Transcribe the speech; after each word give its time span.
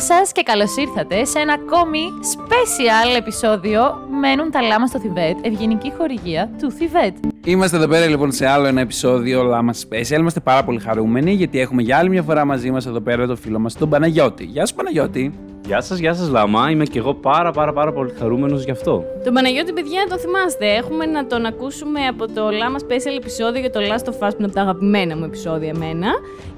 σας 0.00 0.32
και 0.32 0.42
καλώς 0.42 0.76
ήρθατε 0.76 1.24
σε 1.24 1.38
ένα 1.38 1.52
ακόμη 1.52 2.00
special 2.36 3.16
επεισόδιο 3.18 3.80
Μένουν 4.20 4.50
τα 4.50 4.60
λάμα 4.62 4.86
στο 4.86 5.00
Θιβέτ, 5.00 5.36
ευγενική 5.46 5.92
χορηγία 5.98 6.50
του 6.60 6.70
Θιβέτ. 6.70 7.16
Είμαστε 7.44 7.76
εδώ 7.76 7.86
πέρα 7.88 8.06
λοιπόν 8.06 8.32
σε 8.32 8.46
άλλο 8.46 8.66
ένα 8.66 8.80
επεισόδιο 8.80 9.42
Λάμα 9.42 9.72
Special. 9.74 10.18
Είμαστε 10.18 10.40
πάρα 10.40 10.64
πολύ 10.64 10.78
χαρούμενοι 10.80 11.32
γιατί 11.32 11.60
έχουμε 11.60 11.82
για 11.82 11.96
άλλη 11.98 12.08
μια 12.08 12.22
φορά 12.22 12.44
μαζί 12.44 12.70
μας 12.70 12.86
εδώ 12.86 13.00
πέρα 13.00 13.26
το 13.26 13.36
φίλο 13.36 13.58
μας 13.58 13.74
τον 13.74 13.88
Παναγιώτη. 13.88 14.44
Γεια 14.44 14.66
σου 14.66 14.74
Παναγιώτη. 14.74 15.34
Γεια 15.66 15.80
σας, 15.80 15.98
γεια 15.98 16.14
σας, 16.14 16.28
Λάμα. 16.28 16.70
Είμαι 16.70 16.84
και 16.84 16.98
εγώ 16.98 17.14
πάρα 17.14 17.50
πάρα 17.52 17.72
πάρα 17.72 17.92
πολύ 17.92 18.12
χαρούμενος 18.18 18.64
γι' 18.64 18.70
αυτό. 18.70 19.04
Τον 19.24 19.34
Παναγιώτη, 19.34 19.72
παιδιά, 19.72 20.06
το 20.08 20.18
θυμάστε. 20.18 20.66
Έχουμε 20.74 21.06
να 21.06 21.26
τον 21.26 21.44
ακούσουμε 21.46 22.00
από 22.06 22.26
το 22.32 22.50
Λάμα 22.50 22.78
Special 22.78 23.16
επεισόδιο 23.16 23.60
για 23.60 23.70
το 23.70 23.80
Last 23.80 24.08
of 24.08 24.26
Us, 24.26 24.30
που 24.30 24.36
είναι 24.38 24.44
από 24.46 24.54
τα 24.54 24.60
αγαπημένα 24.60 25.16
μου 25.16 25.24
επεισόδια 25.24 25.68
εμένα. 25.68 26.08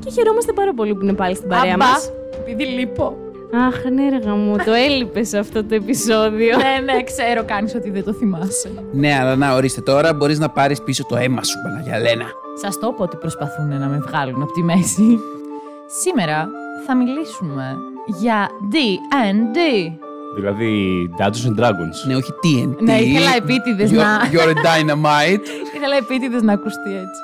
Και 0.05 0.11
χαιρόμαστε 0.11 0.53
πάρα 0.53 0.75
πολύ 0.75 0.95
που 0.95 1.03
είναι 1.03 1.13
πάλι 1.15 1.35
στην 1.35 1.49
παρέα 1.49 1.75
Αμπά, 1.75 1.85
μας. 1.87 2.13
επειδή 2.41 2.65
λείπω. 2.65 3.17
Αχ, 3.55 3.85
ναι, 3.95 4.09
ρε 4.19 4.33
μου, 4.33 4.57
το 4.57 4.73
έλειπες 4.73 5.35
αυτό 5.35 5.65
το 5.65 5.75
επεισόδιο. 5.75 6.57
ναι, 6.57 6.93
ναι, 6.93 7.03
ξέρω, 7.03 7.45
κάνεις 7.45 7.75
ότι 7.75 7.91
δεν 7.91 8.05
το 8.05 8.13
θυμάσαι. 8.13 8.73
Ναι, 8.93 9.19
αλλά 9.21 9.37
να 9.37 9.55
ορίστε 9.55 9.81
τώρα 9.81 10.15
μπορείς 10.15 10.39
να 10.39 10.49
πάρεις 10.49 10.83
πίσω 10.83 11.05
το 11.09 11.17
αίμα 11.17 11.43
σου, 11.43 11.55
Παναγιαλένα. 11.63 12.25
Σας 12.63 12.79
το 12.79 12.91
είπα 12.93 13.05
ότι 13.05 13.17
προσπαθούν 13.17 13.69
να 13.79 13.87
με 13.87 13.99
βγάλουν 14.07 14.43
από 14.43 14.53
τη 14.53 14.63
μέση. 14.63 15.19
Σήμερα 16.03 16.49
θα 16.87 16.97
μιλήσουμε 16.97 17.77
για 18.21 18.49
D&D. 18.73 19.57
Δηλαδή, 20.37 20.75
Dungeons 21.19 21.49
and 21.57 21.61
Dragons. 21.65 21.97
Ναι, 22.07 22.17
όχι 22.17 22.31
TNT. 22.43 22.77
Ναι, 22.83 22.99
ήθελα 22.99 23.31
επίτηδες 23.37 23.91
You're- 23.91 23.95
να- 23.95 24.19
You're 24.33 24.49
a 24.49 24.55
dynamite. 24.55 25.45
Ήθελα 25.77 25.97
επίτηδες 25.99 26.43
να 26.43 26.53
ακουστεί 26.53 26.91
έτσι. 26.91 27.21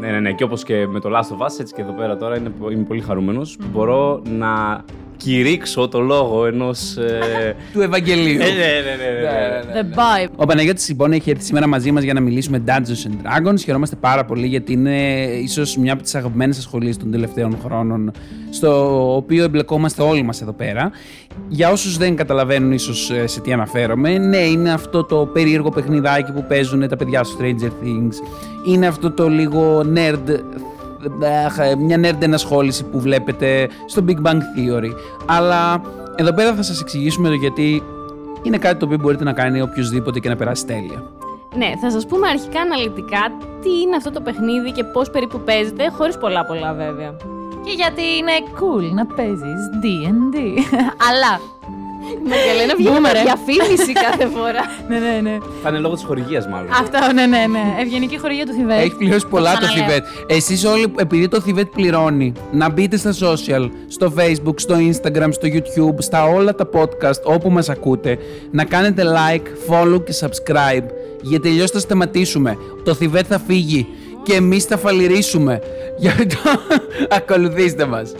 Ναι, 0.00 0.10
ναι, 0.10 0.20
ναι. 0.20 0.32
Και 0.32 0.44
όπως 0.44 0.62
και 0.62 0.86
με 0.86 1.00
το 1.00 1.08
Last 1.12 1.36
of 1.36 1.46
Us, 1.46 1.60
έτσι 1.60 1.74
και 1.74 1.82
εδώ 1.82 1.92
πέρα 1.92 2.16
τώρα 2.16 2.36
είναι, 2.36 2.52
είμαι 2.72 2.84
πολύ 2.84 3.00
χαρούμενος 3.00 3.56
που 3.56 3.66
μπορώ 3.72 4.22
να 4.38 4.84
κηρύξω 5.16 5.88
το 5.88 6.00
λόγο 6.00 6.46
ενός. 6.46 6.96
Ε... 6.96 7.56
του 7.72 7.80
Ευαγγελίου. 7.80 8.38
ναι, 8.38 8.44
ναι, 8.44 8.50
ναι, 8.50 9.72
ναι, 9.72 9.82
ναι. 9.82 9.90
The 9.94 9.98
Bible. 9.98 10.32
Ο 10.36 10.46
Παναγιώτης 10.46 10.88
λοιπόν 10.88 11.12
έχει 11.12 11.30
έρθει 11.30 11.44
σήμερα 11.44 11.66
μαζί 11.66 11.92
μας 11.92 12.02
για 12.02 12.14
να 12.14 12.20
μιλήσουμε 12.20 12.62
Dungeons 12.66 13.06
and 13.06 13.48
Dragons. 13.48 13.58
Χαιρόμαστε 13.64 13.96
πάρα 13.96 14.24
πολύ 14.24 14.46
γιατί 14.46 14.72
είναι 14.72 15.24
ίσως 15.42 15.76
μια 15.76 15.92
από 15.92 16.02
τις 16.02 16.14
αγαπημένες 16.14 16.58
ασχολίες 16.58 16.96
των 16.96 17.10
τελευταίων 17.10 17.58
χρόνων, 17.64 18.12
στο 18.50 19.14
οποίο 19.16 19.44
εμπλεκόμαστε 19.44 20.02
όλοι 20.02 20.22
μας 20.22 20.42
εδώ 20.42 20.52
πέρα. 20.52 20.90
Για 21.48 21.70
όσους 21.70 21.96
δεν 21.96 22.16
καταλαβαίνουν 22.16 22.72
ίσως 22.72 23.12
σε 23.24 23.40
τι 23.40 23.52
αναφέρομαι, 23.52 24.18
ναι, 24.18 24.36
είναι 24.36 24.72
αυτό 24.72 25.04
το 25.04 25.26
περίεργο 25.32 25.70
παιχνιδάκι 25.70 26.32
που 26.32 26.44
παίζουν 26.48 26.88
τα 26.88 26.96
παιδιά 26.96 27.24
στο 27.24 27.36
Stranger 27.40 27.84
Things. 27.84 28.14
Είναι 28.66 28.86
αυτό 28.86 29.10
το 29.10 29.28
λίγο 29.28 29.80
nerd 29.94 30.22
αχ, 30.28 30.75
μια 31.78 32.00
nerd 32.02 32.22
ενασχόληση 32.22 32.84
που 32.84 33.00
βλέπετε 33.00 33.68
στο 33.86 34.04
Big 34.08 34.26
Bang 34.26 34.36
Theory. 34.36 34.90
Αλλά 35.26 35.82
εδώ 36.16 36.32
πέρα 36.32 36.54
θα 36.54 36.62
σας 36.62 36.80
εξηγήσουμε 36.80 37.28
το 37.28 37.34
γιατί 37.34 37.82
είναι 38.42 38.58
κάτι 38.58 38.78
το 38.78 38.84
οποίο 38.84 38.98
μπορείτε 39.00 39.24
να 39.24 39.32
κάνει 39.32 39.60
οποιοδήποτε 39.62 40.18
και 40.18 40.28
να 40.28 40.36
περάσει 40.36 40.66
τέλεια. 40.66 41.02
ναι, 41.56 41.72
θα 41.80 41.90
σας 41.90 42.06
πούμε 42.06 42.28
αρχικά 42.28 42.60
αναλυτικά 42.60 43.22
τι 43.62 43.70
είναι 43.80 43.96
αυτό 43.96 44.10
το 44.10 44.20
παιχνίδι 44.20 44.72
και 44.72 44.84
πώς 44.84 45.10
περίπου 45.10 45.40
παίζεται, 45.40 45.88
χωρίς 45.88 46.18
πολλά 46.18 46.44
πολλά 46.44 46.72
βέβαια. 46.72 47.16
Και 47.64 47.72
γιατί 47.72 48.02
είναι 48.02 48.32
cool 48.58 48.94
να 48.94 49.06
παίζεις 49.06 49.60
D&D. 49.82 50.36
Αλλά, 51.08 51.40
Μαγκαλένα 52.30 52.74
βγαίνει 52.76 52.94
Μπούμε, 52.96 53.00
με 53.08 53.12
ρε. 53.12 53.22
διαφήμιση 53.22 53.92
κάθε 53.92 54.26
φορά. 54.36 54.62
ναι, 54.90 54.98
ναι, 54.98 55.20
ναι. 55.30 55.36
Θα 55.62 55.68
είναι 55.68 55.78
λόγω 55.78 55.94
της 55.94 56.04
χορηγίας, 56.04 56.48
μάλλον. 56.48 56.68
Αυτό, 56.70 56.98
ναι, 57.14 57.26
ναι, 57.26 57.42
ναι. 57.50 57.64
Ευγενική 57.80 58.18
χορηγία 58.18 58.46
του 58.46 58.52
Θιβέτ. 58.52 58.80
Έχει 58.80 58.96
πληρώσει 58.96 59.26
πολλά 59.26 59.52
το 59.52 59.58
ξαναλέω. 59.58 59.84
Θιβέτ. 59.84 60.04
Εσείς 60.26 60.64
όλοι, 60.64 60.92
επειδή 60.98 61.28
το 61.28 61.40
Θιβέτ 61.40 61.66
πληρώνει, 61.66 62.32
να 62.52 62.70
μπείτε 62.70 62.96
στα 62.96 63.12
social, 63.12 63.70
στο 63.88 64.12
facebook, 64.18 64.54
στο 64.56 64.74
instagram, 64.74 65.28
στο 65.30 65.48
youtube, 65.54 65.96
στα 65.98 66.24
όλα 66.24 66.54
τα 66.54 66.68
podcast 66.72 67.22
όπου 67.24 67.50
μας 67.50 67.68
ακούτε, 67.68 68.18
να 68.50 68.64
κάνετε 68.64 69.02
like, 69.04 69.46
follow 69.72 70.04
και 70.04 70.14
subscribe, 70.20 70.84
γιατί 71.22 71.48
αλλιώς 71.48 71.70
θα 71.70 71.78
σταματήσουμε. 71.78 72.58
Το 72.84 72.94
Θιβέτ 72.94 73.24
θα 73.28 73.38
φύγει 73.46 73.86
και 74.22 74.34
εμείς 74.34 74.64
θα 74.64 74.76
φαλυρίσουμε. 74.76 75.60
Γι' 75.98 76.08
αυτό 76.08 76.38
ακολουθήστε 77.18 77.86
μας. 77.86 78.12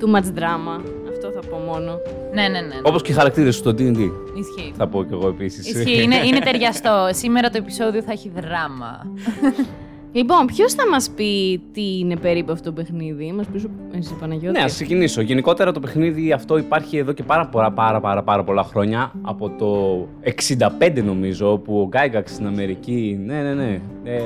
Too 0.00 0.16
much 0.16 0.38
drama. 0.38 1.03
Αυτό 1.70 1.76
θα 1.76 1.80
πω 1.80 1.80
μόνο. 1.80 2.00
Ναι, 2.32 2.42
ναι, 2.42 2.48
ναι. 2.48 2.66
ναι. 2.66 2.74
Όπως 2.82 3.02
και 3.02 3.12
οι 3.12 3.14
χαρακτήρες 3.14 3.56
στο 3.56 3.70
DD. 3.70 3.98
Ισχύει. 4.38 4.72
Θα 4.76 4.88
πω 4.88 5.04
κι 5.04 5.12
εγώ 5.12 5.28
επίσης. 5.28 5.68
Ισχύει, 5.68 6.02
είναι, 6.02 6.16
είναι 6.26 6.38
ταιριαστό. 6.38 7.08
Σήμερα 7.10 7.50
το 7.50 7.56
επεισόδιο 7.58 8.02
θα 8.02 8.12
έχει 8.12 8.32
δράμα. 8.36 9.06
Λοιπόν, 10.16 10.46
ποιος 10.46 10.72
θα 10.74 10.88
μας 10.88 11.10
πει 11.10 11.60
τι 11.72 11.98
είναι 11.98 12.16
περίπου 12.16 12.52
αυτό 12.52 12.64
το 12.64 12.72
παιχνίδι, 12.72 13.32
μας 13.32 13.46
πεις 13.46 13.66
εσύ 13.98 14.14
Παναγιώτη. 14.20 14.58
Ναι, 14.58 14.64
ας 14.64 14.72
ξεκινήσω. 14.72 15.20
Γενικότερα 15.20 15.72
το 15.72 15.80
παιχνίδι 15.80 16.32
αυτό 16.32 16.58
υπάρχει 16.58 16.96
εδώ 16.96 17.12
και 17.12 17.22
πάρα, 17.22 17.46
πάρα, 17.46 17.72
πάρα, 17.72 18.00
πάρα, 18.00 18.22
πάρα 18.22 18.44
πολλά 18.44 18.62
χρόνια. 18.62 19.12
Από 19.22 19.50
το 19.50 19.98
65 20.88 21.02
νομίζω, 21.04 21.52
όπου 21.52 21.80
ο 21.80 21.88
Gygax 21.92 22.22
στην 22.24 22.46
Αμερική, 22.46 23.20
ναι, 23.24 23.42
ναι, 23.42 23.54
ναι, 23.54 23.80
ε, 24.04 24.18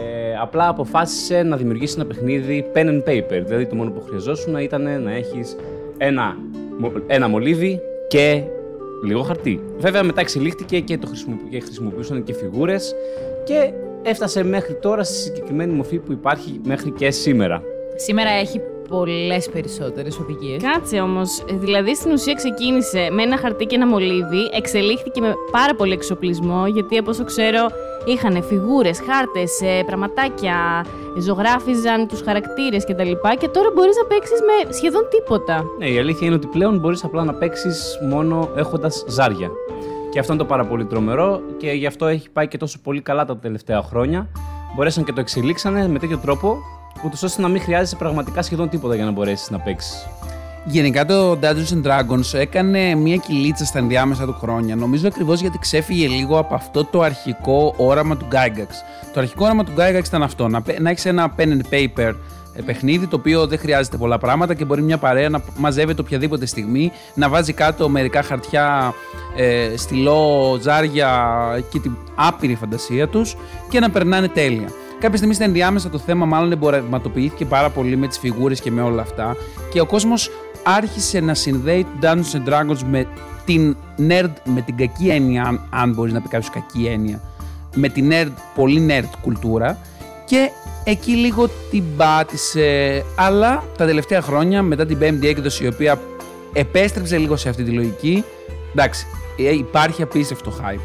απλά 0.42 0.68
αποφάσισε 0.68 1.42
να 1.42 1.56
δημιουργήσει 1.56 1.94
ένα 1.98 2.06
παιχνίδι 2.06 2.64
pen 2.74 2.86
and 2.86 3.02
paper. 3.08 3.42
Δηλαδή 3.44 3.66
το 3.66 3.74
μόνο 3.74 3.90
που 3.90 4.02
χρειαζόσουν 4.06 4.56
ήταν 4.56 5.02
να 5.02 5.12
έχεις 5.12 5.56
ένα, 5.98 6.36
μο- 6.52 6.57
ένα 7.06 7.28
μολύβι 7.28 7.80
και 8.08 8.42
λίγο 9.04 9.22
χαρτί. 9.22 9.60
Βέβαια 9.78 10.02
μετά 10.02 10.20
εξελίχθηκε 10.20 10.80
και, 10.80 10.98
το 10.98 11.06
χρησιμοποιού- 11.06 11.50
και 11.50 11.60
χρησιμοποιούσαν 11.60 12.22
και 12.22 12.34
φιγούρες 12.34 12.94
και 13.44 13.72
έφτασε 14.02 14.44
μέχρι 14.44 14.74
τώρα 14.74 15.04
στη 15.04 15.14
συγκεκριμένη 15.16 15.72
μορφή 15.72 15.98
που 15.98 16.12
υπάρχει 16.12 16.60
μέχρι 16.64 16.90
και 16.90 17.10
σήμερα. 17.10 17.62
Σήμερα 17.96 18.30
έχει 18.30 18.60
πολλές 18.88 19.48
περισσότερες 19.48 20.18
οδηγίες. 20.18 20.62
Κάτσε 20.62 21.00
όμως. 21.00 21.44
Δηλαδή 21.52 21.94
στην 21.94 22.12
ουσία 22.12 22.34
ξεκίνησε 22.34 23.08
με 23.10 23.22
ένα 23.22 23.36
χαρτί 23.36 23.64
και 23.64 23.74
ένα 23.74 23.86
μολύβι, 23.86 24.50
εξελίχθηκε 24.56 25.20
με 25.20 25.34
πάρα 25.52 25.74
πολύ 25.74 25.92
εξοπλισμό, 25.92 26.66
γιατί 26.66 26.96
από 26.98 27.10
όσο 27.10 27.24
ξέρω 27.24 27.66
είχαν 28.08 28.42
φιγούρες, 28.42 29.00
χάρτες, 29.06 29.60
πραγματάκια, 29.86 30.84
ζωγράφιζαν 31.18 32.08
τους 32.08 32.20
χαρακτήρες 32.22 32.84
κτλ. 32.84 33.12
Και 33.38 33.48
τώρα 33.48 33.68
μπορείς 33.74 33.96
να 33.96 34.04
παίξεις 34.04 34.40
με 34.40 34.72
σχεδόν 34.72 35.02
τίποτα. 35.10 35.64
Ναι, 35.78 35.88
η 35.88 35.98
αλήθεια 35.98 36.26
είναι 36.26 36.36
ότι 36.36 36.46
πλέον 36.46 36.78
μπορείς 36.78 37.04
απλά 37.04 37.24
να 37.24 37.34
παίξεις 37.34 37.98
μόνο 38.08 38.48
έχοντας 38.56 39.04
ζάρια. 39.08 39.50
Και 40.10 40.18
αυτό 40.18 40.32
είναι 40.32 40.42
το 40.42 40.48
πάρα 40.48 40.64
πολύ 40.64 40.84
τρομερό 40.84 41.40
και 41.56 41.70
γι' 41.70 41.86
αυτό 41.86 42.06
έχει 42.06 42.30
πάει 42.30 42.48
και 42.48 42.58
τόσο 42.58 42.78
πολύ 42.82 43.00
καλά 43.00 43.24
τα 43.24 43.36
τελευταία 43.36 43.82
χρόνια. 43.82 44.28
Μπορέσαν 44.76 45.04
και 45.04 45.12
το 45.12 45.20
εξελίξανε 45.20 45.88
με 45.88 45.98
τέτοιο 45.98 46.18
τρόπο, 46.18 46.56
ούτως 47.06 47.22
ώστε 47.22 47.42
να 47.42 47.48
μην 47.48 47.60
χρειάζεσαι 47.60 47.96
πραγματικά 47.96 48.42
σχεδόν 48.42 48.68
τίποτα 48.68 48.94
για 48.94 49.04
να 49.04 49.10
μπορέσεις 49.10 49.50
να 49.50 49.58
παίξεις. 49.58 50.06
Γενικά 50.70 51.04
το 51.04 51.38
Dungeons 51.42 51.74
and 51.74 51.86
Dragons 51.86 52.38
έκανε 52.38 52.94
μια 52.94 53.16
κυλίτσα 53.16 53.64
στα 53.64 53.78
ενδιάμεσα 53.78 54.24
του 54.24 54.36
χρόνια. 54.40 54.76
Νομίζω 54.76 55.06
ακριβώς 55.06 55.40
γιατί 55.40 55.58
ξέφυγε 55.58 56.08
λίγο 56.08 56.38
από 56.38 56.54
αυτό 56.54 56.84
το 56.84 57.00
αρχικό 57.00 57.74
όραμα 57.76 58.16
του 58.16 58.26
Gygax. 58.32 58.68
Το 59.12 59.20
αρχικό 59.20 59.44
όραμα 59.44 59.64
του 59.64 59.72
Gygax 59.76 60.04
ήταν 60.06 60.22
αυτό: 60.22 60.48
να, 60.48 60.62
πε- 60.62 60.80
να 60.80 60.90
έχεις 60.90 61.04
ένα 61.04 61.34
pen 61.36 61.42
and 61.48 61.74
paper 61.74 62.14
ε, 62.54 62.62
παιχνίδι 62.64 63.06
το 63.06 63.16
οποίο 63.16 63.46
δεν 63.46 63.58
χρειάζεται 63.58 63.96
πολλά 63.96 64.18
πράγματα 64.18 64.54
και 64.54 64.64
μπορεί 64.64 64.82
μια 64.82 64.98
παρέα 64.98 65.28
να 65.28 65.40
μαζεύεται 65.56 66.00
οποιαδήποτε 66.00 66.46
στιγμή, 66.46 66.92
να 67.14 67.28
βάζει 67.28 67.52
κάτω 67.52 67.88
μερικά 67.88 68.22
χαρτιά, 68.22 68.94
ε, 69.36 69.76
στυλό, 69.76 70.58
ζάρια 70.62 71.10
και 71.70 71.78
την 71.78 71.96
άπειρη 72.14 72.54
φαντασία 72.54 73.08
τους 73.08 73.36
και 73.68 73.80
να 73.80 73.90
περνάνε 73.90 74.28
τέλεια. 74.28 74.68
Κάποια 75.00 75.16
στιγμή 75.16 75.34
στα 75.34 75.44
ενδιάμεσα 75.44 75.88
το 75.90 75.98
θέμα 75.98 76.26
μάλλον 76.26 76.52
εμπορευματοποιήθηκε 76.52 77.44
πάρα 77.44 77.70
πολύ 77.70 77.96
με 77.96 78.06
τις 78.06 78.18
φιγούρες 78.18 78.60
και 78.60 78.70
με 78.70 78.82
όλα 78.82 79.02
αυτά 79.02 79.36
και 79.72 79.80
ο 79.80 79.86
κόσμος 79.86 80.30
άρχισε 80.62 81.20
να 81.20 81.34
συνδέει 81.34 81.86
το 82.00 82.08
Dungeons 82.08 82.36
and 82.36 82.52
Dragons 82.52 82.80
με 82.90 83.06
την 83.44 83.76
nerd, 83.98 84.32
με 84.44 84.60
την 84.60 84.76
κακή 84.76 85.08
έννοια, 85.08 85.42
αν, 85.42 85.60
αν 85.70 85.92
μπορείς 85.92 86.12
να 86.12 86.20
πει 86.20 86.28
κάποιος 86.28 86.50
κακή 86.50 86.86
έννοια, 86.86 87.20
με 87.74 87.88
την 87.88 88.10
nerd, 88.12 88.32
πολύ 88.54 88.86
nerd 88.90 89.10
κουλτούρα 89.22 89.78
και 90.26 90.50
εκεί 90.84 91.10
λίγο 91.10 91.48
την 91.70 91.84
πάτησε. 91.96 93.02
Αλλά 93.16 93.64
τα 93.76 93.86
τελευταία 93.86 94.20
χρόνια, 94.20 94.62
μετά 94.62 94.86
την 94.86 94.98
πέμπτη 94.98 95.28
έκδοση, 95.28 95.64
η 95.64 95.66
οποία 95.66 96.00
επέστρεψε 96.52 97.18
λίγο 97.18 97.36
σε 97.36 97.48
αυτή 97.48 97.62
τη 97.62 97.70
λογική, 97.70 98.24
εντάξει, 98.72 99.06
ε, 99.36 99.54
υπάρχει 99.54 100.02
απίστευτο 100.02 100.52
hype. 100.60 100.80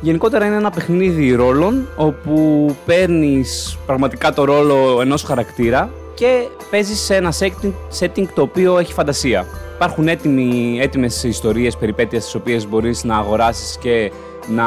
Γενικότερα 0.00 0.46
είναι 0.46 0.56
ένα 0.56 0.70
παιχνίδι 0.70 1.32
ρόλων 1.32 1.88
όπου 1.96 2.66
παίρνεις 2.86 3.78
πραγματικά 3.86 4.32
το 4.32 4.44
ρόλο 4.44 5.00
ενός 5.00 5.22
χαρακτήρα 5.22 5.90
και 6.14 6.48
παίζεις 6.70 7.00
σε 7.00 7.16
ένα 7.16 7.32
setting, 7.38 7.72
setting 8.00 8.26
το 8.34 8.42
οποίο 8.42 8.78
έχει 8.78 8.92
φαντασία. 8.92 9.46
Υπάρχουν 9.74 10.08
έτοιμοι, 10.08 10.78
έτοιμες 10.80 11.22
ιστορίες, 11.22 11.76
περιπέτειες 11.76 12.24
τις 12.24 12.34
οποίες 12.34 12.68
μπορείς 12.68 13.04
να 13.04 13.16
αγοράσεις 13.16 13.78
και 13.78 14.12
να 14.48 14.64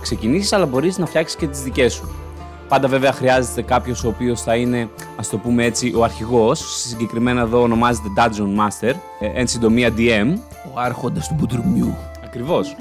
ξεκινήσεις 0.00 0.52
αλλά 0.52 0.66
μπορείς 0.66 0.98
να 0.98 1.06
φτιάξεις 1.06 1.36
και 1.36 1.46
τις 1.46 1.62
δικές 1.62 1.92
σου. 1.92 2.10
Πάντα 2.68 2.88
βέβαια 2.88 3.12
χρειάζεται 3.12 3.62
κάποιος 3.62 4.04
ο 4.04 4.08
οποίος 4.08 4.42
θα 4.42 4.56
είναι, 4.56 4.88
ας 5.16 5.28
το 5.28 5.38
πούμε 5.38 5.64
έτσι, 5.64 5.94
ο 5.96 6.04
αρχηγός. 6.04 6.86
Συγκεκριμένα 6.88 7.40
εδώ 7.40 7.62
ονομάζεται 7.62 8.08
Dungeon 8.16 8.60
Master, 8.60 8.94
ε, 9.20 9.26
εν 9.34 9.46
συντομία 9.46 9.90
DM. 9.96 10.38
Ο 10.74 10.80
άρχοντας 10.80 11.28
του 11.28 11.34
Μπουτρουμιού. 11.38 11.96
Ακριβώς. 12.24 12.76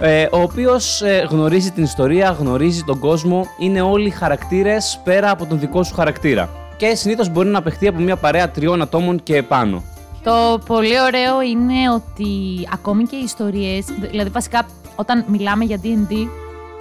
Ε, 0.00 0.26
ο 0.30 0.40
οποίος 0.40 1.02
ε, 1.02 1.26
γνωρίζει 1.30 1.70
την 1.70 1.82
ιστορία, 1.82 2.36
γνωρίζει 2.40 2.82
τον 2.82 2.98
κόσμο, 2.98 3.46
είναι 3.58 3.80
όλοι 3.82 4.10
χαρακτήρες 4.10 5.00
πέρα 5.04 5.30
από 5.30 5.46
τον 5.46 5.58
δικό 5.58 5.82
σου 5.82 5.94
χαρακτήρα. 5.94 6.63
Και 6.76 6.94
συνήθως 6.94 7.28
μπορεί 7.28 7.48
να 7.48 7.62
παιχτεί 7.62 7.86
από 7.88 8.00
μια 8.00 8.16
παρέα 8.16 8.50
τριών 8.50 8.82
ατόμων 8.82 9.22
και 9.22 9.36
επάνω. 9.36 9.82
Το 10.22 10.60
πολύ 10.66 11.00
ωραίο 11.00 11.42
είναι 11.42 11.90
ότι 11.94 12.28
ακόμη 12.72 13.02
και 13.04 13.16
οι 13.16 13.22
ιστορίες, 13.24 13.84
δηλαδή 14.10 14.30
βασικά 14.30 14.66
όταν 14.96 15.24
μιλάμε 15.28 15.64
για 15.64 15.80
D&D, 15.82 16.12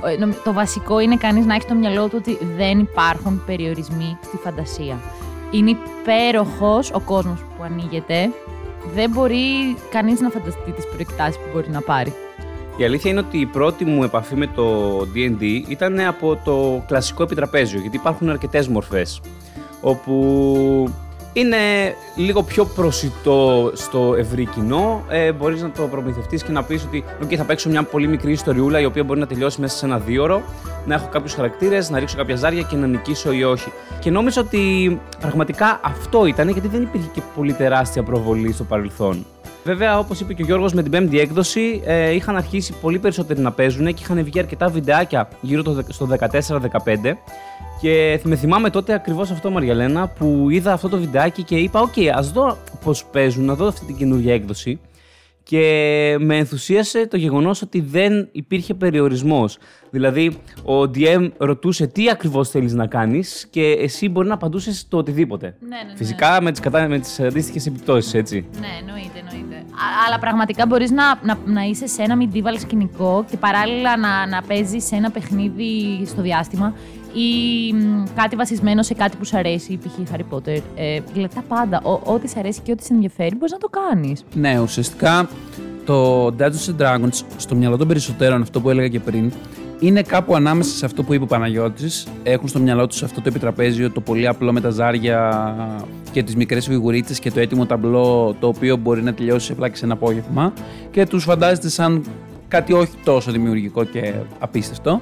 ε, 0.06 0.18
νομ- 0.20 0.34
το 0.44 0.54
βασικό 0.54 1.00
είναι 1.00 1.16
κανείς 1.16 1.46
να 1.46 1.54
έχει 1.54 1.64
στο 1.64 1.74
μυαλό 1.76 2.08
του 2.08 2.16
ότι 2.20 2.38
δεν 2.58 2.80
υπάρχουν 2.80 3.44
περιορισμοί 3.46 4.18
στη 4.26 4.38
φαντασία. 4.38 4.98
Είναι 5.52 5.70
υπέροχος 5.70 6.92
ο 6.94 7.00
κόσμος 7.00 7.40
που 7.58 7.64
ανοίγεται. 7.64 8.30
Δεν 8.96 9.10
μπορεί 9.10 9.76
κανείς 9.92 10.20
να 10.20 10.30
φανταστεί 10.30 10.72
τις 10.72 10.88
προεκτάσεις 10.88 11.36
που 11.38 11.44
μπορεί 11.54 11.70
να 11.70 11.82
πάρει. 11.82 12.14
Η 12.78 12.84
αλήθεια 12.84 13.12
είναι 13.12 13.20
ότι 13.20 13.38
η 13.38 13.46
πρώτη 13.46 13.86
μου 13.86 14.04
επαφή 14.04 14.36
με 14.36 14.48
το 14.48 14.98
D&D 15.16 15.42
ήταν 15.68 16.00
από 16.00 16.36
το 16.44 16.84
κλασικό 16.88 17.24
επιτραπέζιο, 17.24 17.80
γιατί 17.80 17.96
υπάρχουν 17.96 18.30
αρκετές 18.30 18.68
μορφές, 18.68 19.22
όπου 19.84 20.90
είναι 21.34 21.58
λίγο 22.16 22.44
πιο 22.44 22.66
προσιτό 22.66 23.72
στο 23.74 24.16
ευρύ 24.18 24.46
κοινό. 24.46 25.04
Ε, 25.10 25.32
μπορείς 25.32 25.62
να 25.62 25.72
το 25.72 25.82
προμηθευτείς 25.82 26.44
και 26.44 26.52
να 26.52 26.64
πεις 26.64 26.84
ότι 26.84 27.04
okay, 27.24 27.36
θα 27.36 27.44
παίξω 27.44 27.70
μια 27.70 27.84
πολύ 27.84 28.08
μικρή 28.08 28.32
ιστοριούλα 28.32 28.80
η 28.80 28.86
οποία 28.86 29.04
μπορεί 29.04 29.20
να 29.20 29.28
τελειώσει 29.28 29.62
μέσα 29.62 29.78
σε 29.78 29.86
ένα 29.86 30.00
δίωρο, 30.00 30.42
να 30.86 30.94
έχω 30.96 31.08
κάποιους 31.08 31.34
χαρακτήρες, 31.34 31.90
να 31.90 32.00
ρίξω 32.00 32.18
κάποια 32.18 32.36
ζάρια 32.36 32.62
και 32.62 32.76
να 32.76 32.88
νικήσω 32.88 33.32
ή 33.32 33.44
όχι. 33.44 33.72
Και 34.00 34.12
νόμιζα 34.12 34.42
ότι 34.42 35.00
πραγματικά 35.20 35.80
αυτό 35.84 36.26
ήταν 36.26 36.50
γιατί 36.50 36.68
δεν 36.68 36.82
υπήρχε 36.82 37.08
και 37.14 37.22
πολύ 37.36 37.54
τεράστια 37.54 38.04
προβολή 38.04 38.54
στο 38.54 38.64
παρελθόν. 38.64 39.26
Βέβαια, 39.64 40.00
όπως 40.00 40.20
είπε 40.20 40.34
και 40.34 40.42
ο 40.42 40.46
Γιώργος, 40.46 40.74
με 40.74 40.82
την 40.82 40.92
πέμπτη 40.92 41.20
έκδοση 41.20 41.82
ε, 41.86 42.14
είχαν 42.14 42.36
αρχίσει 42.36 42.74
πολύ 42.82 43.00
περισσότεροι 43.00 43.40
να 43.40 43.52
παίζουν 43.52 43.86
και 43.94 44.02
είχαν 44.04 44.24
βγει 44.24 44.40
αρκετά 44.40 44.68
βιντεάκια 44.68 45.28
γύρω 45.42 45.64
το, 45.64 45.74
δε- 45.74 45.82
στο 45.90 46.08
14-15. 46.20 46.28
Και 47.82 48.20
με 48.24 48.36
θυμάμαι 48.36 48.70
τότε 48.70 48.94
ακριβώς 48.94 49.32
αυτό, 49.32 49.50
Μαριαλένα, 49.52 50.08
που 50.08 50.48
είδα 50.50 50.74
αυτό 50.74 50.90
το 50.90 50.98
βιντεάκι 50.98 51.44
και 51.44 51.56
είπα: 51.56 51.80
Οκ, 51.82 51.94
ας 52.16 52.32
δω 52.32 52.58
πώς 52.84 53.06
παίζουν, 53.12 53.46
να 53.46 53.54
δω 53.56 53.68
αυτή 53.68 53.86
την 53.86 53.98
καινούργια 53.98 54.34
έκδοση. 54.34 54.80
Και 55.44 56.18
με 56.20 56.38
ενθουσίασε 56.38 57.08
το 57.08 57.18
γεγονός 57.18 57.62
ότι 57.62 57.82
δεν 57.82 58.30
υπήρχε 58.32 58.74
περιορισμός. 58.74 59.58
Δηλαδή, 59.90 60.38
ο 60.64 60.82
DM 60.82 61.32
ρωτούσε 61.38 61.88
τι 61.88 62.10
ακριβώς 62.10 62.50
θέλεις 62.50 62.74
να 62.74 62.88
κάνεις 62.88 63.48
και 63.50 63.62
εσύ 63.62 64.10
μπορεί 64.10 64.28
να 64.28 64.34
απαντούσες 64.34 64.88
το 64.88 64.98
οτιδήποτε. 64.98 65.56
Ναι, 65.60 65.68
ναι, 65.68 65.92
ναι. 65.92 65.98
Φυσικά 65.98 66.42
με 66.42 66.52
τις, 66.52 66.60
κατα... 66.60 66.88
με 66.88 67.00
τις 67.00 67.20
αντίστοιχες 67.20 67.66
επιπτώσεις, 67.66 68.14
έτσι. 68.14 68.46
Ναι, 68.60 68.68
εννοείται, 68.80 69.20
εννοείται. 69.20 69.56
Α- 69.56 70.06
αλλά 70.08 70.20
πραγματικά 70.20 70.66
μπορείς 70.66 70.92
να, 70.92 71.04
να, 71.24 71.38
να 71.46 71.62
είσαι 71.62 71.88
σε 71.88 72.02
ένα 72.02 72.18
medieval 72.20 72.60
σκηνικό 72.60 73.26
και 73.30 73.38
παράλληλα 73.38 73.98
να, 73.98 74.28
να 74.28 74.42
παίζεις 74.42 74.86
σε 74.86 74.96
ένα 74.96 75.12
παιχνίδι 75.12 76.06
στο 76.06 76.22
διάστημα 76.22 76.74
ή 77.14 77.74
μ, 77.74 78.04
κάτι 78.16 78.36
βασισμένο 78.36 78.84
σε 78.84 78.94
κάτι 78.94 79.18
που 79.18 79.26
σου 79.26 79.38
αρέσει, 79.38 79.78
π.χ. 79.78 80.12
Harry 80.14 80.36
Potter. 80.36 80.62
Ε, 80.76 81.00
δηλαδή 81.14 81.36
τα 81.36 81.44
πάντα. 81.48 81.82
Ο- 81.84 82.14
ό,τι 82.14 82.28
σε 82.28 82.40
αρέσει 82.40 82.60
και 82.64 82.72
ό,τι 82.72 82.84
σε 82.86 82.94
ενδιαφέρει, 82.94 83.36
μπορείς 83.36 83.52
να 83.52 83.58
το 83.58 83.70
κάνεις. 83.70 84.24
Ναι, 84.34 84.60
ουσιαστικά 84.60 85.28
το 85.86 86.26
Dungeons 86.26 86.70
and 86.78 86.82
Dragons, 86.82 87.22
στο 87.38 87.56
μυαλό 87.56 87.78
των 87.78 87.88
περισσότερων, 87.88 88.42
αυτό 88.42 88.62
που 88.62 88.70
έλεγα 88.70 88.88
και 88.88 89.00
πριν, 89.00 89.32
είναι 89.80 90.02
κάπου 90.02 90.36
ανάμεσα 90.36 90.76
σε 90.76 90.86
αυτό 90.86 91.04
που 91.04 91.14
είπε 91.14 91.24
ο 91.24 91.28
Παναγιώτης. 91.28 92.08
Έχουν 92.24 92.48
στο 92.48 92.60
μυαλό 92.60 92.88
τους 92.88 93.04
αυτό 93.04 93.22
το 93.22 93.28
επιτραπέζιο, 93.30 93.92
το 93.92 94.02
πολύ 94.02 94.28
απλό 94.28 94.52
με 94.54 94.62
τα 94.62 94.70
ζάρια 94.70 95.56
και 96.12 96.24
τις 96.24 96.36
μικρές 96.36 96.66
φιγουρίτσες 96.68 97.20
και 97.20 97.32
το 97.32 97.40
έτοιμο 97.40 97.66
ταμπλό, 97.66 98.36
το 98.40 98.48
οποίο 98.48 98.76
μπορεί 98.78 99.02
να 99.04 99.14
τελειώσει 99.14 99.52
απλά 99.52 99.70
και 99.70 99.76
σε 99.76 99.86
ένα 99.86 99.94
απόγευμα 99.94 100.54
και 100.92 101.06
τους 101.06 101.24
φαντάζεται 101.24 101.70
σαν 101.70 102.04
κάτι 102.54 102.74
όχι 102.74 102.92
τόσο 103.04 103.32
δημιουργικό 103.32 103.84
και 103.84 104.14
απίστευτο. 104.40 105.02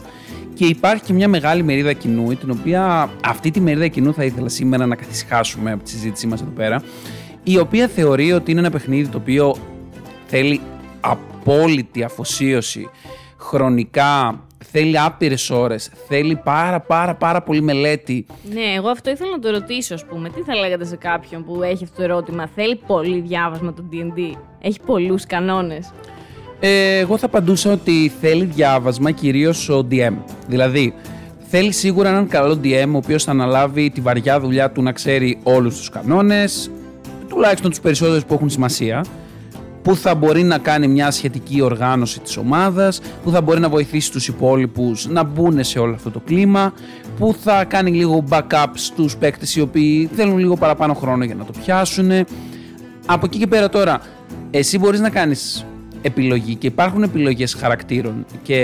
Και 0.53 0.65
υπάρχει 0.65 1.03
και 1.03 1.13
μια 1.13 1.27
μεγάλη 1.27 1.63
μερίδα 1.63 1.93
κοινού, 1.93 2.35
την 2.35 2.51
οποία 2.51 3.09
αυτή 3.23 3.51
τη 3.51 3.59
μερίδα 3.59 3.87
κοινού 3.87 4.13
θα 4.13 4.23
ήθελα 4.23 4.49
σήμερα 4.49 4.85
να 4.85 4.95
καθισχάσουμε 4.95 5.71
από 5.71 5.83
τη 5.83 5.89
συζήτησή 5.89 6.27
μας 6.27 6.41
εδώ 6.41 6.51
πέρα, 6.51 6.83
η 7.43 7.57
οποία 7.57 7.87
θεωρεί 7.87 8.31
ότι 8.31 8.51
είναι 8.51 8.59
ένα 8.59 8.69
παιχνίδι 8.69 9.07
το 9.07 9.17
οποίο 9.17 9.55
θέλει 10.25 10.61
απόλυτη 10.99 12.03
αφοσίωση 12.03 12.89
χρονικά, 13.37 14.43
θέλει 14.71 14.99
άπειρες 14.99 15.49
ώρες, 15.49 15.91
θέλει 16.07 16.35
πάρα 16.43 16.79
πάρα 16.79 17.15
πάρα 17.15 17.41
πολύ 17.41 17.61
μελέτη. 17.61 18.25
Ναι, 18.53 18.73
εγώ 18.75 18.89
αυτό 18.89 19.09
ήθελα 19.09 19.31
να 19.31 19.39
το 19.39 19.49
ρωτήσω, 19.49 19.93
ας 19.93 20.05
πούμε. 20.05 20.29
Τι 20.29 20.41
θα 20.41 20.55
λέγατε 20.55 20.85
σε 20.85 20.95
κάποιον 20.95 21.45
που 21.45 21.63
έχει 21.63 21.83
αυτό 21.83 21.95
το 21.95 22.03
ερώτημα. 22.03 22.47
Θέλει 22.55 22.81
πολύ 22.87 23.19
διάβασμα 23.19 23.73
το 23.73 23.83
DD. 23.91 24.37
Έχει 24.61 24.79
πολλούς 24.85 25.25
κανόνες. 25.25 25.91
Ε, 26.63 26.97
εγώ 26.97 27.17
θα 27.17 27.25
απαντούσα 27.25 27.71
ότι 27.71 28.11
θέλει 28.21 28.45
διάβασμα 28.45 29.11
κυρίως 29.11 29.69
ο 29.69 29.87
DM. 29.91 30.13
Δηλαδή, 30.47 30.93
θέλει 31.49 31.71
σίγουρα 31.71 32.09
έναν 32.09 32.27
καλό 32.27 32.59
DM 32.63 32.89
ο 32.93 32.97
οποίος 32.97 33.23
θα 33.23 33.31
αναλάβει 33.31 33.89
τη 33.89 34.01
βαριά 34.01 34.39
δουλειά 34.39 34.71
του 34.71 34.81
να 34.81 34.91
ξέρει 34.91 35.39
όλους 35.43 35.77
τους 35.77 35.89
κανόνες, 35.89 36.71
τουλάχιστον 37.27 37.69
τους 37.69 37.79
περισσότερους 37.79 38.25
που 38.25 38.33
έχουν 38.33 38.49
σημασία, 38.49 39.05
που 39.81 39.95
θα 39.95 40.15
μπορεί 40.15 40.43
να 40.43 40.57
κάνει 40.57 40.87
μια 40.87 41.11
σχετική 41.11 41.61
οργάνωση 41.61 42.19
της 42.19 42.37
ομάδας, 42.37 43.01
που 43.23 43.31
θα 43.31 43.41
μπορεί 43.41 43.59
να 43.59 43.69
βοηθήσει 43.69 44.11
τους 44.11 44.27
υπόλοιπους 44.27 45.07
να 45.07 45.23
μπουν 45.23 45.63
σε 45.63 45.79
όλο 45.79 45.93
αυτό 45.93 46.11
το 46.11 46.19
κλίμα, 46.19 46.73
που 47.17 47.35
θα 47.43 47.63
κάνει 47.63 47.91
λίγο 47.91 48.23
backup 48.29 48.67
στους 48.73 49.17
παίκτες 49.17 49.55
οι 49.55 49.61
οποίοι 49.61 50.09
θέλουν 50.15 50.37
λίγο 50.37 50.55
παραπάνω 50.55 50.93
χρόνο 50.93 51.23
για 51.23 51.35
να 51.35 51.45
το 51.45 51.51
πιάσουν. 51.63 52.11
Από 53.05 53.25
εκεί 53.25 53.37
και 53.37 53.47
πέρα 53.47 53.69
τώρα, 53.69 54.01
εσύ 54.51 54.79
μπορείς 54.79 54.99
να 54.99 55.09
κάνεις 55.09 55.65
επιλογή 56.01 56.55
και 56.55 56.67
υπάρχουν 56.67 57.03
επιλογές 57.03 57.53
χαρακτήρων 57.53 58.25
και 58.43 58.59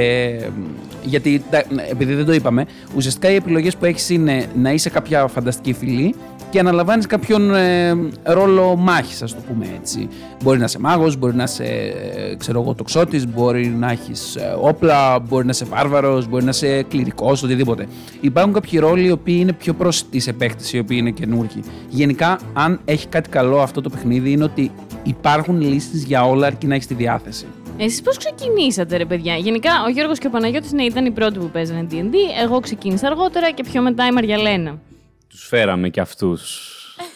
μ, 0.59 0.61
γιατί 1.03 1.43
τα- 1.49 1.63
επειδή 1.89 2.13
δεν 2.13 2.25
το 2.25 2.33
είπαμε 2.33 2.65
ουσιαστικά 2.95 3.31
οι 3.31 3.35
επιλογές 3.35 3.75
που 3.77 3.85
έχεις 3.85 4.09
είναι 4.09 4.45
να 4.61 4.71
είσαι 4.71 4.89
κάποια 4.89 5.27
φανταστική 5.27 5.73
φυλή 5.73 6.15
και 6.49 6.59
αναλαμβάνεις 6.59 7.05
κάποιον 7.05 7.55
ε, 7.55 7.95
ρόλο 8.23 8.75
μάχης 8.75 9.21
ας 9.21 9.31
το 9.35 9.39
πούμε 9.47 9.65
έτσι. 9.79 10.07
Μπορεί 10.43 10.57
να 10.59 10.65
είσαι 10.65 10.79
μάγος, 10.79 11.17
μπορεί 11.17 11.35
να 11.35 11.43
είσαι 11.43 11.63
ε, 11.63 12.35
ξέρω 12.35 12.61
εγώ 12.61 12.73
τοξότης, 12.73 13.27
μπορεί 13.27 13.67
να 13.67 13.91
έχεις 13.91 14.35
ε, 14.35 14.55
όπλα, 14.61 15.19
μπορεί 15.19 15.43
να 15.45 15.51
είσαι 15.51 15.65
βάρβαρος, 15.65 16.27
μπορεί 16.27 16.43
να 16.43 16.49
είσαι 16.49 16.83
κληρικός, 16.89 17.43
οτιδήποτε. 17.43 17.87
Υπάρχουν 18.21 18.53
κάποιοι 18.53 18.79
ρόλοι 18.79 19.07
οι 19.07 19.11
οποίοι 19.11 19.37
είναι 19.39 19.53
πιο 19.53 19.73
πρόσιτοι 19.73 20.19
σε 20.19 20.33
παίχτες 20.33 20.73
οι 20.73 20.79
οποίοι 20.79 20.97
είναι 20.99 21.11
καινούργοι. 21.11 21.59
Γενικά 21.89 22.39
αν 22.53 22.79
έχει 22.85 23.07
κάτι 23.07 23.29
καλό 23.29 23.59
αυτό 23.61 23.81
το 23.81 23.89
παιχνίδι 23.89 24.31
είναι 24.31 24.43
ότι 24.43 24.71
υπάρχουν 25.07 25.61
λύσεις 25.61 26.03
για 26.03 26.23
όλα 26.25 26.47
αρκεί 26.47 26.67
να 26.67 26.73
έχεις 26.75 26.87
τη 26.87 26.93
διάθεση. 26.93 27.45
Εσείς 27.77 28.01
πώς 28.01 28.17
ξεκινήσατε, 28.17 28.97
ρε 28.97 29.05
παιδιά; 29.05 29.35
Γενικά, 29.35 29.71
ο 29.85 29.89
Γιώργος 29.89 30.19
και 30.19 30.27
ο 30.27 30.29
Παναγιώτης 30.29 30.71
ναι, 30.71 30.83
ήταν 30.83 31.05
οι 31.05 31.11
πρώτοι 31.11 31.39
που 31.39 31.49
παίζανε 31.49 31.87
DD. 31.91 32.13
Εγώ 32.43 32.59
ξεκίνησα 32.59 33.07
αργότερα 33.07 33.51
και 33.51 33.63
πιο 33.63 33.81
μετά 33.81 34.05
η 34.07 34.11
Μαριαλένα. 34.11 34.79
Τους 35.27 35.47
φέραμε 35.47 35.89
κι 35.89 35.99
αυτούς 35.99 36.71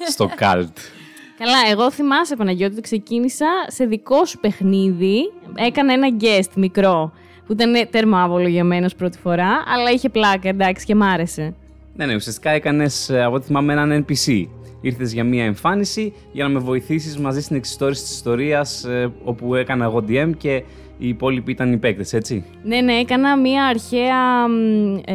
στο 0.10 0.30
καλτ. 0.44 0.78
Καλά, 1.38 1.58
εγώ 1.72 1.92
θυμάσαι, 1.92 2.36
Παναγιώτη, 2.36 2.74
ότι 2.74 2.82
ξεκίνησα 2.82 3.46
σε 3.68 3.86
δικό 3.86 4.26
σου 4.26 4.40
παιχνίδι. 4.40 5.20
Έκανα 5.56 5.94
ένα 5.94 6.08
guest 6.20 6.50
μικρό, 6.56 7.12
που 7.46 7.54
ήταν 7.54 7.74
τέρμα 7.90 8.24
άβολο 8.24 8.48
για 8.48 8.64
μένα 8.64 8.86
ως 8.86 8.96
πρώτη 8.96 9.18
φορά, 9.18 9.64
αλλά 9.76 9.92
είχε 9.92 10.10
πλάκα, 10.10 10.50
εντάξει, 10.50 10.86
και 10.86 10.96
μ' 10.96 11.04
άρεσε. 11.04 11.54
ναι, 11.96 12.06
ναι, 12.06 12.16
ουσιαστικά 12.16 12.50
έκανες, 12.50 13.10
ε, 13.10 13.24
από 13.24 13.36
ό,τι 13.36 13.46
θυμάμαι, 13.46 13.74
έναν 13.74 14.06
NPC. 14.08 14.46
Ήρθες 14.82 15.14
για 15.14 15.24
μία 15.24 15.44
εμφάνιση 15.44 16.14
για 16.32 16.44
να 16.44 16.50
με 16.50 16.60
βοηθήσεις 16.60 17.18
μαζί 17.18 17.42
στην 17.42 17.56
εξιστόρηση 17.56 18.02
της 18.02 18.12
ιστορίας 18.12 18.84
ε, 18.84 19.12
όπου 19.24 19.56
έκανα 19.56 19.86
εγώ 19.86 20.04
DM 20.08 20.32
και 20.38 20.64
οι 20.98 21.08
υπόλοιποι 21.08 21.52
ήταν 21.52 21.72
οι 21.72 21.78
παίκτες, 21.78 22.14
έτσι; 22.14 22.44
Ναι, 22.64 22.82
ναι, 22.82 22.94
έκανα 22.94 23.38
μια 23.38 23.66
αρχαία, 23.66 24.48
μ, 24.48 24.96
ε, 25.06 25.14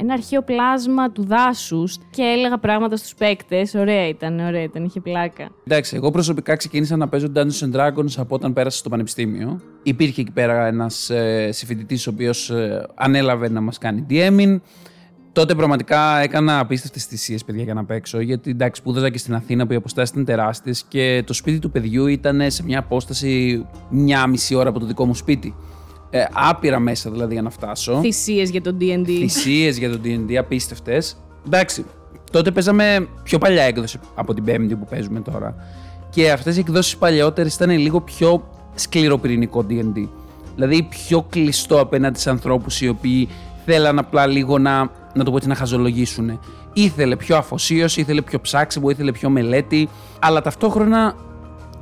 ένα 0.00 0.12
αρχαίο 0.12 0.42
πλάσμα 0.42 1.10
του 1.10 1.24
δάσους 1.26 1.98
και 2.10 2.22
έλεγα 2.22 2.58
πράγματα 2.58 2.96
στους 2.96 3.14
παίκτες. 3.14 3.74
Ωραία 3.74 4.08
ήταν, 4.08 4.40
ωραία 4.40 4.62
ήταν, 4.62 4.84
είχε 4.84 5.00
πλάκα. 5.00 5.48
Εντάξει, 5.66 5.96
εγώ 5.96 6.10
προσωπικά 6.10 6.56
ξεκίνησα 6.56 6.96
να 6.96 7.08
παίζω 7.08 7.32
Dungeons 7.34 7.64
and 7.64 7.80
Dragons 7.80 8.12
από 8.16 8.34
όταν 8.34 8.52
πέρασα 8.52 8.78
στο 8.78 8.88
πανεπιστήμιο. 8.88 9.60
Υπήρχε 9.82 10.20
εκεί 10.20 10.32
πέρα 10.32 10.66
ένας 10.66 11.10
ε, 11.10 11.48
συμφοιτητής 11.52 12.06
ο 12.06 12.10
οποίος 12.10 12.52
ανέλαβε 12.94 13.48
να 13.48 13.60
μας 13.60 13.78
κάνει 13.78 14.06
DMing. 14.10 14.60
Τότε 15.36 15.54
πραγματικά 15.54 16.18
έκανα 16.18 16.58
απίστευτες 16.58 17.04
θυσίες, 17.04 17.44
παιδιά, 17.44 17.62
για 17.62 17.74
να 17.74 17.84
παίξω. 17.84 18.20
Γιατί 18.20 18.50
εντάξει, 18.50 18.80
σπούδαζα 18.80 19.10
και 19.10 19.18
στην 19.18 19.34
Αθήνα 19.34 19.66
που 19.66 19.72
οι 19.72 19.76
αποστάσει 19.76 20.12
ήταν 20.12 20.24
τεράστιες 20.24 20.84
και 20.88 21.22
το 21.26 21.32
σπίτι 21.32 21.58
του 21.58 21.70
παιδιού 21.70 22.06
ήταν 22.06 22.50
σε 22.50 22.62
μια 22.62 22.78
απόσταση 22.78 23.64
μια 23.90 24.26
μισή 24.26 24.54
ώρα 24.54 24.68
από 24.68 24.78
το 24.78 24.86
δικό 24.86 25.06
μου 25.06 25.14
σπίτι. 25.14 25.54
Ε, 26.10 26.24
άπειρα 26.32 26.78
μέσα 26.78 27.10
δηλαδή 27.10 27.32
για 27.32 27.42
να 27.42 27.50
φτάσω. 27.50 27.98
Θυσίες 28.00 28.50
για 28.50 28.60
το 28.62 28.76
D&D. 28.80 29.06
θυσίες 29.06 29.78
για 29.78 29.90
το 29.90 30.00
DD 30.04 30.34
απίστευτες. 30.34 31.16
Εντάξει, 31.46 31.84
τότε 32.30 32.50
παίζαμε 32.50 33.08
πιο 33.22 33.38
παλιά 33.38 33.62
έκδοση 33.62 33.98
από 34.14 34.34
την 34.34 34.44
Πέμπτη 34.44 34.74
που 34.74 34.86
παίζουμε 34.90 35.20
τώρα. 35.20 35.54
Και 36.10 36.30
αυτές 36.30 36.56
οι 36.56 36.60
εκδόσεις 36.60 36.96
παλαιότερες 36.96 37.54
ήταν 37.54 37.70
λίγο 37.70 38.00
πιο 38.00 38.48
σκληροπυρηνικό 38.74 39.66
DD. 39.70 40.08
Δηλαδή 40.54 40.82
πιο 40.82 41.26
κλειστό 41.30 41.80
απέναντι 41.80 42.18
σε 42.18 42.30
ανθρώπους 42.30 42.80
οι 42.80 42.88
οποίοι 42.88 43.28
θέλαν 43.64 43.98
απλά 43.98 44.26
λίγο 44.26 44.58
να, 44.58 44.90
να 45.16 45.24
το 45.24 45.30
πω 45.30 45.36
έτσι, 45.36 45.48
να 45.48 45.54
χαζολογήσουν. 45.54 46.40
Ήθελε 46.72 47.16
πιο 47.16 47.36
αφοσίωση, 47.36 48.00
ήθελε 48.00 48.22
πιο 48.22 48.40
ψάξιμο, 48.40 48.90
ήθελε 48.90 49.12
πιο 49.12 49.30
μελέτη, 49.30 49.88
αλλά 50.20 50.42
ταυτόχρονα 50.42 51.14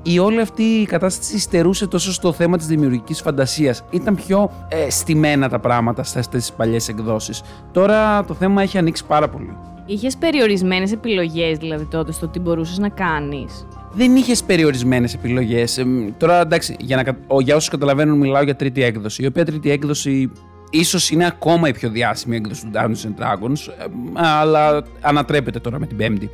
η 0.03 0.19
όλη 0.19 0.41
αυτή 0.41 0.63
η 0.63 0.85
κατάσταση 0.87 1.39
στερούσε 1.39 1.87
τόσο 1.87 2.13
στο 2.13 2.33
θέμα 2.33 2.57
της 2.57 2.67
δημιουργικής 2.67 3.21
φαντασίας. 3.21 3.85
Ήταν 3.91 4.15
πιο 4.15 4.51
ε, 4.69 4.91
στημένα 4.91 5.49
τα 5.49 5.59
πράγματα 5.59 6.03
σε 6.03 6.19
αυτές 6.19 6.41
τις 6.41 6.53
παλιές 6.53 6.89
εκδόσεις. 6.89 7.43
Τώρα 7.73 8.25
το 8.25 8.35
θέμα 8.35 8.63
έχει 8.63 8.79
ανοίξει 8.79 9.05
πάρα 9.05 9.29
πολύ. 9.29 9.57
Είχες 9.87 10.17
περιορισμένες 10.17 10.93
επιλογές 10.93 11.59
δηλαδή 11.59 11.85
τότε 11.85 12.13
στο 12.13 12.29
τι 12.29 12.39
μπορούσες 12.39 12.79
να 12.79 12.89
κάνεις; 12.89 13.67
δεν 13.93 14.17
είχες 14.17 14.43
περιορισμένες 14.43 15.15
επιλογές. 15.15 15.85
Τώρα 16.19 16.41
εντάξει, 16.41 16.77
για, 16.81 16.97
να, 16.97 17.03
κα- 17.03 17.17
ο- 17.27 17.41
για 17.41 17.57
όσους 17.57 17.69
καταλαβαίνουν, 17.71 18.19
μιλάω 18.19 18.43
για 18.43 18.57
τρίτη 18.57 18.83
έκδοση. 18.83 19.23
Η 19.23 19.27
οποία 19.27 19.45
τρίτη 19.45 19.71
έκδοση 19.71 20.31
ίσως 20.79 21.11
είναι 21.11 21.27
ακόμα 21.27 21.69
η 21.69 21.73
πιο 21.73 21.91
διάσημη 21.91 22.37
έκδοση 22.37 22.63
του 22.65 22.71
Dungeons 22.75 23.07
and 23.07 23.23
Dragons, 23.23 23.73
ε, 23.79 23.85
αλλά 24.15 24.83
ανατρέπεται 25.01 25.59
τώρα 25.59 25.79
με 25.79 25.87
την 25.87 25.97
πέμπτη. 25.97 26.31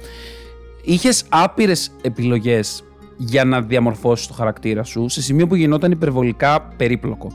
Είχες 0.82 1.24
άπειρες 1.28 1.90
επιλογές 2.02 2.82
για 3.16 3.44
να 3.44 3.60
διαμορφώσεις 3.60 4.26
το 4.26 4.32
χαρακτήρα 4.32 4.82
σου 4.82 5.08
σε 5.08 5.22
σημείο 5.22 5.46
που 5.46 5.54
γινόταν 5.54 5.90
υπερβολικά 5.90 6.60
περίπλοκο. 6.76 7.28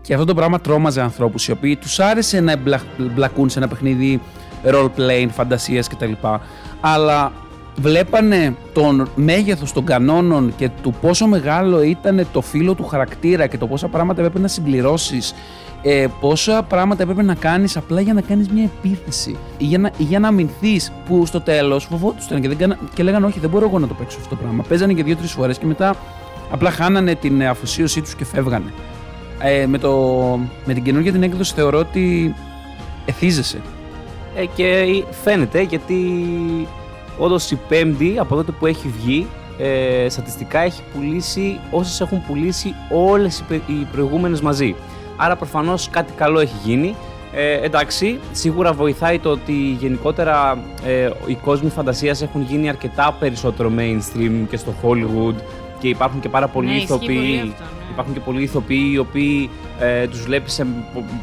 Και 0.00 0.14
αυτό 0.14 0.26
το 0.26 0.34
πράγμα 0.34 0.60
τρόμαζε 0.60 1.00
ανθρώπους 1.00 1.48
οι 1.48 1.50
οποίοι 1.50 1.76
τους 1.76 2.00
άρεσε 2.00 2.40
να 2.40 2.52
εμπλα- 2.52 2.82
μπλακούν 3.14 3.48
σε 3.48 3.58
ένα 3.58 3.68
παιχνίδι 3.68 4.20
role-playing, 4.64 5.28
φαντασία 5.30 5.82
κτλ. 5.90 6.12
Αλλά 6.80 7.32
βλέπανε 7.76 8.56
τον 8.72 9.10
μέγεθος 9.14 9.72
των 9.72 9.84
κανόνων 9.84 10.52
και 10.56 10.70
του 10.82 10.94
πόσο 11.00 11.26
μεγάλο 11.26 11.82
ήταν 11.82 12.26
το 12.32 12.40
φύλλο 12.40 12.74
του 12.74 12.84
χαρακτήρα 12.84 13.46
και 13.46 13.58
το 13.58 13.66
πόσα 13.66 13.88
πράγματα 13.88 14.20
έπρεπε 14.20 14.38
να 14.38 14.48
συμπληρώσεις 14.48 15.34
ε, 15.82 16.06
πόσα 16.20 16.62
πράγματα 16.62 17.02
έπρεπε 17.02 17.22
να 17.22 17.34
κάνεις 17.34 17.76
απλά 17.76 18.00
για 18.00 18.12
να 18.12 18.20
κάνεις 18.20 18.48
μια 18.48 18.62
επίθεση 18.64 19.36
ή 19.58 19.64
για 19.64 19.78
να, 19.78 19.90
ή 19.98 20.02
για 20.02 20.18
να 20.18 20.28
αμυνθείς 20.28 20.92
που 21.06 21.26
στο 21.26 21.40
τέλος 21.40 21.84
φοβόντουσαν 21.84 22.40
και, 22.40 22.48
δεν 22.48 22.56
κάνα, 22.56 22.78
και 22.94 23.02
λέγανε 23.02 23.26
όχι 23.26 23.40
δεν 23.40 23.50
μπορώ 23.50 23.66
εγώ 23.66 23.78
να 23.78 23.86
το 23.86 23.94
παίξω 23.94 24.18
αυτό 24.18 24.28
το 24.34 24.40
πράγμα 24.42 24.62
παίζανε 24.68 24.92
και 24.92 25.02
δύο-τρεις 25.02 25.32
φορές 25.32 25.58
και 25.58 25.66
μετά 25.66 25.96
απλά 26.50 26.70
χάνανε 26.70 27.14
την 27.14 27.42
αφοσίωσή 27.42 28.00
τους 28.00 28.14
και 28.14 28.24
φεύγανε. 28.24 28.72
Ε, 29.42 29.66
με, 29.66 29.78
το, 29.78 29.92
με 30.64 30.74
την 30.74 30.82
καινούργια 30.82 31.12
την 31.12 31.22
έκδοση 31.22 31.54
θεωρώ 31.54 31.78
ότι 31.78 32.34
εθίζεσαι. 33.04 33.60
Ε, 34.36 34.44
και 34.46 34.86
φαίνεται 35.22 35.62
γιατί 35.62 35.96
όντως 37.18 37.50
η 37.50 37.58
πέμπτη 37.68 38.16
από 38.18 38.34
τότε 38.34 38.52
που 38.52 38.66
έχει 38.66 38.88
βγει 38.88 39.26
ε, 39.58 40.08
στατιστικά 40.08 40.58
έχει 40.58 40.82
πουλήσει 40.94 41.60
όσες 41.70 42.00
έχουν 42.00 42.22
πουλήσει 42.26 42.74
όλες 42.90 43.38
οι, 43.38 43.44
πε- 43.48 43.68
οι 43.68 43.86
προηγούμενες 43.92 44.40
μαζί. 44.40 44.74
Άρα 45.20 45.36
προφανώς 45.36 45.88
κάτι 45.90 46.12
καλό 46.12 46.40
έχει 46.40 46.54
γίνει. 46.64 46.94
Ε, 47.32 47.60
εντάξει, 47.64 48.18
σίγουρα 48.32 48.72
βοηθάει 48.72 49.18
το 49.18 49.30
ότι 49.30 49.52
γενικότερα 49.52 50.58
ε, 50.86 51.10
οι 51.26 51.34
κόσμοι 51.34 51.70
φαντασίας 51.70 52.22
έχουν 52.22 52.42
γίνει 52.42 52.68
αρκετά 52.68 53.16
περισσότερο 53.18 53.72
mainstream 53.78 54.46
και 54.50 54.56
στο 54.56 54.74
Hollywood 54.82 55.34
και 55.78 55.88
υπάρχουν 55.88 56.20
και 56.20 56.28
πάρα 56.28 56.48
πολλοί 56.48 56.66
Ναι, 56.66 56.74
ισχύει 56.74 56.86
πολύ 56.86 57.12
ηθοποιοί 57.12 57.38
αυτό, 57.38 57.62
ναι. 57.62 57.90
Υπάρχουν 57.92 58.14
και 58.14 58.20
πολλοί 58.20 58.42
ηθοποιοί 58.42 58.90
οι 58.92 58.98
οποίοι 58.98 59.50
ε, 59.80 60.06
τους 60.06 60.22
βλέπεις 60.22 60.52
σε 60.52 60.66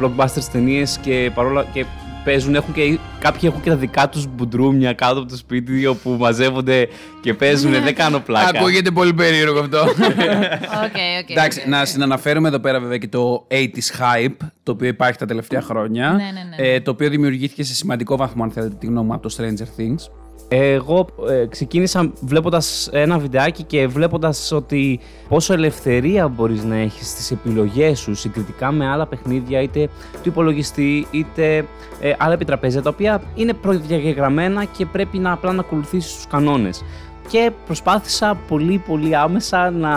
blockbusters 0.01 0.43
ταινίες 0.51 0.97
και 0.97 1.31
παρόλα 1.33 1.65
και 1.73 1.85
παίζουν, 2.25 2.55
έχουν 2.55 2.74
και, 2.74 3.00
κάποιοι 3.20 3.41
έχουν 3.44 3.62
και 3.62 3.70
τα 3.70 3.75
δικά 3.75 4.10
τους 4.10 4.27
μπουντρούμια 4.27 4.94
κάτω 4.94 5.20
από 5.20 5.29
το 5.29 5.38
σπίτι 5.38 5.86
όπου 5.86 6.10
μαζεύονται 6.10 6.88
και 7.22 7.34
παίζουν, 7.34 7.72
δεν 7.72 7.96
κάνω 7.96 8.20
πλάκα. 8.20 8.60
Ακούγεται 8.60 8.91
πολύ 8.91 9.13
περίεργο 9.13 9.60
αυτό. 9.60 9.79
OK, 9.79 10.95
OK. 11.22 11.29
Εντάξει, 11.29 11.60
οκ, 11.60 11.67
να 11.67 11.79
οκ. 11.79 11.86
συναναφέρουμε 11.86 12.48
εδώ 12.48 12.60
πέρα 12.60 12.79
βέβαια 12.79 12.98
και 12.98 13.08
το 13.08 13.48
80s 13.51 14.01
hype, 14.01 14.48
το 14.63 14.72
οποίο 14.72 14.88
υπάρχει 14.88 15.17
τα 15.17 15.25
τελευταία 15.25 15.62
χρόνια. 15.62 16.10
Ναι, 16.10 16.24
ναι, 16.24 16.63
ναι. 16.63 16.74
Ε, 16.74 16.82
το 16.82 16.91
οποίο 16.91 17.10
δημιουργήθηκε 17.10 17.63
σε 17.63 17.74
σημαντικό 17.74 18.17
βαθμό, 18.17 18.44
αν 18.44 18.51
θέλετε 18.51 18.75
τη 18.75 18.86
γνώμη 18.86 19.08
μου, 19.08 19.13
από 19.13 19.29
το 19.29 19.36
Stranger 19.38 19.82
Things. 19.82 20.25
Εγώ 20.47 21.07
ε, 21.29 21.45
ξεκίνησα 21.45 22.11
βλέποντας 22.21 22.89
ένα 22.91 23.17
βιντεάκι 23.17 23.63
και 23.63 23.87
βλέποντας 23.87 24.51
ότι 24.51 24.99
πόσο 25.29 25.53
ελευθερία 25.53 26.27
μπορείς 26.27 26.63
να 26.63 26.75
έχεις 26.75 27.09
στις 27.09 27.31
επιλογές 27.31 27.99
σου 27.99 28.15
συγκριτικά 28.15 28.71
με 28.71 28.87
άλλα 28.87 29.05
παιχνίδια 29.05 29.61
είτε 29.61 29.89
του 30.13 30.29
υπολογιστή 30.29 31.07
είτε 31.11 31.65
ε, 32.01 32.13
άλλα 32.17 32.33
επιτραπέζια 32.33 32.81
τα 32.81 32.89
οποία 32.89 33.21
είναι 33.35 33.53
προδιαγεγραμμένα 33.53 34.65
και 34.65 34.85
πρέπει 34.85 35.17
να 35.17 35.31
απλά 35.31 35.51
να 35.51 35.59
ακολουθήσεις 35.59 36.15
τους 36.15 36.27
κανόνες. 36.27 36.83
Και 37.27 37.51
προσπάθησα 37.65 38.37
πολύ 38.47 38.77
πολύ 38.87 39.15
άμεσα 39.15 39.71
να 39.71 39.93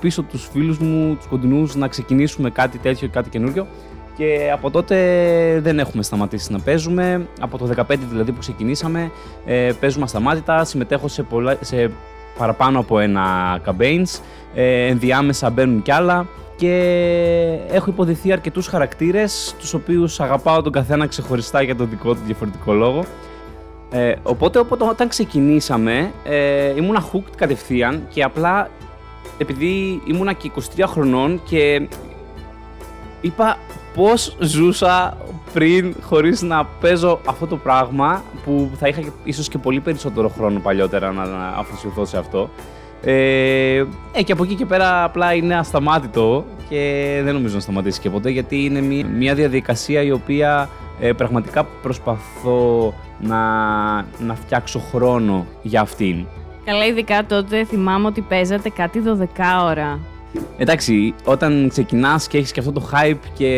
πείσω 0.00 0.22
τους 0.22 0.48
φίλους 0.52 0.78
μου, 0.78 1.14
τους 1.16 1.26
κοντινούς 1.26 1.74
να 1.74 1.88
ξεκινήσουμε 1.88 2.50
κάτι 2.50 2.78
τέτοιο, 2.78 3.08
κάτι 3.08 3.28
καινούριο 3.28 3.66
και 4.16 4.50
από 4.52 4.70
τότε 4.70 4.96
δεν 5.62 5.78
έχουμε 5.78 6.02
σταματήσει 6.02 6.52
να 6.52 6.58
παίζουμε. 6.58 7.26
Από 7.40 7.58
το 7.58 7.70
15 7.76 7.96
δηλαδή 8.10 8.32
που 8.32 8.38
ξεκινήσαμε, 8.38 9.10
ε, 9.46 9.72
παίζουμε 9.80 10.04
ασταμάτητα. 10.04 10.64
Συμμετέχω 10.64 11.08
σε, 11.08 11.22
πολλά, 11.22 11.56
σε 11.60 11.90
παραπάνω 12.38 12.78
από 12.78 12.98
ένα 12.98 13.24
campaigns. 13.66 14.20
Ε, 14.54 14.86
ενδιάμεσα 14.86 15.50
μπαίνουν 15.50 15.82
κι 15.82 15.90
άλλα. 15.90 16.26
Και 16.56 16.74
έχω 17.70 17.90
υποδηθεί 17.90 18.32
αρκετούς 18.32 18.66
χαρακτήρες, 18.66 19.54
τους 19.58 19.74
οποίους 19.74 20.20
αγαπάω 20.20 20.62
τον 20.62 20.72
καθένα 20.72 21.06
ξεχωριστά 21.06 21.62
για 21.62 21.76
τον 21.76 21.88
δικό 21.90 22.14
του 22.14 22.20
διαφορετικό 22.26 22.72
λόγο. 22.72 23.04
Ε, 23.90 24.14
οπότε, 24.22 24.58
οπότε 24.58 24.84
όταν 24.84 25.08
ξεκινήσαμε, 25.08 26.12
ε, 26.24 26.74
ήμουνα 26.76 27.04
hooked 27.12 27.36
κατευθείαν 27.36 28.06
και 28.08 28.22
απλά 28.22 28.70
επειδή 29.38 30.02
ήμουνα 30.04 30.32
και 30.32 30.50
23 30.76 30.84
χρονών 30.86 31.40
και 31.44 31.88
είπα 33.20 33.58
πώς 33.96 34.36
ζούσα 34.40 35.16
πριν 35.52 35.94
χωρίς 36.02 36.42
να 36.42 36.64
παίζω 36.64 37.20
αυτό 37.26 37.46
το 37.46 37.56
πράγμα 37.56 38.22
που 38.44 38.70
θα 38.78 38.88
είχα 38.88 39.00
και- 39.00 39.10
ίσως 39.24 39.48
και 39.48 39.58
πολύ 39.58 39.80
περισσότερο 39.80 40.28
χρόνο 40.28 40.60
παλιότερα 40.60 41.12
να, 41.12 41.24
να 41.24 41.46
αφοσιωθώ 41.58 42.04
σε 42.04 42.18
αυτό. 42.18 42.50
Ε, 43.02 43.84
ε, 44.12 44.22
και 44.24 44.32
από 44.32 44.44
εκεί 44.44 44.54
και 44.54 44.66
πέρα 44.66 45.04
απλά 45.04 45.34
είναι 45.34 45.56
ασταμάτητο 45.56 46.44
και 46.68 47.20
δεν 47.24 47.34
νομίζω 47.34 47.54
να 47.54 47.60
σταματήσει 47.60 48.00
και 48.00 48.10
ποτέ 48.10 48.30
γιατί 48.30 48.64
είναι 48.64 48.80
μια, 48.80 49.06
μια 49.06 49.34
διαδικασία 49.34 50.02
η 50.02 50.10
οποία 50.10 50.68
ε, 51.00 51.12
πραγματικά 51.12 51.64
προσπαθώ 51.82 52.94
να, 53.20 53.36
να 54.18 54.34
φτιάξω 54.34 54.78
χρόνο 54.92 55.46
για 55.62 55.80
αυτήν. 55.80 56.26
Καλά, 56.64 56.86
ειδικά 56.86 57.24
τότε 57.26 57.64
θυμάμαι 57.64 58.06
ότι 58.06 58.20
παίζατε 58.20 58.68
κάτι 58.68 59.02
12 59.06 59.24
ώρα. 59.64 59.98
Εντάξει, 60.56 61.14
όταν 61.24 61.68
ξεκινάς 61.68 62.26
και 62.26 62.38
έχεις 62.38 62.52
και 62.52 62.60
αυτό 62.60 62.72
το 62.72 62.90
hype 62.92 63.20
και 63.36 63.48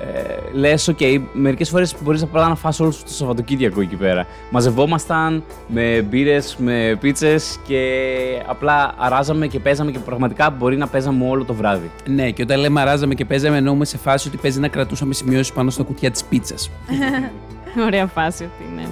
ε, 0.00 0.58
λες, 0.58 0.90
ok, 0.92 1.20
μερικές 1.32 1.68
φορές 1.68 1.94
μπορείς 2.02 2.22
απλά 2.22 2.48
να 2.48 2.54
φας 2.54 2.80
όλο 2.80 2.90
σου 2.90 3.02
το 3.04 3.10
Σαββατοκύριακο 3.10 3.80
εκεί 3.80 3.96
πέρα. 3.96 4.26
Μαζευόμασταν 4.50 5.44
με 5.66 6.06
μπύρες, 6.10 6.56
με 6.58 6.96
πίτσες 7.00 7.58
και 7.66 7.82
απλά 8.46 8.94
αράζαμε 8.98 9.46
και 9.46 9.58
παίζαμε 9.58 9.90
και 9.90 9.98
πραγματικά 9.98 10.50
μπορεί 10.50 10.76
να 10.76 10.86
παίζαμε 10.86 11.28
όλο 11.28 11.44
το 11.44 11.54
βράδυ. 11.54 11.90
Ναι, 12.06 12.30
και 12.30 12.42
όταν 12.42 12.60
λέμε 12.60 12.80
αράζαμε 12.80 13.14
και 13.14 13.24
παίζαμε, 13.24 13.56
εννοούμε 13.56 13.84
σε 13.84 13.98
φάση 13.98 14.28
ότι 14.28 14.36
παίζει 14.36 14.60
να 14.60 14.68
κρατούσαμε 14.68 15.14
σημειώσεις 15.14 15.52
πάνω 15.52 15.70
στα 15.70 15.82
κουτιά 15.82 16.10
της 16.10 16.24
πίτσας. 16.24 16.70
Ωραία 17.86 18.06
φάση 18.06 18.44
αυτή, 18.44 18.74
ναι. 18.74 18.88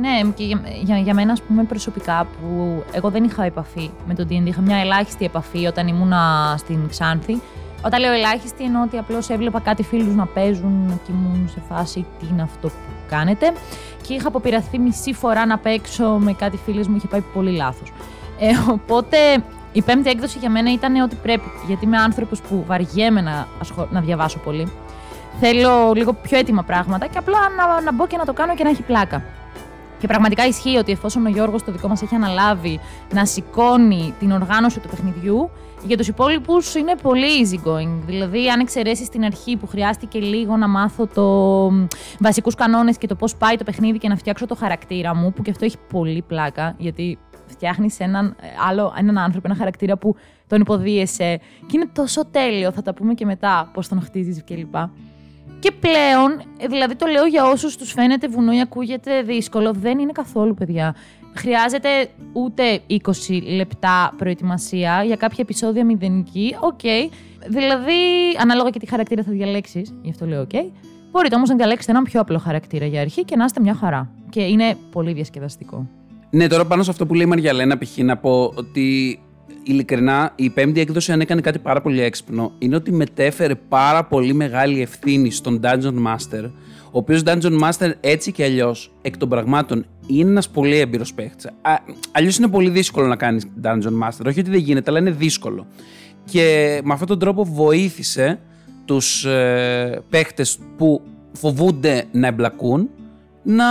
Ναι, 0.00 0.30
και 0.34 0.44
για, 0.44 0.60
για, 0.82 0.98
για 0.98 1.14
μένα, 1.14 1.32
ας 1.32 1.42
πούμε, 1.42 1.64
προσωπικά, 1.64 2.24
που 2.40 2.82
εγώ 2.92 3.10
δεν 3.10 3.24
είχα 3.24 3.44
επαφή 3.44 3.90
με 4.06 4.14
το 4.14 4.26
D&D, 4.28 4.44
είχα 4.44 4.60
μια 4.60 4.76
ελάχιστη 4.76 5.24
επαφή 5.24 5.66
όταν 5.66 5.86
ήμουνα 5.88 6.54
στην 6.58 6.88
Ξάνθη. 6.88 7.40
Όταν 7.84 8.00
λέω 8.00 8.12
ελάχιστη, 8.12 8.64
εννοώ 8.64 8.82
ότι 8.82 8.98
απλώς 8.98 9.28
έβλεπα 9.28 9.60
κάτι 9.60 9.82
φίλους 9.82 10.14
να 10.14 10.26
παίζουν 10.26 11.00
και 11.06 11.12
ήμουν 11.12 11.48
σε 11.52 11.62
φάση 11.68 12.06
τι 12.20 12.26
είναι 12.30 12.42
αυτό 12.42 12.68
που 12.68 12.74
κάνετε; 13.08 13.52
Και 14.06 14.14
είχα 14.14 14.28
αποπειραθεί 14.28 14.78
μισή 14.78 15.12
φορά 15.12 15.46
να 15.46 15.58
παίξω 15.58 16.08
με 16.08 16.32
κάτι 16.32 16.56
φίλου 16.56 16.84
μου, 16.90 16.96
είχε 16.96 17.06
πάει 17.06 17.20
πολύ 17.20 17.50
λάθος. 17.50 17.92
Ε, 18.38 18.50
οπότε 18.70 19.16
η 19.72 19.82
πέμπτη 19.82 20.10
έκδοση 20.10 20.38
για 20.38 20.50
μένα 20.50 20.72
ήταν 20.72 21.00
ότι 21.00 21.14
πρέπει, 21.14 21.50
γιατί 21.66 21.84
είμαι 21.84 21.96
άνθρωπος 21.98 22.40
που 22.40 22.64
βαριέμαι 22.66 23.20
να, 23.20 23.46
ασχολ- 23.60 23.90
να 23.90 24.00
διαβάσω 24.00 24.38
πολύ. 24.38 24.72
Θέλω 25.40 25.92
λίγο 25.94 26.12
πιο 26.12 26.38
έτοιμα 26.38 26.62
πράγματα 26.62 27.06
και 27.06 27.18
απλά 27.18 27.38
να, 27.56 27.80
να 27.80 27.92
μπω 27.92 28.06
και 28.06 28.16
να 28.16 28.24
το 28.24 28.32
κάνω 28.32 28.54
και 28.54 28.64
να 28.64 28.70
έχει 28.70 28.82
πλάκα. 28.82 29.22
Και 30.02 30.08
πραγματικά 30.08 30.46
ισχύει 30.46 30.76
ότι 30.76 30.92
εφόσον 30.92 31.26
ο 31.26 31.28
Γιώργος 31.28 31.64
το 31.64 31.72
δικό 31.72 31.88
μας 31.88 32.02
έχει 32.02 32.14
αναλάβει 32.14 32.80
να 33.14 33.24
σηκώνει 33.24 34.14
την 34.18 34.32
οργάνωση 34.32 34.80
του 34.80 34.88
παιχνιδιού, 34.88 35.50
για 35.86 35.96
τους 35.96 36.08
υπόλοιπους 36.08 36.74
είναι 36.74 36.94
πολύ 37.02 37.26
easy 37.42 37.68
going. 37.68 38.00
Δηλαδή, 38.06 38.48
αν 38.48 38.60
εξαιρέσεις 38.60 39.08
την 39.08 39.24
αρχή 39.24 39.56
που 39.56 39.66
χρειάστηκε 39.66 40.18
λίγο 40.18 40.56
να 40.56 40.68
μάθω 40.68 41.06
το 41.06 41.26
βασικούς 42.18 42.54
κανόνες 42.54 42.98
και 42.98 43.06
το 43.06 43.14
πώς 43.14 43.36
πάει 43.36 43.56
το 43.56 43.64
παιχνίδι 43.64 43.98
και 43.98 44.08
να 44.08 44.16
φτιάξω 44.16 44.46
το 44.46 44.54
χαρακτήρα 44.54 45.14
μου, 45.14 45.32
που 45.32 45.42
και 45.42 45.50
αυτό 45.50 45.64
έχει 45.64 45.76
πολύ 45.88 46.22
πλάκα, 46.26 46.74
γιατί 46.78 47.18
φτιάχνεις 47.46 48.00
έναν, 48.00 48.36
ε, 48.40 48.46
άλλο, 48.68 48.94
έναν 48.98 49.18
άνθρωπο, 49.18 49.46
ένα 49.48 49.56
χαρακτήρα 49.56 49.96
που 49.96 50.16
τον 50.46 50.60
υποδίεσαι 50.60 51.40
και 51.66 51.72
είναι 51.76 51.88
τόσο 51.92 52.26
τέλειο. 52.26 52.72
Θα 52.72 52.82
τα 52.82 52.94
πούμε 52.94 53.14
και 53.14 53.24
μετά 53.24 53.70
πώς 53.72 53.88
τον 53.88 54.02
χτίζεις 54.02 54.44
κλπ. 54.44 54.74
Και 55.62 55.72
πλέον, 55.80 56.42
ε, 56.58 56.66
δηλαδή 56.66 56.96
το 56.96 57.06
λέω 57.06 57.26
για 57.26 57.44
όσους 57.44 57.76
τους 57.76 57.92
φαίνεται 57.92 58.28
βουνό 58.28 58.52
ή 58.52 58.60
ακούγεται 58.60 59.22
δύσκολο, 59.22 59.72
δεν 59.72 59.98
είναι 59.98 60.12
καθόλου, 60.12 60.54
παιδιά. 60.54 60.94
Χρειάζεται 61.34 61.88
ούτε 62.32 62.80
20 62.86 63.42
λεπτά 63.56 64.14
προετοιμασία 64.16 65.02
για 65.04 65.16
κάποια 65.16 65.38
επεισόδια 65.40 65.84
μηδενική. 65.84 66.56
Οκ. 66.60 66.80
Δηλαδή, 67.48 68.00
ανάλογα 68.40 68.70
και 68.70 68.78
τι 68.78 68.86
χαρακτήρα 68.86 69.22
θα 69.22 69.30
διαλέξεις, 69.32 69.94
γι' 70.02 70.10
αυτό 70.10 70.26
λέω 70.26 70.40
οκ. 70.40 70.50
Μπορείτε 71.10 71.34
όμως 71.34 71.48
να 71.48 71.56
διαλέξετε 71.56 71.92
έναν 71.92 72.04
πιο 72.04 72.20
απλό 72.20 72.38
χαρακτήρα 72.38 72.86
για 72.86 73.00
αρχή 73.00 73.24
και 73.24 73.36
να 73.36 73.44
είστε 73.44 73.60
μια 73.60 73.74
χαρά. 73.74 74.10
Και 74.30 74.42
είναι 74.42 74.76
πολύ 74.92 75.12
διασκεδαστικό. 75.12 75.88
Ναι, 76.30 76.46
τώρα 76.46 76.66
πάνω 76.66 76.82
σε 76.82 76.90
αυτό 76.90 77.06
που 77.06 77.14
λέει 77.14 77.24
η 77.26 77.28
Μαριαλένα, 77.28 77.78
π.χ. 77.78 77.96
να 77.96 78.16
πω 78.16 78.52
ότι 78.54 79.18
ειλικρινά, 79.62 80.32
η 80.34 80.50
πέμπτη 80.50 80.80
έκδοση, 80.80 81.12
αν 81.12 81.20
έκανε 81.20 81.40
κάτι 81.40 81.58
πάρα 81.58 81.80
πολύ 81.80 82.00
έξυπνο, 82.00 82.52
είναι 82.58 82.76
ότι 82.76 82.92
μετέφερε 82.92 83.54
πάρα 83.54 84.04
πολύ 84.04 84.32
μεγάλη 84.32 84.82
ευθύνη 84.82 85.30
στον 85.30 85.60
Dungeon 85.62 85.94
Master, 86.06 86.50
ο 86.84 86.98
οποίος 86.98 87.22
Dungeon 87.24 87.60
Master 87.60 87.92
έτσι 88.00 88.32
και 88.32 88.44
αλλιώς 88.44 88.92
εκ 89.02 89.16
των 89.16 89.28
πραγμάτων 89.28 89.86
είναι 90.06 90.30
ένας 90.30 90.48
πολύ 90.48 90.78
έμπειρος 90.78 91.14
παίχτης. 91.14 91.50
Αλλιώς 92.12 92.36
είναι 92.36 92.48
πολύ 92.48 92.70
δύσκολο 92.70 93.06
να 93.06 93.16
κάνεις 93.16 93.46
Dungeon 93.62 93.98
Master. 94.02 94.26
Όχι 94.26 94.40
ότι 94.40 94.50
δεν 94.50 94.60
γίνεται, 94.60 94.90
αλλά 94.90 95.00
είναι 95.00 95.10
δύσκολο. 95.10 95.66
Και 96.24 96.80
με 96.84 96.92
αυτόν 96.92 97.08
τον 97.08 97.18
τρόπο 97.18 97.44
βοήθησε 97.44 98.40
τους 98.84 99.24
ε, 99.24 100.02
παίχτες 100.10 100.58
που 100.76 101.02
φοβούνται 101.32 102.04
να 102.12 102.26
εμπλακούν 102.26 102.88
να 103.42 103.64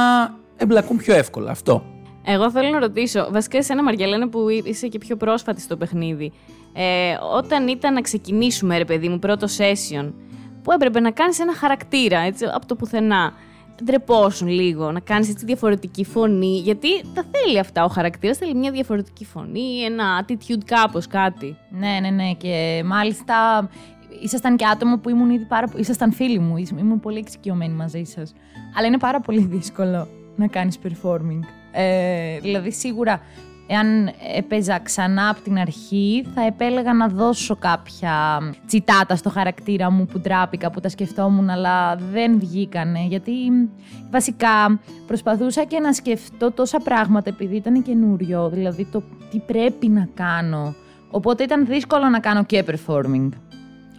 εμπλακούν 0.57 0.97
πιο 0.97 1.15
εύκολα. 1.15 1.51
Αυτό. 1.51 1.90
Εγώ 2.23 2.51
θέλω 2.51 2.69
να 2.69 2.79
ρωτήσω, 2.79 3.27
βασικά 3.31 3.57
εσένα 3.57 3.83
Μαριαλένα 3.83 4.29
που 4.29 4.49
είσαι 4.63 4.87
και 4.87 4.97
πιο 4.97 5.15
πρόσφατη 5.15 5.61
στο 5.61 5.77
παιχνίδι, 5.77 6.31
ε, 6.73 7.17
όταν 7.37 7.67
ήταν 7.67 7.93
να 7.93 8.01
ξεκινήσουμε 8.01 8.77
ρε 8.77 8.85
παιδί 8.85 9.09
μου 9.09 9.19
πρώτο 9.19 9.47
session, 9.57 10.11
που 10.63 10.71
έπρεπε 10.71 10.99
να 10.99 11.11
κάνεις 11.11 11.39
ένα 11.39 11.55
χαρακτήρα 11.55 12.19
έτσι, 12.19 12.45
από 12.53 12.65
το 12.65 12.75
πουθενά, 12.75 13.33
ντρεπόσουν 13.83 14.47
λίγο, 14.47 14.91
να 14.91 14.99
κάνεις 14.99 15.29
έτσι 15.29 15.45
διαφορετική 15.45 16.05
φωνή, 16.05 16.59
γιατί 16.59 16.87
τα 17.13 17.25
θέλει 17.31 17.59
αυτά 17.59 17.83
ο 17.83 17.87
χαρακτήρας, 17.87 18.37
θέλει 18.37 18.55
μια 18.55 18.71
διαφορετική 18.71 19.25
φωνή, 19.25 19.81
ένα 19.83 20.25
attitude 20.25 20.63
κάπως, 20.65 21.07
κάτι. 21.07 21.57
Ναι, 21.69 21.99
ναι, 22.01 22.09
ναι 22.09 22.33
και 22.33 22.83
μάλιστα 22.85 23.69
ήσασταν 24.21 24.55
και 24.55 24.65
άτομο 24.65 24.97
που 24.97 25.09
ήμουν 25.09 25.29
ήδη 25.29 25.45
πάρα 25.45 25.71
ήσασταν 25.75 26.11
φίλοι 26.11 26.39
μου, 26.39 26.57
ήμουν 26.79 26.99
πολύ 26.99 27.17
εξοικειωμένη 27.17 27.73
μαζί 27.73 28.03
σας, 28.03 28.33
αλλά 28.77 28.87
είναι 28.87 28.97
πάρα 28.97 29.19
πολύ 29.19 29.41
δύσκολο 29.45 30.07
να 30.35 30.47
κάνεις 30.47 30.77
performing. 30.83 31.60
Ε, 31.71 32.39
δηλαδή 32.39 32.71
σίγουρα 32.71 33.21
εάν 33.67 34.11
έπαιζα 34.37 34.79
ξανά 34.79 35.29
από 35.29 35.41
την 35.41 35.57
αρχή, 35.57 36.25
θα 36.35 36.45
επέλεγα 36.45 36.93
να 36.93 37.07
δώσω 37.07 37.55
κάποια 37.55 38.39
τσιτάτα 38.67 39.15
στο 39.15 39.29
χαρακτήρα 39.29 39.91
μου 39.91 40.05
που 40.05 40.19
τράπηκα, 40.19 40.71
που 40.71 40.79
τα 40.79 40.89
σκεφτόμουν, 40.89 41.49
αλλά 41.49 41.95
δεν 41.95 42.39
βγήκανε. 42.39 43.05
Γιατί 43.07 43.33
βασικά 44.11 44.79
προσπαθούσα 45.07 45.63
και 45.63 45.79
να 45.79 45.93
σκεφτώ 45.93 46.51
τόσα 46.51 46.79
πράγματα 46.79 47.29
επειδή 47.29 47.55
ήταν 47.55 47.83
καινούριο, 47.83 48.49
δηλαδή 48.49 48.87
το 48.91 49.03
τι 49.31 49.39
πρέπει 49.39 49.87
να 49.87 50.07
κάνω. 50.13 50.75
Οπότε 51.11 51.43
ήταν 51.43 51.65
δύσκολο 51.65 52.09
να 52.09 52.19
κάνω 52.19 52.43
και 52.43 52.63
performing. 52.67 53.29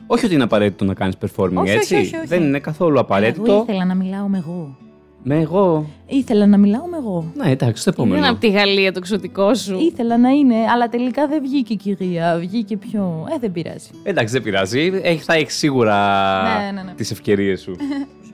Όχι 0.07 0.25
ότι 0.25 0.35
είναι 0.35 0.43
απαραίτητο 0.43 0.85
να 0.85 0.95
κάνεις 0.95 1.15
performing, 1.21 1.67
έτσι. 1.67 1.95
Όχι, 1.95 2.05
όχι, 2.05 2.17
όχι. 2.17 2.27
Δεν 2.27 2.43
είναι 2.43 2.59
καθόλου 2.59 2.99
απαραίτητο. 2.99 3.53
Εγώ 3.53 3.63
ήθελα 3.63 3.85
να 3.85 3.95
μιλάω 3.95 4.27
με 4.27 4.39
εγώ. 4.39 4.77
Με 5.25 5.41
εγώ. 5.41 5.87
Ήθελα 6.07 6.47
να 6.47 6.57
μιλάω 6.59 6.87
με 6.87 6.97
εγώ. 6.97 7.33
Ναι, 7.37 7.51
εντάξει, 7.51 7.85
το 7.85 7.91
επόμενο. 7.95 8.17
Είναι 8.17 8.29
από 8.29 8.41
τη 8.41 8.51
Γαλλία 8.51 8.93
το 8.93 9.01
ξωτικό 9.01 9.55
σου. 9.55 9.79
Ήθελα 9.81 10.19
να 10.19 10.29
είναι, 10.29 10.55
αλλά 10.75 10.89
τελικά 10.89 11.27
δεν 11.27 11.43
βγήκε 11.43 11.75
κυρία. 11.75 12.37
Βγήκε 12.41 12.77
πιο. 12.77 13.27
Ε, 13.35 13.39
δεν 13.41 13.53
πειράζει. 13.53 13.89
Εντάξει, 14.03 14.33
δεν 14.33 14.43
πειράζει. 14.43 15.01
Έχει, 15.03 15.23
θα 15.23 15.35
έχεις 15.35 15.55
σίγουρα 15.57 15.97
Ναι, 16.43 16.71
ναι, 16.73 16.83
ναι. 16.83 16.93
τις 16.97 17.11
ευκαιρίες 17.11 17.61
σου. 17.61 17.77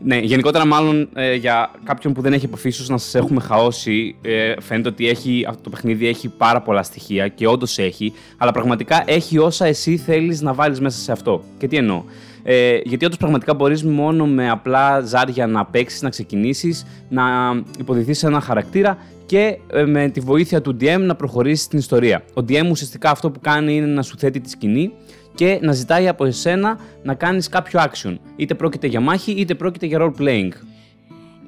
ναι, 0.04 0.18
γενικότερα, 0.18 0.66
μάλλον 0.66 1.08
ε, 1.14 1.34
για 1.34 1.70
κάποιον 1.84 2.12
που 2.12 2.20
δεν 2.20 2.32
έχει 2.32 2.44
επαφή, 2.44 2.68
ίσως 2.68 2.88
να 2.88 2.98
σας 2.98 3.14
έχουμε 3.14 3.40
χαώσει. 3.40 4.16
Ε, 4.22 4.54
φαίνεται 4.60 4.88
ότι 4.88 5.08
έχει, 5.08 5.44
αυτό 5.48 5.62
το 5.62 5.70
παιχνίδι 5.70 6.06
έχει 6.06 6.28
πάρα 6.28 6.62
πολλά 6.62 6.82
στοιχεία 6.82 7.28
και 7.28 7.46
όντως 7.46 7.78
έχει, 7.78 8.12
αλλά 8.36 8.52
πραγματικά 8.52 9.02
έχει 9.06 9.38
όσα 9.38 9.66
εσύ 9.66 9.96
θέλεις 9.96 10.40
να 10.40 10.52
βάλεις 10.54 10.80
μέσα 10.80 10.98
σε 11.00 11.12
αυτό. 11.12 11.42
Και 11.58 11.68
τι 11.68 11.76
εννοώ. 11.76 12.02
Ε, 12.42 12.78
γιατί 12.84 13.04
όντως 13.04 13.18
πραγματικά 13.18 13.54
μπορείς 13.54 13.84
μόνο 13.84 14.26
με 14.26 14.50
απλά 14.50 15.00
ζάρια 15.00 15.46
να 15.46 15.64
παίξεις, 15.64 16.02
να 16.02 16.08
ξεκινήσεις, 16.08 16.86
να 17.08 17.22
υποδηθείς 17.78 18.22
ένα 18.22 18.40
χαρακτήρα 18.40 18.98
και 19.26 19.58
ε, 19.72 19.84
με 19.84 20.08
τη 20.08 20.20
βοήθεια 20.20 20.60
του 20.60 20.76
DM 20.80 21.00
να 21.00 21.14
προχωρήσεις 21.14 21.68
την 21.68 21.78
ιστορία. 21.78 22.22
Ο 22.34 22.44
DM 22.48 22.66
ουσιαστικά 22.70 23.10
αυτό 23.10 23.30
που 23.30 23.40
κάνει 23.40 23.76
είναι 23.76 23.86
να 23.86 24.02
σου 24.02 24.18
θέτει 24.18 24.40
τη 24.40 24.50
σκηνή 24.50 24.92
και 25.34 25.58
να 25.62 25.72
ζητάει 25.72 26.08
από 26.08 26.24
εσένα 26.24 26.78
να 27.02 27.14
κάνεις 27.14 27.48
κάποιο 27.48 27.80
action. 27.80 28.16
Είτε 28.36 28.54
πρόκειται 28.54 28.86
για 28.86 29.00
μάχη, 29.00 29.32
είτε 29.32 29.54
πρόκειται 29.54 29.86
για 29.86 29.98
role 30.00 30.22
playing. 30.22 30.50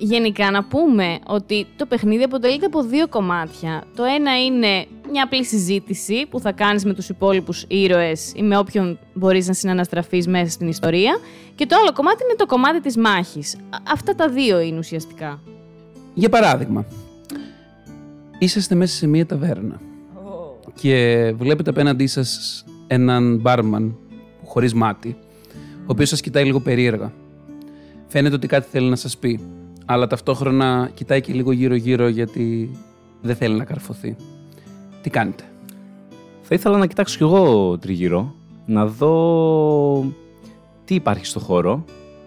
Γενικά 0.03 0.51
να 0.51 0.65
πούμε 0.65 1.19
ότι 1.27 1.67
το 1.77 1.87
παιχνίδι 1.87 2.23
αποτελείται 2.23 2.67
από 2.67 2.83
δύο 2.83 3.09
κομμάτια. 3.09 3.83
Το 3.97 4.03
ένα 4.05 4.45
είναι 4.45 4.87
μια 5.11 5.23
απλή 5.25 5.45
συζήτηση 5.45 6.27
που 6.31 6.41
θα 6.41 6.53
κάνεις 6.53 6.85
με 6.85 6.95
τους 6.95 7.09
υπόλοιπους 7.09 7.65
ήρωες 7.69 8.33
ή 8.37 8.43
με 8.43 8.59
όποιον 8.59 8.99
μπορείς 9.15 9.47
να 9.47 9.53
συναναστραφείς 9.53 10.27
μέσα 10.29 10.51
στην 10.51 10.69
ιστορία. 10.69 11.19
Και 11.55 11.67
το 11.67 11.77
άλλο 11.81 11.93
κομμάτι 11.93 12.23
είναι 12.25 12.35
το 12.37 12.47
κομμάτι 12.47 12.81
της 12.81 12.97
μάχης. 12.97 13.55
Α- 13.55 13.59
Αυτά 13.93 14.15
τα 14.15 14.29
δύο 14.29 14.61
είναι 14.61 14.79
ουσιαστικά. 14.79 15.41
Για 16.15 16.29
παράδειγμα, 16.29 16.85
είσαστε 18.39 18.75
μέσα 18.75 18.97
σε 18.97 19.07
μία 19.07 19.27
ταβέρνα 19.27 19.81
και 20.81 21.33
βλέπετε 21.37 21.71
απέναντί 21.71 22.07
σας 22.07 22.65
έναν 22.87 23.37
μπάρμαν 23.41 23.97
χωρίς 24.45 24.75
μάτι, 24.75 25.17
ο 25.81 25.85
οποίος 25.87 26.09
σας 26.09 26.21
κοιτάει 26.21 26.45
λίγο 26.45 26.61
περίεργα. 26.61 27.13
Φαίνεται 28.07 28.35
ότι 28.35 28.47
κάτι 28.47 28.67
θέλει 28.71 28.89
να 28.89 28.97
σας 28.97 29.17
πει, 29.17 29.41
αλλά 29.92 30.07
ταυτόχρονα 30.07 30.90
κοιτάει 30.94 31.20
και 31.20 31.33
λίγο 31.33 31.53
γύρω-γύρω 31.53 32.09
γιατί 32.09 32.70
δεν 33.20 33.37
θέλει 33.37 33.55
να 33.55 33.64
καρφωθεί. 33.64 34.16
Τι 35.03 35.11
κάνετε; 35.11 35.44
Θα 36.42 36.55
ήθελα 36.55 36.79
να 36.79 36.87
κοιτάξω 36.87 37.16
κι 37.16 37.22
εγώ 37.22 37.79
τριγύρω, 37.79 38.35
να 38.66 38.87
δω 38.87 40.12
τι 40.85 40.94
υπάρχει 40.94 41.26
στο 41.26 41.40
χώρο 41.40 41.85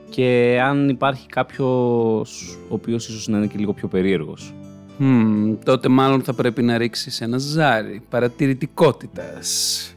και 0.09 0.59
αν 0.63 0.89
υπάρχει 0.89 1.27
κάποιος 1.27 2.57
ο 2.69 2.73
οποίος 2.73 3.07
ίσως 3.07 3.27
να 3.27 3.37
είναι 3.37 3.47
και 3.47 3.57
λίγο 3.57 3.73
πιο 3.73 3.87
περίεργος. 3.87 4.53
Μμμ, 4.97 5.55
τότε 5.65 5.87
μάλλον 5.87 6.21
θα 6.21 6.33
πρέπει 6.33 6.63
να 6.63 6.77
ρίξεις 6.77 7.21
ένα 7.21 7.37
ζάρι 7.37 8.01
παρατηρητικότητας. 8.09 9.93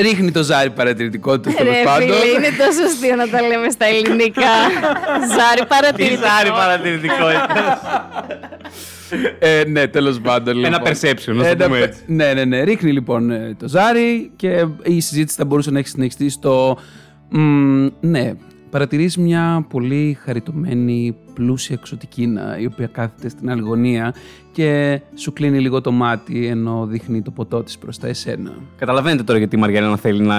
Ρίχνει 0.00 0.30
το 0.30 0.42
ζάρι 0.42 0.70
παρατηρητικότητας 0.70 1.54
τέλος 1.54 1.74
πάντων. 1.84 2.06
είναι 2.08 2.48
τόσο 2.58 2.82
αστείο 2.86 3.16
να 3.16 3.28
τα 3.28 3.40
λέμε 3.40 3.70
στα 3.70 3.84
ελληνικά. 3.86 4.42
Ζάρι 5.36 5.66
παρατηρητικό. 5.68 6.52
παρατηρητικότητα. 6.56 7.80
ε, 9.38 9.62
ναι, 9.66 9.86
τέλος 9.86 10.20
πάντων. 10.20 10.64
Ένα 10.64 10.68
λοιπόν. 10.68 10.92
perception, 10.92 11.34
να 11.34 11.42
το 11.42 11.48
Ένα 11.48 11.64
πούμε 11.64 11.78
pe- 11.78 11.82
έτσι. 11.88 12.00
Ναι, 12.06 12.32
ναι, 12.34 12.44
ναι. 12.44 12.62
Ρίχνει 12.62 12.92
λοιπόν 12.92 13.30
ε, 13.30 13.54
το 13.58 13.68
ζάρι 13.68 14.30
και 14.36 14.66
η 14.82 15.00
συζήτηση 15.00 15.36
θα 15.36 15.44
μπορούσε 15.44 15.70
να 15.70 15.78
έχει 15.78 15.88
συνεχιστεί 15.88 16.28
στο. 16.28 16.78
μ, 17.28 17.86
ναι, 18.00 18.32
παρατηρείς 18.76 19.16
μια 19.16 19.66
πολύ 19.68 20.18
χαριτωμένη, 20.24 21.16
πλούσια 21.34 21.76
εξωτικίνα 21.80 22.58
η 22.58 22.66
οποία 22.66 22.86
κάθεται 22.86 23.28
στην 23.28 23.50
άλλη 23.50 23.60
γωνία 23.60 24.14
και 24.52 25.00
σου 25.14 25.32
κλείνει 25.32 25.60
λίγο 25.60 25.80
το 25.80 25.92
μάτι 25.92 26.46
ενώ 26.46 26.86
δείχνει 26.86 27.22
το 27.22 27.30
ποτό 27.30 27.62
της 27.62 27.78
προς 27.78 27.98
τα 27.98 28.06
εσένα. 28.08 28.52
Καταλαβαίνετε 28.78 29.22
τώρα 29.22 29.38
γιατί 29.38 29.56
η 29.56 29.58
Μαριάννα 29.58 29.96
θέλει 29.96 30.22
να 30.22 30.36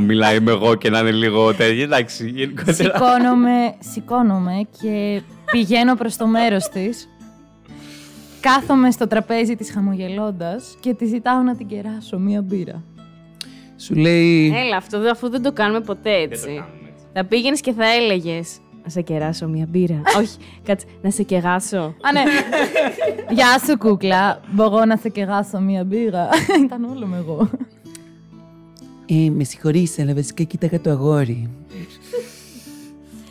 μιλάει 0.00 0.40
με 0.40 0.50
εγώ 0.50 0.74
και 0.74 0.90
να 0.90 0.98
είναι 0.98 1.10
λίγο 1.10 1.54
τέτοιο. 1.54 1.82
Εντάξει, 1.82 2.28
γενικότερα. 2.28 2.72
Σηκώνομαι, 2.72 3.74
σηκώνομαι 3.78 4.66
και 4.80 5.22
πηγαίνω 5.50 5.94
προς 5.94 6.16
το 6.16 6.26
μέρος 6.26 6.68
της. 6.68 7.08
Κάθομαι 8.40 8.90
στο 8.90 9.06
τραπέζι 9.06 9.56
της 9.56 9.70
χαμογελώντας 9.72 10.76
και 10.80 10.94
τη 10.94 11.06
ζητάω 11.06 11.42
να 11.42 11.56
την 11.56 11.66
κεράσω 11.66 12.18
μία 12.18 12.42
μπύρα. 12.42 12.82
Σου 13.76 13.94
λέει... 13.94 14.52
Έλα, 14.56 14.76
αυτό 14.76 15.00
δεν- 15.00 15.10
αφού 15.10 15.30
δεν 15.30 15.42
το 15.42 15.52
κάνουμε 15.52 15.80
ποτέ 15.80 16.10
έτσι. 16.12 16.64
Θα 17.12 17.24
πήγαινες 17.24 17.60
και 17.60 17.72
θα 17.72 17.92
έλεγες. 17.94 18.58
Να 18.84 18.90
σε 18.90 19.00
κεράσω 19.00 19.48
μια 19.48 19.66
μπύρα. 19.68 20.02
Όχι, 20.18 20.36
κάτσε. 20.62 20.86
Να 21.02 21.10
σε 21.10 21.22
κεράσω. 21.22 21.76
Α, 21.76 22.12
ναι. 22.12 22.22
Γεια 23.36 23.58
σου, 23.66 23.78
κούκλα. 23.78 24.40
Μπορώ 24.50 24.84
να 24.84 24.96
σε 24.96 25.08
κεράσω 25.08 25.60
μία 25.60 25.84
μπύρα. 25.84 26.28
Ήταν 26.64 26.84
όλο 26.84 27.06
με 27.06 27.16
εγώ. 27.16 27.50
Ε, 29.06 29.30
με 29.30 29.44
συγχωρείς, 29.44 29.98
αλλά 29.98 30.14
βασικά 30.14 30.42
κοίταγα 30.42 30.80
το 30.80 30.90
αγόρι. 30.90 31.50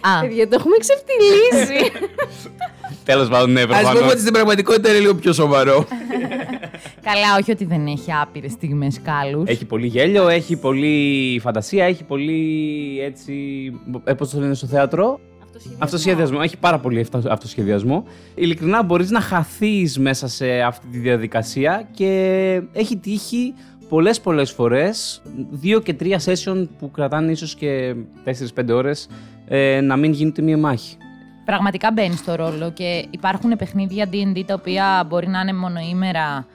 Α, 0.01 0.19
Παιδιά, 0.21 0.47
το 0.47 0.55
έχουμε 0.59 0.75
ξεφτυλίσει. 0.77 1.91
Τέλος 3.10 3.28
πάντων, 3.28 3.52
ναι, 3.52 3.62
Ας 3.62 3.65
πούμε 3.67 3.80
προφανώς. 3.82 4.12
ότι 4.12 4.19
στην 4.22 4.34
πραγματικότητα 4.34 4.89
είναι 4.89 5.00
λίγο 5.00 5.15
πιο 5.15 5.34
σοβαρό. 5.34 5.86
καλά, 7.10 7.36
όχι 7.39 7.52
ότι 7.52 7.65
δεν 7.65 7.88
έχει 7.88 8.12
άπειρες 8.22 8.52
στιγμές 8.52 9.00
κάλους. 9.02 9.50
Έχει 9.50 9.65
πολύ 9.65 9.88
γέλιο, 9.88 10.28
έχει 10.28 10.56
πολύ 10.56 11.39
φαντασία, 11.43 11.86
έχει 11.86 12.04
πολύ 12.04 12.41
έτσι. 13.04 13.34
Ε, 14.04 14.13
πώς 14.13 14.30
το 14.30 14.39
λένε 14.39 14.54
στο 14.54 14.67
θέατρο. 14.67 15.19
Αυτοσχεδιασμό. 15.78 16.39
Έχει 16.41 16.58
πάρα 16.58 16.80
πολύ 16.80 17.00
αυτο- 17.00 17.22
αυτοσχεδιασμό. 17.30 18.04
Ειλικρινά 18.36 18.84
μπορείς 18.84 19.10
να 19.10 19.19
χαθείς 19.22 20.00
μέσα 20.00 20.28
σε 20.28 20.62
αυτή 20.62 20.88
τη 20.91 20.98
διαδικασία 20.98 21.88
και 21.91 22.62
έχει 22.74 22.98
τύχει 22.98 23.54
πολλές 23.89 24.19
πολλές 24.19 24.52
φορές, 24.52 25.22
δύο 25.52 25.80
και 25.80 25.93
τρία 25.93 26.22
session 26.26 26.67
που 26.80 26.91
κρατάνε 26.91 27.32
ίσως 27.32 27.56
και 27.56 27.95
4-5 28.24 28.74
ώρες, 28.74 29.08
ε, 29.48 29.82
να 29.82 29.95
μην 29.95 30.12
γίνεται 30.12 30.41
μία 30.41 30.58
μάχη. 30.58 30.98
Πραγματικά 31.49 31.91
μπαίνει 31.91 32.15
στο 32.15 32.35
ρόλο 32.35 32.71
και 32.71 33.05
υπάρχουν 33.09 33.55
παιχνίδια 33.57 34.09
D&D 34.12 34.41
τα 34.45 34.53
οποία 34.53 35.05
μπορεί 35.09 35.27
να 35.27 35.39
είναι 35.39 35.53
μονοήμερα 35.53 36.45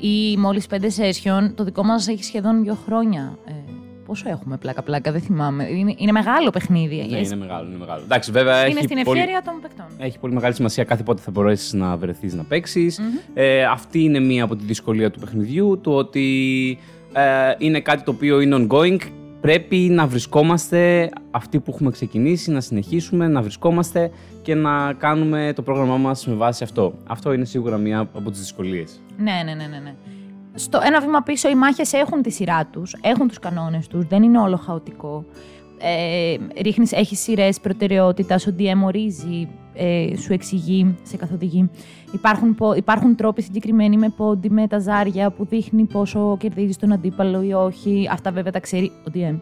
ή 0.00 0.36
μόλις 0.36 0.66
πέντε 0.66 0.88
session. 0.96 1.52
Το 1.54 1.64
δικό 1.64 1.84
μας 1.84 2.08
έχει 2.08 2.24
σχεδόν 2.24 2.62
δύο 2.62 2.78
χρόνια. 2.86 3.38
Ε, 3.48 3.52
πόσο 4.06 4.28
έχουμε 4.28 4.56
πλάκα-πλάκα, 4.56 5.12
δεν 5.12 5.20
θυμάμαι. 5.20 5.64
Είναι, 5.70 5.94
είναι 5.96 6.12
μεγάλο 6.12 6.50
παιχνίδι. 6.50 6.96
Ναι, 6.96 7.18
Yes. 7.20 7.24
είναι 7.24 7.36
μεγάλο, 7.36 7.66
είναι 7.68 7.76
μεγάλο. 7.78 8.02
Εντάξει, 8.02 8.30
βέβαια 8.30 8.66
Είναι 8.66 8.78
έχει 8.78 8.84
στην 8.92 9.02
πολύ- 9.04 9.18
ευχαίρεια 9.20 9.42
των 9.42 9.54
παικτών. 9.62 9.86
Έχει 9.98 10.18
πολύ 10.18 10.34
μεγάλη 10.34 10.54
σημασία 10.54 10.84
κάθε 10.84 11.02
πότε 11.02 11.22
θα 11.22 11.30
μπορέσεις 11.30 11.72
να 11.72 11.96
βρεθείς 11.96 12.34
να 12.34 12.42
παιξει 12.42 12.94
Ε, 13.34 13.64
αυτή 13.64 14.02
είναι 14.02 14.20
μία 14.20 14.44
από 14.44 14.56
τη 14.56 14.64
δυσκολία 14.64 15.10
του 15.10 15.20
παιχνιδιού. 15.20 15.80
Το 15.82 15.94
ότι 15.96 16.78
ε, 17.12 17.22
είναι 17.58 17.80
κάτι 17.80 18.02
το 18.02 18.10
οποίο 18.10 18.40
είναι 18.40 18.66
ongoing. 18.70 18.98
Πρέπει 19.44 19.76
να 19.76 20.06
βρισκόμαστε 20.06 21.10
αυτοί 21.30 21.60
που 21.60 21.70
έχουμε 21.70 21.90
ξεκινήσει, 21.90 22.50
να 22.50 22.60
συνεχίσουμε, 22.60 23.28
να 23.28 23.42
βρισκόμαστε 23.42 24.10
και 24.42 24.54
να 24.54 24.92
κάνουμε 24.92 25.52
το 25.54 25.62
πρόγραμμά 25.62 25.96
μας 25.96 26.26
με 26.26 26.34
βάση 26.34 26.64
αυτό. 26.64 26.94
Αυτό 27.06 27.32
είναι 27.32 27.44
σίγουρα 27.44 27.76
μία 27.76 27.98
από 27.98 28.30
τις 28.30 28.40
δυσκολίες. 28.40 29.00
Ναι, 29.16 29.42
ναι, 29.44 29.54
ναι, 29.54 29.66
ναι. 29.66 29.78
ναι. 29.78 29.94
Στο 30.54 30.80
ένα 30.84 31.00
βήμα 31.00 31.22
πίσω 31.22 31.48
οι 31.48 31.54
μάχες 31.54 31.92
έχουν 31.92 32.22
τη 32.22 32.30
σειρά 32.30 32.66
τους, 32.66 32.96
έχουν 33.00 33.28
τους 33.28 33.38
κανόνες 33.38 33.86
τους, 33.86 34.06
δεν 34.06 34.22
είναι 34.22 34.38
όλο 34.38 34.56
χαοτικό. 34.56 35.24
Ε, 35.78 36.36
ρίχνεις, 36.62 36.92
έχεις 36.92 37.20
σειρές 37.20 37.60
προτεραιότητας, 37.60 38.46
ο 38.46 38.54
DM 38.58 38.82
ορίζει, 38.84 39.48
ε, 39.74 40.16
σου 40.16 40.32
εξηγεί, 40.32 40.96
σε 41.02 41.16
καθοδηγεί. 41.16 41.70
Υπάρχουν, 42.12 42.54
πο- 42.54 42.74
υπάρχουν 42.74 43.16
τρόποι 43.16 43.42
συγκεκριμένοι 43.42 43.96
με 43.96 44.08
πόντι, 44.08 44.50
με 44.50 44.66
τα 44.66 44.78
ζάρια 44.78 45.30
που 45.30 45.44
δείχνει 45.44 45.84
πόσο 45.84 46.36
κερδίζεις 46.40 46.76
τον 46.76 46.92
αντίπαλο 46.92 47.42
ή 47.42 47.52
όχι. 47.52 48.08
Αυτά 48.10 48.30
βέβαια 48.32 48.52
τα 48.52 48.60
ξέρει 48.60 48.86
ο 48.86 49.10
DM. 49.14 49.40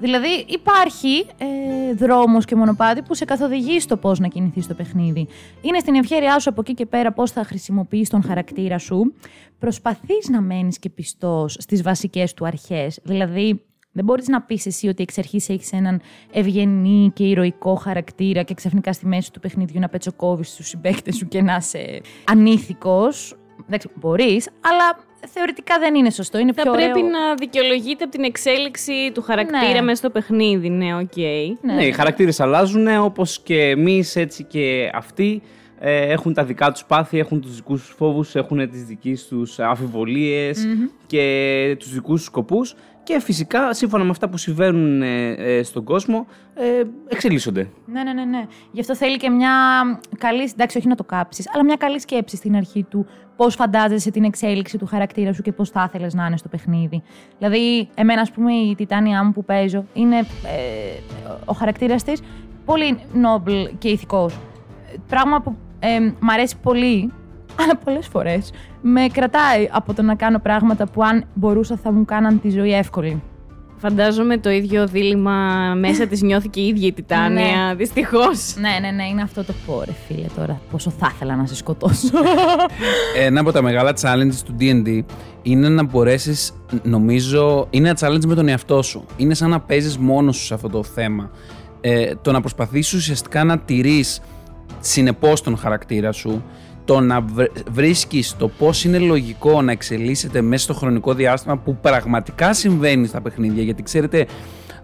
Δηλαδή 0.00 0.28
υπάρχει 0.48 1.26
ε, 1.38 1.94
δρόμος 1.94 2.44
και 2.44 2.56
μονοπάτι 2.56 3.02
που 3.02 3.14
σε 3.14 3.24
καθοδηγεί 3.24 3.80
στο 3.80 3.96
πώς 3.96 4.18
να 4.18 4.28
κινηθείς 4.28 4.64
στο 4.64 4.74
παιχνίδι. 4.74 5.26
Είναι 5.60 5.78
στην 5.78 5.94
ευχέρειά 5.94 6.38
σου 6.38 6.50
από 6.50 6.60
εκεί 6.60 6.74
και 6.74 6.86
πέρα 6.86 7.12
πώς 7.12 7.30
θα 7.30 7.44
χρησιμοποιείς 7.44 8.08
τον 8.08 8.22
χαρακτήρα 8.22 8.78
σου. 8.78 9.14
Προσπαθείς 9.58 10.28
να 10.30 10.40
μένεις 10.40 10.78
και 10.78 10.90
πιστός 10.90 11.56
στις 11.58 11.82
βασικές 11.82 12.34
του 12.34 12.46
αρχές. 12.46 13.00
Δηλαδή 13.02 13.60
δεν 13.98 14.06
μπορείς 14.06 14.28
να 14.28 14.40
πεις 14.42 14.66
εσύ 14.66 14.88
ότι 14.88 15.02
εξ 15.02 15.18
αρχής 15.18 15.48
έχεις 15.48 15.72
έναν 15.72 16.00
ευγενή 16.32 17.10
και 17.14 17.24
ηρωικό 17.24 17.74
χαρακτήρα 17.74 18.42
και 18.42 18.54
ξαφνικά 18.54 18.92
στη 18.92 19.06
μέση 19.06 19.32
του 19.32 19.40
παιχνιδιού 19.40 19.80
να 19.80 19.88
πετσοκόβεις 19.88 20.54
τους 20.54 20.68
συμπαίκτες 20.68 21.16
σου 21.16 21.28
και 21.28 21.42
να 21.42 21.56
είσαι 21.56 22.00
ανήθικος. 22.24 23.36
Εντάξει, 23.66 23.88
μπορείς, 23.94 24.48
αλλά 24.60 24.98
θεωρητικά 25.32 25.78
δεν 25.78 25.94
είναι 25.94 26.10
σωστό. 26.10 26.38
Είναι 26.38 26.52
Θα 26.52 26.62
πιο 26.62 26.72
πρέπει 26.72 26.90
ωραίο. 26.98 27.10
να 27.10 27.34
δικαιολογείται 27.34 28.04
από 28.04 28.12
την 28.12 28.24
εξέλιξη 28.24 29.10
του 29.14 29.22
χαρακτήρα 29.22 29.72
Ναι. 29.72 29.80
μέσα 29.80 29.96
στο 29.96 30.10
παιχνίδι. 30.10 30.68
Ναι, 30.68 30.94
οκ. 30.96 31.16
Ναι, 31.62 31.84
οι 31.86 31.92
χαρακτήρες 31.92 32.40
αλλάζουν 32.40 32.86
όπως 32.96 33.40
και 33.40 33.60
εμείς 33.60 34.16
έτσι 34.16 34.44
και 34.44 34.90
αυτοί 34.94 35.42
ε, 35.80 36.12
έχουν 36.12 36.34
τα 36.34 36.44
δικά 36.44 36.72
τους 36.72 36.84
πάθη, 36.84 37.18
έχουν 37.18 37.40
τους 37.40 37.54
δικούς 37.56 37.80
τους 37.86 37.94
φόβους, 37.96 38.34
έχουν 38.34 38.70
τις 38.70 38.84
δικές 38.84 39.26
τους 39.26 39.58
αμφιβολίες 39.58 40.66
και 41.06 41.76
τους 41.78 41.92
δικούς 41.92 42.14
τους 42.18 42.24
σκοπούς 42.24 42.74
και 43.08 43.20
φυσικά 43.20 43.74
σύμφωνα 43.74 44.04
με 44.04 44.10
αυτά 44.10 44.28
που 44.28 44.36
συμβαίνουν 44.36 45.02
ε, 45.02 45.30
ε, 45.30 45.62
στον 45.62 45.84
κόσμο 45.84 46.26
ε, 46.54 46.82
εξελίσσονται. 47.08 47.70
Ναι, 47.86 48.02
ναι, 48.02 48.12
ναι, 48.12 48.24
ναι. 48.24 48.46
Γι' 48.72 48.80
αυτό 48.80 48.96
θέλει 48.96 49.16
και 49.16 49.30
μια 49.30 49.52
καλή. 50.18 50.50
Εντάξει, 50.52 50.78
όχι 50.78 50.88
να 50.88 50.94
το 50.94 51.04
κάψεις, 51.04 51.50
αλλά 51.54 51.64
μια 51.64 51.76
καλή 51.76 52.00
σκέψη 52.00 52.36
στην 52.36 52.56
αρχή 52.56 52.82
του. 52.82 53.06
Πώς 53.36 53.54
φαντάζεσαι 53.54 54.10
την 54.10 54.24
εξέλιξη 54.24 54.78
του 54.78 54.86
χαρακτήρα 54.86 55.32
σου 55.32 55.42
και 55.42 55.52
πώς 55.52 55.70
θα 55.70 55.84
ήθελες 55.88 56.14
να 56.14 56.26
είναι 56.26 56.36
στο 56.36 56.48
παιχνίδι. 56.48 57.02
Δηλαδή, 57.38 57.88
εμένα, 57.94 58.20
ας 58.20 58.30
πούμε, 58.30 58.52
η 58.52 58.74
Τιτάνια 58.74 59.24
μου 59.24 59.32
που 59.32 59.44
παίζω 59.44 59.84
είναι 59.92 60.18
ε, 60.18 60.24
ο 61.44 61.52
χαρακτήρας 61.52 62.02
της 62.02 62.20
πολύ 62.64 62.98
noble 63.14 63.70
και 63.78 63.88
ηθικός. 63.88 64.38
Πράγμα 65.08 65.40
που 65.40 65.56
ε, 65.78 66.00
μ' 66.20 66.30
αρέσει 66.30 66.56
πολύ, 66.62 67.12
αλλά 67.58 67.76
πολλές 67.84 68.06
φορές 68.06 68.50
με 68.82 69.06
κρατάει 69.12 69.68
από 69.72 69.94
το 69.94 70.02
να 70.02 70.14
κάνω 70.14 70.38
πράγματα 70.38 70.86
που 70.88 71.02
αν 71.04 71.24
μπορούσα 71.34 71.76
θα 71.82 71.92
μου 71.92 72.04
κάναν 72.04 72.40
τη 72.40 72.50
ζωή 72.50 72.74
εύκολη. 72.74 73.22
Φαντάζομαι 73.80 74.38
το 74.38 74.50
ίδιο 74.50 74.86
δίλημα 74.86 75.34
μέσα 75.78 76.06
της 76.06 76.22
νιώθει 76.22 76.48
και 76.48 76.60
η 76.60 76.66
ίδια 76.66 76.86
η 76.86 76.92
Τιτάνια, 76.92 77.66
Ναι. 77.68 77.74
δυστυχώς. 77.74 78.54
Ναι, 78.58 78.68
ναι, 78.80 78.90
ναι, 78.90 79.04
είναι 79.04 79.22
αυτό 79.22 79.44
το 79.44 79.52
πω, 79.66 79.82
ρε 79.84 79.92
φίλε 80.06 80.26
τώρα. 80.36 80.60
Πόσο 80.70 80.90
θα 80.90 81.10
ήθελα 81.14 81.36
να 81.36 81.46
σε 81.46 81.54
σκοτώσω. 81.56 82.08
Ένα 83.18 83.40
από 83.40 83.52
τα 83.52 83.62
μεγάλα 83.62 83.92
challenges 84.00 84.40
του 84.44 84.54
D&D 84.60 85.00
είναι 85.42 85.68
να 85.68 85.82
μπορέσεις, 85.84 86.52
νομίζω, 86.82 87.66
είναι 87.70 87.88
ένα 87.88 87.98
challenge 88.00 88.24
με 88.26 88.34
τον 88.34 88.48
εαυτό 88.48 88.82
σου. 88.82 89.04
Είναι 89.16 89.34
σαν 89.34 89.50
να 89.50 89.60
παίζεις 89.60 89.98
μόνος 89.98 90.36
σου 90.36 90.44
σε 90.44 90.54
αυτό 90.54 90.68
το 90.68 90.82
θέμα. 90.82 91.30
Ε, 91.80 92.14
το 92.22 92.32
να 92.32 92.40
προσπαθήσεις 92.40 92.92
ουσιαστικά 92.92 93.44
να 93.44 93.58
τηρείς 93.58 94.20
συνεπώς 94.80 95.42
τον 95.42 95.56
χαρακτήρα 95.58 96.12
σου, 96.12 96.42
το 96.88 97.00
να 97.00 97.24
βρίσκεις 97.70 98.36
το 98.36 98.48
πώς 98.48 98.84
είναι 98.84 98.98
λογικό 98.98 99.62
να 99.62 99.72
εξελίσσεται 99.72 100.40
μέσα 100.40 100.62
στο 100.64 100.74
χρονικό 100.74 101.14
διάστημα 101.14 101.56
που 101.56 101.76
πραγματικά 101.76 102.52
συμβαίνει 102.52 103.06
στα 103.06 103.20
παιχνίδια. 103.20 103.62
Γιατί 103.62 103.82
ξέρετε, 103.82 104.26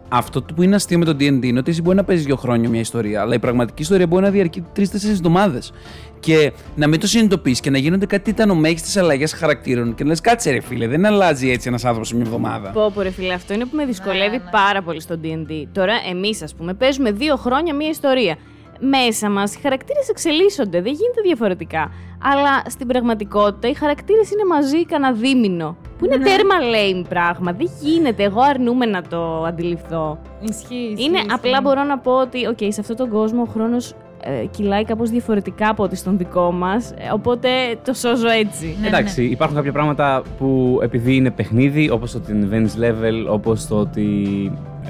αυτό 0.09 0.43
που 0.43 0.63
είναι 0.63 0.75
αστείο 0.75 0.99
με 0.99 1.05
το 1.05 1.11
DD 1.11 1.43
είναι 1.45 1.59
ότι 1.59 1.71
εσύ 1.71 1.83
μπορεί 1.83 1.97
να 1.97 2.05
παίζεις 2.05 2.25
δύο 2.25 2.37
χρόνια 2.37 2.69
μια 2.69 2.81
ιστορία, 2.81 3.21
αλλά 3.21 3.35
η 3.35 3.39
πραγματική 3.39 3.83
ιστορία 3.83 4.07
μπορεί 4.07 4.23
να 4.23 4.31
διαρκεί 4.31 4.65
τρει-τέσσερι 4.73 5.13
εβδομάδες. 5.13 5.73
Και 6.21 6.53
να 6.77 6.87
μην 6.87 7.01
το 7.01 7.07
συνειδητοποιήσει 7.07 7.61
και 7.61 7.71
να 7.71 7.79
γίνονται 7.79 8.07
κάτι 8.07 8.25
τιτανομέγιστες 8.25 8.97
αλλαγές 8.97 9.33
χαρακτήρων. 9.33 9.95
Και 9.95 10.03
να 10.03 10.09
λες, 10.09 10.21
κάτσε 10.21 10.51
ρε 10.51 10.61
φίλε, 10.61 10.87
δεν 10.87 11.07
αλλάζει 11.07 11.51
έτσι 11.51 11.69
ένας 11.69 11.85
άνθρωπος 11.85 12.09
σε 12.09 12.15
μια 12.15 12.25
εβδομάδα. 12.27 12.71
Πω, 12.71 12.91
πω, 12.95 13.03
ρε 13.03 13.11
φίλε, 13.11 13.33
αυτό 13.33 13.55
είναι 13.55 13.65
που 13.65 13.77
με 13.77 13.85
δυσκολεύει 13.85 14.37
Ναι, 14.37 14.43
ναι. 14.45 14.51
πάρα 14.51 14.83
πολύ 14.83 15.01
στο 15.01 15.19
D&D. 15.23 15.65
Τώρα, 15.73 15.93
εμείς, 16.11 16.43
ας 16.43 16.55
πούμε, 16.55 16.75
παίζουμε 16.75 17.13
δύο 17.13 17.37
χρόνια 17.37 17.75
μία 17.75 17.89
ιστορία. 17.89 18.37
Μέσα 18.89 19.31
μας 19.31 19.55
οι 19.55 19.59
χαρακτήρες 19.63 20.09
εξελίσσονται, 20.09 20.81
δεν 20.81 20.93
γίνεται 20.93 21.21
διαφορετικά. 21.25 21.91
Αλλά 22.23 22.63
στην 22.69 22.87
πραγματικότητα 22.87 23.69
οι 23.69 23.75
χαρακτήρες 23.75 24.31
είναι 24.31 24.45
μαζί 24.45 24.85
κανένα 24.87 25.13
δίμηνο. 25.13 25.77
Που 25.99 26.05
είναι 26.05 26.17
Ναι. 26.17 26.25
τέρμα 26.25 26.55
lame 26.75 27.05
πράγμα. 27.09 27.53
Δεν 27.53 27.71
γίνεται. 27.81 28.23
Εγώ 28.23 28.41
αρνούμαι 28.41 28.87
να 28.87 29.03
το 29.03 29.43
αντιληφθώ. 29.45 30.19
Ισχύει. 30.41 30.95
Είναι 30.99 31.19
απλά 31.33 31.61
μπορώ 31.61 31.83
να 31.83 31.99
πω 31.99 32.13
ότι, 32.21 32.47
οκ, 32.47 32.59
σε 32.69 32.81
αυτόν 32.81 32.97
τον 32.97 33.09
κόσμο 33.11 33.43
ο 33.43 33.45
χρόνος 33.53 33.95
ε, 34.27 34.45
κυλάει 34.47 34.85
κάπως 34.85 35.11
διαφορετικά 35.11 35.69
από 35.69 35.83
ότι 35.83 35.97
στον 35.97 36.19
δικό 36.19 36.53
μας. 36.53 36.91
ε, 36.91 37.11
οπότε 37.13 37.49
το 37.85 37.93
σώζω 37.93 38.29
έτσι. 38.29 38.77
Ναι, 38.81 38.87
Εντάξει, 38.87 39.25
υπάρχουν 39.25 39.57
κάποια 39.57 39.73
πράγματα 39.73 40.23
που 40.39 40.79
επειδή 40.83 41.15
είναι 41.17 41.31
παιχνίδι, 41.31 41.91
όπως 41.91 42.13
το 42.13 42.19
ότι 42.19 42.33
ανεβαίνεις 42.33 42.81
level, 42.85 43.27
όπως 43.33 43.67
το 43.67 43.77
ότι 43.77 44.09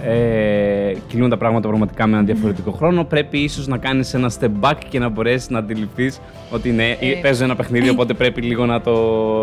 ε, 0.02 0.92
κυλούν 1.08 1.30
τα 1.30 1.36
πράγματα 1.36 1.68
πραγματικά 1.68 2.06
με 2.06 2.12
έναν 2.12 2.26
διαφορετικό 2.26 2.70
χρόνο, 2.70 3.04
πρέπει 3.04 3.38
ίσως 3.38 3.66
να 3.66 3.78
κάνεις 3.78 4.14
ένα 4.14 4.30
step 4.40 4.50
back 4.60 4.74
και 4.88 4.98
να 4.98 5.08
μπορέσεις 5.08 5.48
να 5.50 5.58
αντιληφθείς 5.58 6.20
ότι 6.50 6.70
ναι, 6.70 6.84
Ε, 6.90 6.96
παίζω 7.22 7.44
ένα 7.44 7.56
παιχνίδι, 7.56 7.88
οπότε 7.88 8.14
πρέπει 8.14 8.40
λίγο 8.42 8.66
να 8.66 8.80
το 8.80 8.94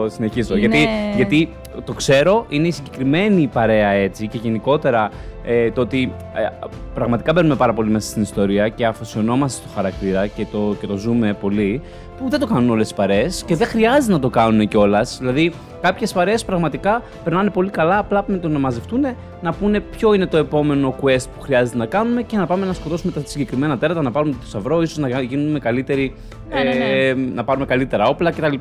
συνεχίσω. 0.10 0.56
Είναι- 0.56 0.68
Γιατί, 0.78 0.88
γιατί 1.16 1.50
το 1.86 1.94
ξέρω, 1.94 2.46
είναι 2.50 2.68
η 2.68 2.72
συγκεκριμένη 2.72 3.50
παρέα 3.54 3.90
έτσι 3.90 4.28
και 4.28 4.40
γενικότερα 4.42 5.10
ε, 5.46 5.72
το 5.72 5.82
ότι 5.82 6.12
ε, 6.36 6.66
πραγματικά 6.94 7.34
μπαίνουμε 7.34 7.56
πάρα 7.56 7.74
πολύ 7.74 7.90
μέσα 7.90 8.10
στην 8.10 8.22
ιστορία 8.22 8.68
και 8.68 8.86
αφοσιωνόμαστε 8.86 9.62
στο 9.62 9.70
χαρακτήρα 9.76 10.28
και 10.28 10.46
το, 10.52 10.76
και 10.80 10.88
το 10.88 10.98
ζούμε 10.98 11.38
πολύ, 11.42 11.82
που 12.24 12.30
δεν 12.30 12.40
το 12.40 12.48
κάνουν 12.48 12.70
όλες 12.70 12.88
τις 12.88 12.96
παρέες 12.96 13.44
και 13.46 13.56
δεν 13.56 13.68
χρειάζεται 13.68 14.14
να 14.14 14.20
το 14.20 14.30
κάνουν 14.30 14.68
κιόλας. 14.68 15.18
Δηλαδή, 15.20 15.54
κάποιες 15.82 16.14
παρέες 16.14 16.46
πραγματικά 16.46 17.02
περνάνε 17.24 17.50
πολύ 17.50 17.70
καλά 17.70 17.98
απλά 17.98 18.24
με 18.28 18.38
το 18.38 18.48
να 18.50 18.60
μαζευτούν, 18.60 19.06
να 19.42 19.54
πούνε 19.54 19.80
ποιο 19.80 20.14
είναι 20.14 20.26
το 20.26 20.38
επόμενο 20.38 20.96
quest 21.02 21.26
που 21.36 21.42
χρειάζεται 21.42 21.78
να 21.78 21.86
κάνουμε 21.86 22.22
και 22.22 22.38
να 22.38 22.46
πάμε 22.46 22.66
να 22.66 22.74
σκοτώσουμε 22.74 23.12
τα 23.12 23.22
συγκεκριμένα 23.26 23.78
τέρατα, 23.78 24.02
να 24.02 24.12
πάρουμε 24.12 24.32
το 24.32 24.38
θησαυρό, 24.44 24.82
ίσως 24.82 24.98
να 24.98 25.22
γίνουμε 25.22 25.60
καλύτεροι, 25.60 26.14
Ναι, 26.50 26.64
ναι, 26.64 26.70
ναι. 26.74 26.86
ε, 26.86 27.14
να 27.14 27.44
πάρουμε 27.44 27.66
καλύτερα 27.66 28.08
όπλα 28.08 28.32
κτλ. 28.32 28.54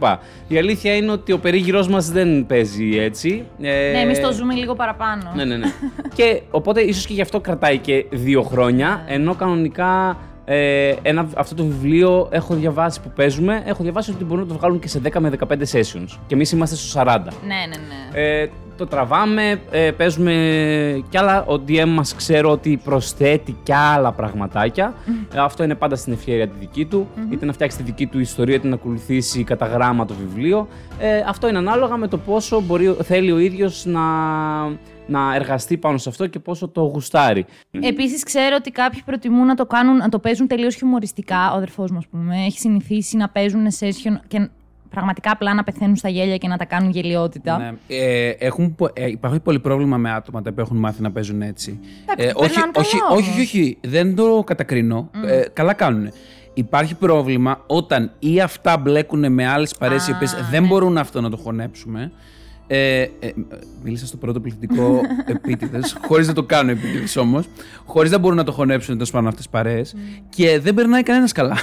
Η 0.48 0.58
αλήθεια 0.58 0.94
είναι 0.96 1.10
ότι 1.10 1.32
ο 1.32 1.38
περίγυρός 1.38 1.88
μας 1.88 2.10
δεν 2.10 2.46
παίζει 2.46 2.98
έτσι. 2.98 3.44
Ε, 3.60 3.90
Ναι, 3.92 4.00
εμείς 4.00 4.20
το 4.20 4.32
ζούμε 4.32 4.54
λίγο 4.54 4.74
παραπάνω. 4.74 5.32
ναι, 5.34 5.44
ναι, 5.44 5.56
ναι. 5.56 5.72
και 6.14 6.40
οπότε 6.50 6.80
ίσως 6.80 7.06
και 7.06 7.12
γι' 7.14 7.20
αυτό 7.22 7.40
κρατάει 7.40 7.78
και 7.78 8.06
δύο 8.10 8.42
χρόνια, 8.42 9.02
ενώ 9.06 9.34
κανονικά 9.34 10.16
ε, 10.44 10.94
ένα, 11.03 11.29
αυτό 11.37 11.55
το 11.55 11.64
βιβλίο 11.64 12.29
έχω 12.31 12.55
διαβάσει 12.55 13.00
που 13.00 13.11
παίζουμε, 13.11 13.62
έχω 13.66 13.83
διαβάσει 13.83 14.11
ότι 14.11 14.24
μπορούν 14.24 14.42
να 14.42 14.48
το 14.48 14.59
βγάλουν 14.59 14.79
και 14.79 14.88
σε 14.88 15.00
10 15.05 15.18
με 15.18 15.33
15 15.48 15.53
sessions. 15.53 16.18
Και 16.26 16.35
εμείς 16.35 16.53
είμαστε 16.53 16.76
στο 16.76 17.00
40. 17.00 17.05
Ναι, 17.05 17.55
ναι, 17.55 17.76
ναι. 18.12 18.20
Ε, 18.20 18.50
το 18.80 18.86
τραβάμε, 18.86 19.60
ε, 19.70 19.90
παίζουμε 19.90 20.34
κι 21.08 21.18
άλλα. 21.18 21.44
Ο 21.44 21.54
DM 21.68 21.88
μας 21.88 22.14
ξέρω 22.14 22.50
ότι 22.50 22.80
προσθέτει 22.84 23.56
κι 23.62 23.72
άλλα 23.72 24.12
πραγματάκια. 24.12 24.94
Ε, 25.34 25.38
αυτό 25.38 25.62
είναι 25.64 25.74
πάντα 25.74 25.96
στην 25.96 26.12
ευχαίρεια 26.12 26.48
τη 26.48 26.58
δική 26.58 26.84
του. 26.84 27.08
Είτε 27.30 27.46
να 27.46 27.52
φτιάξει 27.52 27.76
τη 27.76 27.82
δική 27.82 28.06
του 28.06 28.18
ιστορία, 28.18 28.54
είτε 28.54 28.68
να 28.68 28.74
ακολουθήσει 28.74 29.44
κατά 29.44 29.66
γράμμα 29.66 30.06
το 30.06 30.14
βιβλίο. 30.14 30.68
Ε, 30.98 31.24
αυτό 31.26 31.48
είναι 31.48 31.58
ανάλογα 31.58 31.96
με 31.96 32.08
το 32.08 32.18
πόσο 32.18 32.60
μπορεί, 32.60 32.96
θέλει 33.02 33.32
ο 33.32 33.38
ίδιος 33.38 33.84
να, 33.84 34.00
να 35.06 35.34
εργαστεί 35.34 35.76
πάνω 35.76 35.98
σε 35.98 36.08
αυτό 36.08 36.26
και 36.26 36.38
πόσο 36.38 36.68
το 36.68 36.80
γουστάρει. 36.80 37.46
Επίσης, 37.70 38.22
ξέρω 38.22 38.56
ότι 38.58 38.70
κάποιοι 38.70 39.02
προτιμούν 39.04 39.46
να 39.46 39.54
το, 39.54 39.66
κάνουν, 39.66 39.96
να 39.96 40.08
το 40.08 40.18
παίζουν 40.18 40.46
τελείως 40.46 40.74
χιουμοριστικά. 40.74 41.52
Ο 41.52 41.56
αδερφός 41.56 41.90
μου, 41.90 41.98
ας 41.98 42.06
πούμε, 42.06 42.36
έχει 42.46 42.58
συνηθίσει 42.58 43.16
να 43.16 43.28
παίζουν 43.28 43.66
session 43.78 44.20
και 44.28 44.48
πραγματικά 44.90 45.31
απλά 45.31 45.55
να 45.55 45.62
πεθαίνουν 45.62 45.96
στα 45.96 46.09
γέλια 46.09 46.37
και 46.37 46.48
να 46.48 46.57
τα 46.57 46.64
κάνουν 46.64 46.90
γελιότητα. 46.90 47.59
Ναι. 47.59 47.72
Ε, 47.96 48.29
έχουν, 48.38 48.74
πο- 48.74 48.90
ε, 48.92 49.07
υπάρχει 49.09 49.40
πολύ 49.40 49.59
πρόβλημα 49.61 49.96
με 49.96 50.11
άτομα 50.11 50.42
τα 50.42 50.48
οποία 50.50 50.62
έχουν 50.62 50.76
μάθει 50.76 51.03
να 51.03 51.11
παίζουν 51.12 51.42
έτσι. 51.42 51.81
Εντάξει, 52.03 52.26
Ε, 52.26 52.33
όχι, 52.35 52.48
περνάνε 52.53 52.72
όχι, 52.76 52.98
καλά 52.98 53.11
όχι, 53.14 53.31
όχι, 53.31 53.40
όχι, 53.40 53.79
δεν 53.81 54.14
το 54.14 54.42
κατακρίνω. 54.46 55.11
Ε, 55.26 55.42
καλά 55.53 55.72
κάνουν. 55.72 56.11
Υπάρχει 56.55 56.94
πρόβλημα 56.94 57.64
όταν 57.66 58.12
ή 58.18 58.40
αυτά 58.40 58.76
μπλέκουν 58.79 59.33
με 59.33 59.46
άλλες 59.46 59.74
παρέες 59.79 60.09
οι 60.09 60.12
Α, 60.12 60.14
οποίε 60.16 60.29
δεν 60.50 60.62
ναι. 60.62 60.68
μπορούν 60.68 60.98
αυτό 60.98 61.20
να 61.20 61.31
το 61.31 61.37
χωνέψουμε. 61.37 62.12
Ε, 62.72 63.00
ε, 63.00 63.33
μίλησα 63.83 64.06
στο 64.06 64.16
πρώτο 64.16 64.40
πληθυντικό 64.40 65.00
επίτηδες, 65.35 65.96
χωρίς 66.06 66.26
να 66.26 66.33
το 66.33 66.42
κάνω 66.42 66.70
επίτηδες 66.70 67.16
όμως, 67.16 67.48
χωρίς 67.85 68.11
να 68.11 68.18
μπορούν 68.18 68.37
να 68.37 68.44
το 68.44 68.52
χωνέψουν 68.52 68.96
τέλο 68.98 69.09
πάντων 69.12 69.28
αυτές 69.28 69.42
τις 69.42 69.52
παρέες. 69.52 69.94
Και 70.28 70.61
δεν 70.61 70.74
περνάει 70.74 71.02
κανένας 71.02 71.33
καλά. 71.33 71.56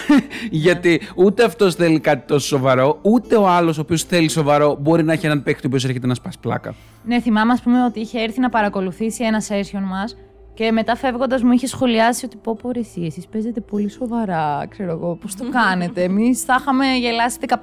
Γιατί 0.52 1.02
ούτε 1.16 1.44
αυτός 1.44 1.76
θέλει 1.76 2.00
κάτι 2.00 2.28
τόσο 2.28 2.48
σοβαρό, 2.48 3.00
ούτε 3.02 3.36
ο 3.36 3.48
άλλος 3.48 3.78
ο 3.78 3.82
οποίος 3.82 4.04
θέλει 4.04 4.30
σοβαρό 4.30 4.78
μπορεί 4.82 5.04
να 5.04 5.14
έχει 5.14 5.26
έναν 5.26 5.44
παίκτη 5.44 5.62
ο 5.66 5.68
οποίος 5.68 5.86
έρχεται 5.86 6.08
να 6.08 6.14
σπάσει 6.14 6.40
πλάκα. 6.40 6.76
Ναι, 7.06 7.22
θυμάμαι, 7.22 7.54
ας 7.54 7.62
πούμε, 7.62 7.84
ότι 7.84 8.00
είχε 8.00 8.20
έρθει 8.20 8.40
να 8.40 8.50
παρακολουθήσει 8.50 9.24
ένα 9.24 9.42
session 9.48 9.82
μας 9.90 10.16
και 10.58 10.72
μετά 10.72 10.96
φεύγοντας 10.96 11.44
μου 11.44 11.52
είχε 11.52 11.68
σχολιάσει 11.68 12.26
ότι 12.26 12.38
πω 12.38 12.58
πω 12.62 12.72
ρε 12.72 12.80
εσύ, 12.80 13.02
εσείς 13.02 13.28
παίζετε 13.28 13.60
πολύ 13.60 13.90
σοβαρά, 13.90 14.66
ξέρω 14.70 14.92
εγώ, 14.92 15.16
πώς 15.22 15.36
το 15.36 15.50
κάνετε. 15.50 16.04
Εμείς 16.04 16.42
θα 16.42 16.58
είχαμε 16.60 16.86
γελάσει 17.00 17.38
15.000, 17.48 17.56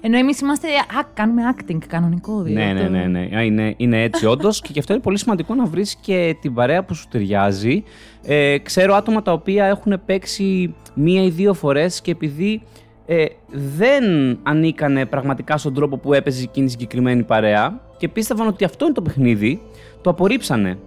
ενώ 0.00 0.18
εμείς 0.18 0.40
είμαστε, 0.40 0.68
α, 0.68 1.06
κάνουμε 1.14 1.42
acting 1.54 1.78
κανονικό. 1.86 2.32
Ναι, 2.32 2.42
δηλαδή. 2.42 2.72
ναι, 2.72 3.06
ναι, 3.06 3.06
ναι. 3.06 3.36
Α, 3.36 3.42
Είναι, 3.42 3.74
είναι 3.76 4.02
έτσι 4.02 4.26
όντως 4.26 4.60
και 4.60 4.68
γι' 4.72 4.78
αυτό 4.78 4.92
είναι 4.92 5.02
πολύ 5.02 5.18
σημαντικό 5.18 5.54
να 5.54 5.64
βρεις 5.64 5.94
και 5.94 6.36
την 6.40 6.54
παρέα 6.54 6.84
που 6.84 6.94
σου 6.94 7.06
ταιριάζει. 7.10 7.82
Ε, 8.22 8.58
ξέρω 8.58 8.94
άτομα 8.94 9.22
τα 9.22 9.32
οποία 9.32 9.66
έχουν 9.66 10.00
παίξει 10.06 10.74
μία 10.94 11.22
ή 11.22 11.28
δύο 11.28 11.54
φορές 11.54 12.00
και 12.00 12.10
επειδή 12.10 12.62
ε, 13.06 13.24
δεν 13.50 14.04
ανήκανε 14.42 15.06
πραγματικά 15.06 15.56
στον 15.56 15.74
τρόπο 15.74 15.96
που 15.96 16.12
έπαιζε 16.12 16.42
εκείνη 16.42 16.66
η 16.66 16.70
συγκεκριμένη 16.70 17.22
παρέα 17.22 17.80
και 17.96 18.08
πίστευαν 18.08 18.46
ότι 18.46 18.64
αυτό 18.64 18.84
είναι 18.84 18.94
το 18.94 19.02
παιχνίδι, 19.02 19.60
το 20.02 20.10
απορρίψανε. 20.10 20.78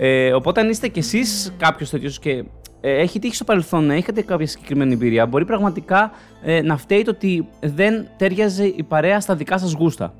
Ε, 0.00 0.32
οπότε 0.32 0.60
αν 0.60 0.68
είστε 0.68 0.88
κι 0.88 0.98
εσείς 0.98 1.52
κάποιος 1.58 1.90
τέτοιος 1.90 2.18
και 2.18 2.44
ε, 2.80 3.00
έχει 3.00 3.18
τύχει 3.18 3.34
στο 3.34 3.44
παρελθόν 3.44 3.84
να 3.84 3.94
έχετε 3.94 4.22
κάποια 4.22 4.46
συγκεκριμένη 4.46 4.92
εμπειρία, 4.92 5.26
μπορεί 5.26 5.44
πραγματικά 5.44 6.12
ε, 6.44 6.62
να 6.62 6.76
φταίει 6.76 7.02
το 7.02 7.10
ότι 7.10 7.48
δεν 7.60 8.06
τέριαζε 8.16 8.64
η 8.64 8.82
παρέα 8.88 9.20
στα 9.20 9.34
δικά 9.34 9.58
σας 9.58 9.72
γούστα. 9.72 10.14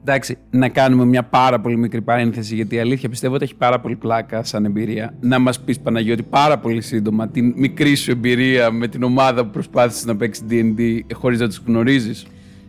Εντάξει, 0.00 0.38
να 0.50 0.68
κάνουμε 0.68 1.04
μια 1.04 1.22
πάρα 1.22 1.60
πολύ 1.60 1.76
μικρή 1.76 2.02
παρένθεση, 2.02 2.54
γιατί 2.54 2.74
η 2.74 2.78
αλήθεια 2.78 3.08
πιστεύω 3.08 3.34
ότι 3.34 3.44
έχει 3.44 3.54
πάρα 3.54 3.80
πολύ 3.80 3.96
πλάκα 3.96 4.44
σαν 4.44 4.64
εμπειρία. 4.64 5.14
Να 5.20 5.38
μας 5.38 5.60
πεις, 5.60 5.80
Παναγιώτη, 5.80 6.22
πάρα 6.22 6.58
πολύ 6.58 6.80
σύντομα 6.80 7.28
την 7.28 7.52
μικρή 7.56 7.94
σου 7.94 8.10
εμπειρία 8.10 8.70
με 8.70 8.88
την 8.88 9.02
ομάδα 9.02 9.44
που 9.44 9.50
προσπάθησες 9.50 10.04
να 10.04 10.16
παίξεις 10.16 10.44
DD 10.50 11.00
χωρίς 11.12 11.40
να 11.40 11.48
του 11.48 11.56
γνωρίζεις. 11.66 12.26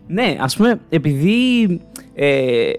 Ναι, 0.08 0.38
ας 0.40 0.56
πούμε, 0.56 0.80
επειδή 0.90 1.82
ε, 2.14 2.72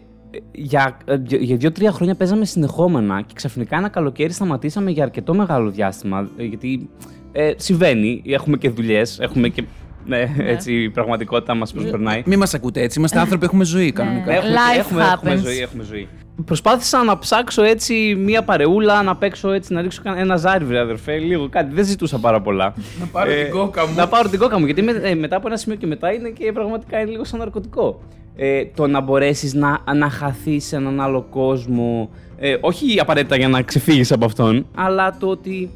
για, 0.52 0.96
για, 1.26 1.38
για 1.38 1.56
δύο-τρία 1.56 1.92
χρόνια 1.92 2.14
παίζαμε 2.14 2.44
συνεχόμενα 2.44 3.20
και 3.22 3.32
ξαφνικά 3.34 3.76
ένα 3.76 3.88
καλοκαίρι 3.88 4.32
σταματήσαμε 4.32 4.90
για 4.90 5.02
αρκετό 5.04 5.34
μεγάλο 5.34 5.70
διάστημα. 5.70 6.28
ε, 6.36 6.44
Γιατί 6.44 6.88
ε, 7.32 7.52
συμβαίνει, 7.56 8.22
έχουμε 8.26 8.56
και 8.56 8.70
δουλειές, 8.70 9.18
έχουμε 9.20 9.48
και. 9.48 9.64
Ναι, 10.06 10.34
έτσι 10.38 10.72
η 10.82 10.90
πραγματικότητα 10.90 11.54
μας 11.54 11.72
προσπερνάει. 11.72 12.22
Μην 12.26 12.38
μας 12.38 12.54
ακούτε 12.54 12.80
έτσι, 12.82 12.98
είμαστε 12.98 13.18
άνθρωποι, 13.18 13.44
έχουμε 13.44 13.64
ζωή 13.64 13.92
κανονικά. 13.92 14.32
Έχουμε, 14.32 14.52
Life 14.54 14.78
έχουμε, 14.78 15.02
έχουμε 15.12 15.34
happens. 15.34 15.38
ζωή, 15.42 15.58
έχουμε 15.58 15.82
ζωή. 15.84 16.08
Προσπάθησα 16.44 17.04
να 17.04 17.18
ψάξω 17.18 17.62
έτσι 17.62 18.14
μία 18.18 18.42
παρεούλα, 18.42 19.02
να 19.02 19.16
παίξω 19.16 19.50
έτσι, 19.52 19.72
να 19.72 19.80
ρίξω 19.80 20.00
κα- 20.04 20.18
ένα 20.18 20.36
ζάρι, 20.36 20.64
βρε 20.64 20.78
αδερφέ, 20.78 21.16
λίγο 21.18 21.48
κάτι. 21.48 21.74
Δεν 21.74 21.84
ζητούσα 21.84 22.18
πάρα 22.18 22.40
πολλά. 22.40 22.74
Να 23.00 23.06
πάρω 23.06 23.30
Ε, 23.30 23.42
την 23.42 23.52
κόκα 23.52 23.86
μου. 23.86 23.94
Να 23.96 24.08
πάρω 24.08 24.28
την 24.28 24.38
κόκα 24.38 24.58
μου, 24.58 24.64
γιατί 24.64 24.82
με- 24.82 25.00
ε, 25.02 25.14
μετά 25.14 25.36
από 25.36 25.46
ένα 25.46 25.56
σημείο 25.56 25.78
και 25.78 25.86
μετά 25.86 26.12
είναι 26.12 26.28
και 26.28 26.52
πραγματικά 26.52 27.00
είναι 27.00 27.10
λίγο 27.10 27.24
σαν 27.24 27.38
ναρκωτικό. 27.38 28.00
Ε, 28.40 28.64
το 28.74 28.86
να 28.86 29.00
μπορέσεις 29.00 29.54
να, 29.54 29.78
να 29.94 30.10
χαθεί 30.10 30.60
σε 30.60 30.76
έναν 30.76 31.00
άλλο 31.00 31.26
κόσμο, 31.30 32.10
ε, 32.38 32.56
όχι 32.60 33.00
απαραίτητα 33.00 33.36
για 33.36 33.48
να 33.48 33.62
ξεφύγεις 33.62 34.12
από 34.12 34.24
αυτόν, 34.24 34.66
αλλά 34.74 35.16
το 35.18 35.26
ότι 35.26 35.70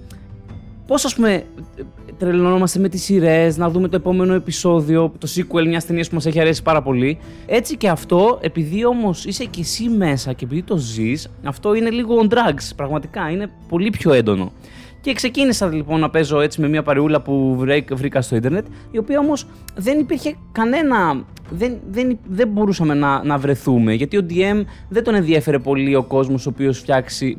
πώς 0.87 1.05
ας 1.05 1.15
πούμε 1.15 1.33
ε, 1.33 1.83
τρελνόμαστε 2.19 2.79
με 2.79 2.89
τις 2.89 3.03
σειρές, 3.03 3.57
να 3.57 3.71
δούμε 3.71 3.89
το 3.89 3.97
επόμενο 3.97 4.35
επεισόδιο, 4.35 5.13
το 5.19 5.29
sequel 5.37 5.67
μιας 5.67 5.87
ταινίας 5.87 6.09
που 6.09 6.15
μας 6.15 6.27
έχει 6.27 6.41
αρέσει 6.41 6.63
πάρα 6.63 6.83
πολύ. 6.83 7.19
Έτσι 7.47 7.77
και 7.77 7.89
αυτό, 7.89 8.39
επειδή 8.43 8.85
όμως 8.85 9.25
είσαι 9.25 9.45
και 9.45 9.61
εσύ 9.61 9.89
μέσα 9.89 10.33
και 10.33 10.45
επειδή 10.45 10.63
το 10.63 10.77
ζεις, 10.77 11.29
αυτό 11.45 11.75
είναι 11.75 11.91
λίγο 11.91 12.21
on 12.23 12.33
drugs. 12.33 12.71
Πραγματικά 12.77 13.31
είναι 13.31 13.51
πολύ 13.69 13.91
πιο 13.91 14.13
έντονο. 14.13 14.53
Και 15.03 15.13
ξεκίνησα 15.13 15.67
λοιπόν 15.67 16.01
να 16.01 16.11
παίζω 16.11 16.41
έτσι 16.41 16.61
με 16.61 16.69
μια 16.69 16.83
παρεούλα 16.83 17.21
που 17.21 17.57
βρέ- 17.59 17.95
βρήκα 17.95 18.23
στο 18.23 18.37
ίντερνετ, 18.37 18.67
η 18.91 18.99
οποία 18.99 19.19
όμως 19.19 19.47
δεν 19.77 19.99
υπήρχε 19.99 20.35
κανένα. 20.53 21.25
Δεν, 21.51 21.81
δεν, 21.91 22.19
δεν 22.29 22.49
μπορούσαμε 22.49 22.95
να, 22.95 23.25
να 23.25 23.39
βρεθούμε, 23.39 23.93
γιατί 23.93 24.17
ο 24.17 24.27
DM 24.31 24.65
δεν 24.89 25.05
τον 25.05 25.15
ενδιέφερε 25.15 25.59
πολύ 25.59 25.95
ο 25.95 26.03
κόσμος 26.03 26.47
ο 26.47 26.49
οποίος 26.49 26.85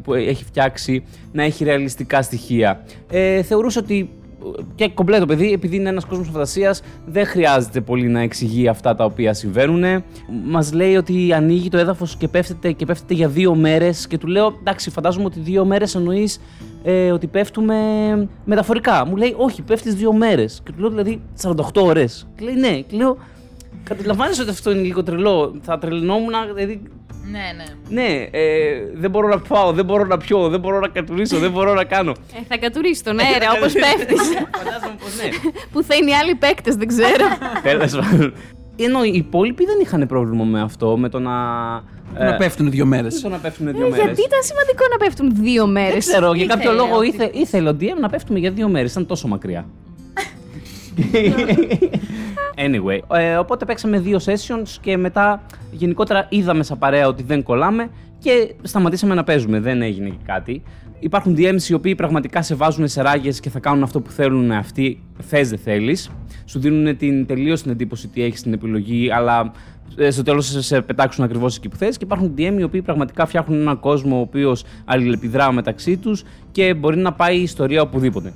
που 0.04 0.14
έχει 0.14 0.44
φτιάξει 0.44 1.04
να 1.32 1.44
έχει 1.44 1.64
ρεαλιστικά 1.64 2.22
στοιχεία. 2.22 2.86
Ε, 3.10 3.42
θεωρούσε 3.42 3.80
ότι 3.80 4.10
και 4.76 4.90
κομπλέ 4.90 5.26
παιδί, 5.26 5.52
επειδή 5.52 5.76
είναι 5.76 5.90
ένας 5.90 6.06
κόσμος 6.06 6.30
φαντασίας, 6.32 6.82
δεν 7.06 7.26
χρειάζεται 7.26 7.82
πολύ 7.82 8.08
να 8.08 8.20
εξηγεί 8.20 8.68
αυτά 8.68 8.96
τα 8.96 9.06
οποία 9.06 9.34
συμβαίνουν. 9.34 10.04
Μας 10.46 10.74
λέει 10.74 10.96
ότι 10.96 11.34
ανοίγει 11.34 11.70
το 11.70 11.78
έδαφος 11.78 12.16
και 12.16 12.28
πέφτεται, 12.28 12.72
και 12.72 12.86
πέφτεται 12.86 13.14
για 13.14 13.28
δύο 13.28 13.56
μέρες. 13.56 14.08
Και 14.08 14.18
του 14.18 14.28
λέω, 14.28 14.58
εντάξει, 14.60 14.90
φαντάζομαι 14.90 15.26
ότι 15.26 15.40
δύο 15.40 15.66
μέρες 15.66 15.96
εννοείς 15.96 16.40
ε, 16.84 17.12
ότι 17.12 17.28
πέφτουμε 17.28 17.76
μεταφορικά. 18.46 19.06
Μου 19.06 19.16
λέει, 19.16 19.36
Όχι, 19.38 19.62
πέφτεις 19.62 19.96
δύο 19.96 20.14
μέρες. 20.14 20.62
Και 20.64 20.72
του 20.72 20.80
λέω, 20.80 20.90
δηλαδή, 20.90 21.22
48 21.42 21.82
ώρες. 21.82 22.28
Και 22.36 22.46
λέει, 22.46 22.56
Ναι. 22.56 22.80
Και 22.82 22.98
λέω, 22.98 23.18
Καταλαβαίνεις 23.84 24.40
ότι 24.40 24.50
αυτό 24.50 24.72
είναι 24.72 24.82
λίγο 24.82 25.04
τρελό. 25.04 25.56
Θα 25.62 25.78
τρελνόμουν, 25.78 26.34
δηλαδή, 26.54 26.82
Ναι, 27.32 27.40
ναι. 27.58 28.02
ναι, 28.02 28.28
ε, 28.32 28.44
δεν 28.94 29.10
μπορώ 29.10 29.28
να 29.28 29.40
πάω, 29.40 29.72
δεν 29.72 29.86
μπορώ 29.86 30.06
να 30.06 30.18
πιω, 30.18 30.50
δεν 30.50 30.60
μπορώ 30.60 30.80
να 30.80 30.88
κατουρίσω, 30.88 31.38
δεν 31.38 31.52
μπορώ 31.52 31.74
να 31.74 31.84
κάνω. 31.84 32.12
Ε, 32.12 32.40
θα 32.48 32.58
κατουρίσει 32.58 33.04
τον 33.04 33.20
αέρα 33.20 33.52
όπως 33.58 33.74
πέφτεις. 33.74 34.22
Φαντάζομαι 34.58 34.96
πως 35.00 35.16
ναι. 35.24 35.30
Που 35.72 35.84
θα 35.84 35.96
είναι 35.96 36.10
οι 36.10 36.14
άλλοι 36.14 36.36
παίκτες, 36.36 36.76
δεν 36.76 36.88
ξέρω. 36.88 37.26
Τέλος 37.64 37.92
πάντων. 37.92 38.34
Ενώ 38.78 39.04
οι 39.04 39.12
υπόλοιποι 39.14 39.66
δεν 39.66 39.76
είχαν 39.82 40.08
πρόβλημα 40.08 40.44
με 40.44 40.62
αυτό, 40.62 40.98
με 40.98 41.10
το 41.10 41.20
να. 41.20 41.32
Να 42.18 42.26
ε, 42.34 42.36
πέφτουν 42.38 42.70
δύο 42.72 42.86
μέρες. 42.86 43.22
το 43.22 43.30
να 43.30 43.38
πέφτουν 43.38 43.68
Ε, 43.68 43.72
δύο 43.72 43.90
μέρες. 43.90 44.06
γιατί 44.06 44.22
ήταν 44.22 44.40
σημαντικό 44.44 44.84
να 44.92 44.98
πέφτουν 44.98 45.32
δύο 45.44 45.68
μέρες. 45.68 45.92
Δεν 45.92 46.00
ξέρω, 46.16 46.34
για 46.34 46.46
κάποιο 46.46 46.72
Ήθελε 46.72 46.88
λόγο 46.88 46.98
ότι- 46.98 47.08
ήθε, 47.08 47.30
ήθελε 47.34 47.70
ο 47.70 47.76
DM 47.80 48.00
να 48.00 48.10
πέφτουμε 48.10 48.40
για 48.40 48.52
δύο 48.52 48.68
μέρες. 48.68 48.92
Ήταν 48.92 49.06
τόσο 49.06 49.28
μακριά. 49.28 49.66
Anyway, 52.56 53.00
ε, 53.18 53.36
οπότε 53.36 53.66
παίξαμε 53.66 54.00
δύο 54.00 54.20
sessions 54.26 54.78
και 54.82 54.98
μετά 54.98 55.42
γενικότερα 55.72 56.26
είδαμε 56.30 56.64
σαν 56.64 56.78
παρέα 56.78 57.08
ότι 57.08 57.24
δεν 57.24 57.44
κολλάμε 57.44 57.90
και 58.20 58.54
σταματήσαμε 58.62 59.14
να 59.14 59.24
παίζουμε. 59.24 59.60
Δεν 59.60 59.82
έγινε 59.82 60.10
και 60.10 60.24
κάτι. 60.26 60.64
Υπάρχουν 61.00 61.36
DMs 61.38 61.70
οι 61.70 61.74
οποίοι 61.74 61.96
πραγματικά 61.96 62.42
σε 62.42 62.56
βάζουν 62.56 62.88
σε 62.88 63.02
ράγες 63.02 63.40
και 63.40 63.50
θα 63.50 63.60
κάνουν 63.60 63.84
αυτό 63.84 64.02
που 64.02 64.12
θέλουν 64.12 64.52
αυτοί, 64.52 65.04
θες 65.20 65.50
δεν 65.50 65.60
θέλεις. 65.60 66.10
Σου 66.46 66.60
δίνουν 66.60 66.98
την 66.98 67.26
τελείως 67.26 67.62
την 67.62 67.72
εντύπωση 67.72 68.08
ότι 68.08 68.24
έχεις 68.24 68.42
την 68.42 68.54
επιλογή, 68.54 69.12
αλλά 69.12 69.52
ε, 69.98 70.12
στο 70.12 70.24
τέλος 70.24 70.46
σε, 70.46 70.62
σε 70.62 70.82
πετάξουν 70.82 71.24
ακριβώς 71.24 71.58
εκεί 71.58 71.70
που 71.70 71.76
θες. 71.76 71.98
Και 71.98 72.06
υπάρχουν 72.06 72.34
DM 72.38 72.56
οι 72.58 72.64
οποίοι 72.64 72.82
πραγματικά 72.82 73.26
φτιάχνουν 73.26 73.62
έναν 73.62 73.80
κόσμο 73.80 74.18
ο 74.18 74.20
οποίος 74.20 74.66
αλληλεπιδρά 74.86 75.52
μεταξύ 75.52 75.98
τους 75.98 76.24
και 76.52 76.74
μπορεί 76.74 76.98
να 76.98 77.14
πάει 77.14 77.38
η 77.38 77.42
ιστορία 77.42 77.82
οπουδήποτε. 77.82 78.34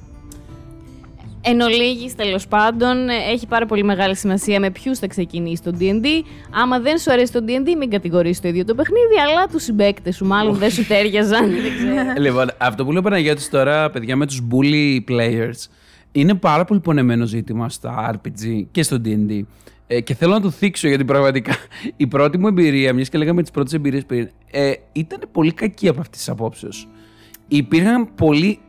Εν 1.49 1.61
ολίγης, 1.61 2.15
τέλος 2.15 2.47
πάντων, 2.47 3.09
ε, 3.09 3.13
έχει 3.31 3.47
πάρα 3.47 3.65
πολύ 3.65 3.83
μεγάλη 3.83 4.15
σημασία 4.15 4.59
με 4.59 4.69
ποιους 4.71 4.99
θα 4.99 5.07
ξεκινήσει 5.07 5.63
το 5.63 5.71
DD. 5.79 6.05
Άμα 6.51 6.79
δεν 6.79 6.97
σου 6.97 7.11
αρέσει 7.11 7.31
το 7.31 7.39
DD, 7.47 7.75
μην 7.77 7.89
κατηγορήσεις 7.89 8.41
το 8.41 8.47
ίδιο 8.47 8.65
το 8.65 8.75
παιχνίδι, 8.75 9.19
αλλά 9.27 9.47
τους 9.47 9.63
συμπαίκτες 9.63 10.15
σου 10.15 10.25
μάλλον 10.25 10.55
δεν 10.55 10.71
σου 10.71 10.87
τέριαζαν. 10.87 11.49
δεν 11.49 11.71
ξέρω. 11.77 12.13
Λοιπόν, 12.17 12.47
αυτό 12.57 12.83
που 12.83 12.89
λέει 12.89 12.99
ο 12.99 13.03
Παναγιώτης 13.03 13.49
τώρα, 13.49 13.89
παιδιά, 13.89 14.15
με 14.15 14.25
τους 14.25 14.41
bully 14.51 14.99
players, 15.09 15.69
είναι 16.11 16.33
πάρα 16.33 16.65
πολύ 16.65 16.79
πονεμένο 16.79 17.25
ζήτημα 17.25 17.69
στα 17.69 18.13
RPG 18.13 18.65
και 18.71 18.83
στο 18.83 19.01
D&D. 19.05 19.41
Ε, 19.87 20.01
και 20.01 20.15
θέλω 20.15 20.33
να 20.33 20.41
το 20.41 20.49
θίξω 20.49 20.87
γιατί 20.87 21.05
πραγματικά 21.05 21.55
η 21.95 22.07
πρώτη 22.07 22.37
μου 22.37 22.47
εμπειρία, 22.47 22.93
μιας 22.93 23.09
και 23.09 23.17
λέγαμε 23.17 23.41
τις 23.41 23.51
πρώτες 23.51 23.73
εμπειρίες 23.73 24.05
πριν, 24.05 24.29
ε, 24.51 24.71
ήταν 24.91 25.19
πολύ 25.31 25.53
κακή 25.53 25.87
από 25.87 25.99
αυτής 25.99 26.17
της 26.17 26.29
απόψεως. 26.29 26.87
Υπήρχαν 27.47 28.15
πολλοί 28.15 28.59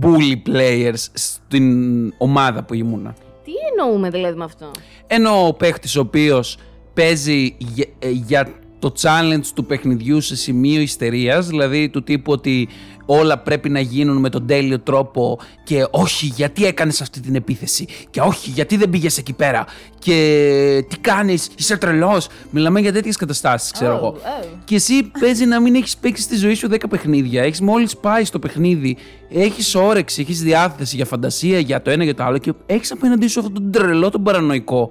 bully 0.00 0.42
players 0.48 1.04
στην 1.12 2.12
ομάδα 2.18 2.64
που 2.64 2.74
ήμουνα. 2.74 3.14
Τι 3.44 3.52
εννοούμε 3.70 4.10
δηλαδή 4.10 4.38
με 4.38 4.44
αυτό; 4.44 4.70
Ενώ 5.06 5.46
ο 5.46 5.52
παίχτης 5.52 5.96
ο 5.96 6.00
οποίος 6.00 6.58
παίζει 6.94 7.56
για, 7.58 7.86
ε, 7.98 8.10
για 8.10 8.54
το 8.78 8.92
challenge 9.00 9.46
του 9.54 9.64
παιχνιδιού 9.64 10.20
σε 10.20 10.36
σημείο 10.36 10.80
ιστερίας, 10.80 11.46
δηλαδή 11.46 11.88
του 11.88 12.02
τύπου 12.02 12.32
ότι 12.32 12.68
όλα 13.06 13.38
πρέπει 13.38 13.68
να 13.68 13.80
γίνουν 13.80 14.16
με 14.16 14.28
τον 14.28 14.46
τέλειο 14.46 14.80
τρόπο 14.80 15.38
και 15.64 15.86
όχι 15.90 16.26
γιατί 16.26 16.64
έκανες 16.64 17.00
αυτή 17.00 17.20
την 17.20 17.34
επίθεση 17.34 17.86
και 18.10 18.20
όχι 18.20 18.50
γιατί 18.50 18.76
δεν 18.76 18.90
πήγες 18.90 19.18
εκεί 19.18 19.32
πέρα 19.32 19.64
και 19.98 20.84
τι 20.88 20.98
κάνεις, 20.98 21.48
είσαι 21.58 21.76
τρελός. 21.76 22.28
Μιλάμε 22.50 22.80
για 22.80 22.92
τέτοιες 22.92 23.16
καταστάσεις 23.16 23.70
ξέρω 23.70 23.94
Oh, 23.94 23.98
εγώ. 23.98 24.16
oh. 24.16 24.56
Και 24.64 24.74
εσύ 24.74 25.10
παίζει 25.20 25.44
να 25.46 25.60
μην 25.60 25.74
έχεις 25.74 25.96
παίξει 25.96 26.22
στη 26.22 26.36
ζωή 26.36 26.54
σου 26.54 26.68
10 26.72 26.76
παιχνίδια, 26.90 27.42
έχεις 27.42 27.60
μόλις 27.60 27.96
πάει 27.96 28.24
στο 28.24 28.38
παιχνίδι, 28.38 28.96
έχεις 29.28 29.74
όρεξη, 29.74 30.20
έχεις 30.20 30.40
διάθεση 30.42 30.96
για 30.96 31.04
φαντασία, 31.04 31.58
για 31.58 31.82
το 31.82 31.90
ένα 31.90 32.04
για 32.04 32.14
το 32.14 32.22
άλλο 32.24 32.38
και 32.38 32.52
έχεις 32.66 32.92
απέναντί 32.92 33.26
σου 33.28 33.38
αυτόν 33.40 33.54
τον 33.54 33.70
τρελό 33.70 34.10
τον 34.10 34.22
παρανοϊκό, 34.22 34.90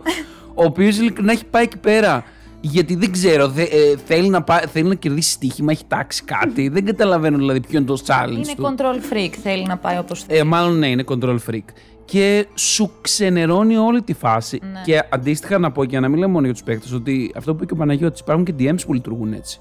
ο 0.53 0.63
οποίος 0.63 0.97
ειλικρινά 0.97 1.31
έχει 1.31 1.45
πάει 1.45 1.63
εκεί 1.63 1.77
πέρα 1.77 2.23
γιατί 2.67 2.95
δεν 2.95 3.11
ξέρω, 3.11 3.47
δε- 3.47 3.61
ε, 3.63 3.95
θέλει, 4.05 4.29
να 4.29 4.43
πά- 4.43 4.69
θέλει 4.71 4.87
να 4.87 4.95
κερδίσει 4.95 5.31
στοίχημα, 5.31 5.71
έχει 5.71 5.83
τάξει 5.87 6.23
κάτι. 6.23 6.67
δεν 6.67 6.85
καταλαβαίνω 6.85 7.37
δηλαδή 7.37 7.59
ποιο 7.59 7.77
είναι 7.77 7.87
το 7.87 8.01
challenge 8.05 8.31
Είναι 8.31 8.53
του. 8.55 8.63
control 8.77 9.13
freak, 9.13 9.29
θέλει 9.43 9.65
να 9.65 9.77
πάει 9.77 9.97
όπως 9.97 10.23
θέλει. 10.23 10.39
Ε, 10.39 10.43
μάλλον 10.43 10.77
ναι, 10.79 10.87
είναι 10.87 11.03
control 11.07 11.37
freak. 11.49 11.63
και 12.05 12.47
σου 12.55 12.91
ξενερώνει 13.01 13.77
όλη 13.77 14.01
τη 14.01 14.13
φάση. 14.13 14.59
Ναι. 14.73 14.81
Και 14.85 15.03
αντίστοιχα 15.09 15.57
να 15.57 15.71
πω 15.71 15.83
για 15.83 15.99
να 15.99 16.07
μην 16.09 16.19
λέμε 16.19 16.31
μόνο 16.31 16.45
για 16.45 16.53
τους 16.53 16.63
παίκτες, 16.63 16.91
ότι 16.91 17.31
αυτό 17.35 17.51
που 17.51 17.57
είπε 17.57 17.65
και 17.65 17.73
ο 17.73 17.77
Παναγιώτης, 17.77 18.19
υπάρχουν 18.19 18.45
και 18.45 18.53
DMs 18.59 18.85
που 18.85 18.93
λειτουργούν 18.93 19.33
έτσι. 19.33 19.59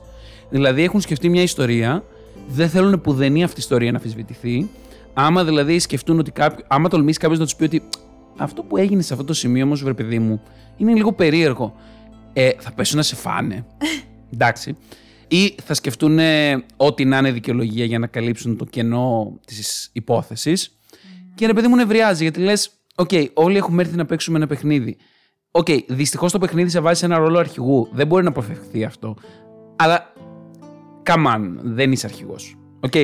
Δηλαδή 0.51 0.83
έχουν 0.83 1.01
σκεφτεί 1.01 1.29
μια 1.29 1.43
ιστορία, 1.43 2.05
δεν 2.49 2.69
θέλουν 2.69 3.01
πουδενή 3.01 3.45
αυτή 3.45 3.57
η 3.57 3.63
ιστορία 3.63 3.91
να 3.91 3.97
αμφισβητηθεί. 3.97 4.69
Άμα 5.15 5.45
δηλαδή 5.45 5.79
σκεφτούν 5.79 6.19
ότι 6.19 6.31
κάποιο, 6.31 6.65
άμα 6.69 6.89
τολμήσει 6.89 7.19
κάποιος 7.19 7.39
να 7.39 7.45
τους 7.45 7.57
πει 7.57 7.65
ότι 7.65 7.83
αυτό 8.37 8.63
που 8.63 8.77
έγινε 8.77 9.03
σε 9.03 9.13
αυτό 9.13 9.25
το 9.25 9.35
σημείο 9.35 9.65
όμως, 9.65 9.83
βρε 9.83 9.93
παιδί 9.95 10.19
μου, 10.19 10.41
είναι 10.77 10.93
λίγο 10.93 11.13
περίεργο. 11.13 11.75
Ε, 12.37 12.51
θα 12.59 12.73
πέσουν 12.73 12.97
να 12.97 13.03
σε 13.03 13.17
φάνε. 13.17 13.67
Εντάξει. 14.35 14.77
Ή 15.29 15.55
θα 15.65 15.75
σκεφτούν 15.75 16.19
ε, 16.19 16.65
ό,τι 16.77 17.05
να 17.05 17.19
είναι 17.19 17.31
δικαιολογία 17.33 17.85
για 17.85 17.99
να 17.99 18.07
καλύψουν 18.07 18.57
το 18.57 18.65
κενό 18.65 19.39
της 19.47 19.91
υπόθεσης. 19.93 20.79
Και 21.35 21.47
ρε 21.47 21.53
παιδί 21.53 21.69
μου 21.69 21.77
νευριάζει, 21.77 22.23
γιατί 22.23 22.41
λες: 22.41 22.71
Οκ, 22.95 23.11
όλοι 23.35 23.57
έχουμε 23.57 23.83
έρθει 23.83 23.97
να 23.97 24.07
παίξουμε 24.07 24.37
ένα 24.37 24.47
παιχνίδι. 24.47 24.97
Οκ, 25.51 25.67
δυστυχώς 25.89 26.33
το 26.33 26.39
παιχνίδι 26.39 26.71
σε 26.71 26.81
βάζει 26.81 26.99
σε 26.99 27.05
ένα 27.05 27.19
ρόλο 27.19 27.39
αρχηγού. 27.39 27.89
Δεν 27.93 28.07
μπορεί 28.07 28.23
να 28.23 28.29
αποφευχθεί 28.29 28.85
αυτό. 28.85 29.17
Αλλά. 29.77 30.13
Come 31.07 31.27
on, 31.35 31.41
δεν 31.63 31.93
είσαι 31.93 32.07
αρχηγός. 32.07 32.57
Οκ. 32.81 32.95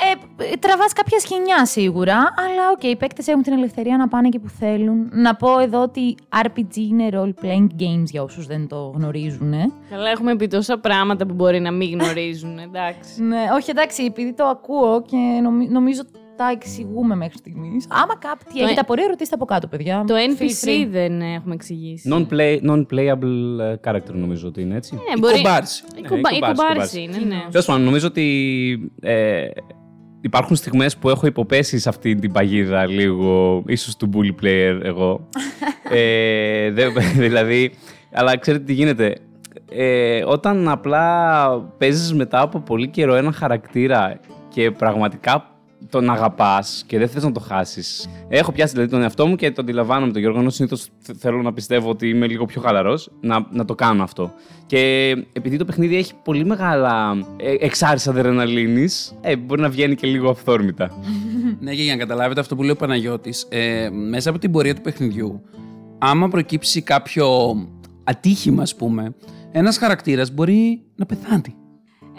Ε, 0.00 0.56
Τραβάς 0.58 0.92
κάποια 0.92 1.18
σκοινιά 1.18 1.66
σίγουρα, 1.66 2.14
αλλά 2.16 2.70
οκ, 2.74 2.82
οι 2.82 2.96
παίκτες 2.96 3.26
έχουν 3.26 3.42
την 3.42 3.52
ελευθερία 3.52 3.96
να 3.96 4.08
πάνε 4.08 4.26
εκεί 4.26 4.38
που 4.38 4.48
θέλουν. 4.48 5.08
Να 5.12 5.34
πω 5.36 5.58
εδώ 5.58 5.82
ότι 5.82 6.14
RPG 6.42 6.76
είναι 6.76 7.08
role 7.12 7.44
playing 7.44 7.66
games 7.80 8.04
για 8.04 8.22
όσους 8.22 8.46
δεν 8.46 8.68
το 8.68 8.92
γνωρίζουν. 8.96 9.52
ε. 9.52 9.72
Καλά, 9.90 10.10
έχουμε 10.10 10.36
πει 10.36 10.46
τόσα 10.46 10.78
πράγματα 10.78 11.26
που 11.26 11.34
μπορεί 11.34 11.60
να 11.60 11.70
μην 11.72 11.90
γνωρίζουν, 11.98 12.58
εντάξει. 12.68 13.22
Ναι, 13.22 13.38
όχι 13.54 13.70
εντάξει, 13.70 14.04
επειδή 14.04 14.32
το 14.34 14.44
ακούω 14.44 15.02
και 15.02 15.16
νομι- 15.42 15.70
νομίζω 15.70 16.02
τα 16.36 16.50
εξηγούμε 16.50 17.14
μέχρι 17.16 17.38
στιγμής. 17.38 17.86
Άμα 17.90 18.16
κάτι 18.18 18.60
έχετε 18.60 18.80
απορία, 18.80 19.06
ρωτήστε 19.08 19.34
από 19.34 19.44
κάτω, 19.44 19.66
παιδιά. 19.66 20.04
Το 20.06 20.14
Feel 20.14 20.42
NPC 20.42 20.68
free. 20.68 20.86
δεν 20.90 21.20
έχουμε 21.20 21.54
εξηγήσει. 21.54 22.10
Non-play, 22.12 22.58
non-playable 22.70 23.58
ε, 23.60 23.74
character 23.84 24.12
νομίζω 24.12 24.48
ότι 24.48 24.60
είναι 24.60 24.76
έτσι. 24.76 24.94
Ναι, 24.94 25.00
Η 25.16 25.18
μπορεί- 25.18 25.34
κομπάρση. 25.34 25.84
Η 25.96 26.00
Ναι, 26.00 26.08
κουμπα- 26.08 26.30
η 26.32 26.36
η 26.36 26.38
κομπάρση, 26.40 26.62
κουμπάρση 26.62 27.00
κομπάρση. 27.06 27.20
είναι, 27.24 27.34
ναι. 27.34 27.42
Τέλος 27.50 27.66
πάντων, 27.66 27.82
νομίζω 27.82 28.06
ότι 28.06 28.92
ε, 29.00 29.46
υπάρχουν 30.20 30.56
στιγμές 30.56 30.96
που 30.96 31.08
έχω 31.08 31.26
υποπέσει 31.26 31.78
σε 31.78 31.88
αυτή 31.88 32.14
την 32.14 32.32
παγίδα 32.32 32.86
λίγο, 32.86 33.62
ίσως 33.66 33.96
του 33.96 34.10
bully 34.14 34.44
player 34.44 34.80
εγώ. 34.82 35.28
ε, 35.90 36.70
δε- 36.70 36.88
δηλαδή, 37.26 37.70
αλλά 38.12 38.38
ξέρετε 38.38 38.64
τι 38.64 38.72
γίνεται. 38.72 39.14
Ε, 39.70 40.22
όταν 40.26 40.68
απλά 40.68 41.48
παίζεις 41.78 42.14
μετά 42.14 42.40
από 42.40 42.60
πολύ 42.60 42.88
καιρό 42.88 43.14
ένα 43.14 43.32
χαρακτήρα 43.32 44.20
και 44.48 44.70
πραγματικά 44.70 45.50
τον 45.90 46.10
αγαπάς 46.10 46.84
και 46.86 46.98
δεν 46.98 47.08
θες 47.08 47.22
να 47.22 47.32
το 47.32 47.40
χάσεις. 47.40 48.08
Έχω 48.28 48.52
πιάσει 48.52 48.72
δηλαδή 48.72 48.90
τον 48.90 49.02
εαυτό 49.02 49.26
μου 49.26 49.36
και 49.36 49.50
το 49.50 49.62
αντιλαμβάνομαι 49.62 50.12
τον 50.12 50.20
Γιώργο. 50.20 50.40
Ενώ 50.40 50.50
συνήθως 50.50 50.88
θέλω 51.18 51.42
να 51.42 51.52
πιστεύω 51.52 51.90
ότι 51.90 52.08
είμαι 52.08 52.26
λίγο 52.26 52.44
πιο 52.44 52.60
χαλαρός, 52.60 53.10
να, 53.20 53.46
να 53.50 53.64
το 53.64 53.74
κάνω 53.74 54.02
αυτό. 54.02 54.32
Και 54.66 55.10
επειδή 55.32 55.56
το 55.56 55.64
παιχνίδι 55.64 55.96
έχει 55.96 56.12
πολύ 56.24 56.44
μεγάλα 56.44 57.16
ε, 57.36 57.54
εξάρτηση 57.58 58.08
αδρεναλίνη, 58.08 58.88
ε, 59.20 59.36
μπορεί 59.36 59.60
να 59.60 59.68
βγαίνει 59.68 59.94
και 59.94 60.06
λίγο 60.06 60.30
αυθόρμητα. 60.30 60.90
Ναι, 61.60 61.74
και 61.74 61.82
για 61.82 61.92
να 61.92 61.98
καταλάβετε 61.98 62.40
αυτό 62.40 62.56
που 62.56 62.62
λέει 62.62 62.70
ο 62.70 62.76
Παναγιώτης, 62.76 63.46
ε, 63.48 63.88
μέσα 63.90 64.30
από 64.30 64.38
την 64.38 64.50
πορεία 64.50 64.74
του 64.74 64.80
παιχνιδιού, 64.80 65.42
άμα 65.98 66.28
προκύψει 66.28 66.82
κάποιο 66.82 67.56
ατύχημα, 68.04 68.62
ας 68.62 68.76
πούμε, 68.76 69.14
ένας 69.52 69.78
χαρακτήρας 69.78 70.30
μπορεί 70.30 70.82
να 70.96 71.06
πεθάνει. 71.06 71.56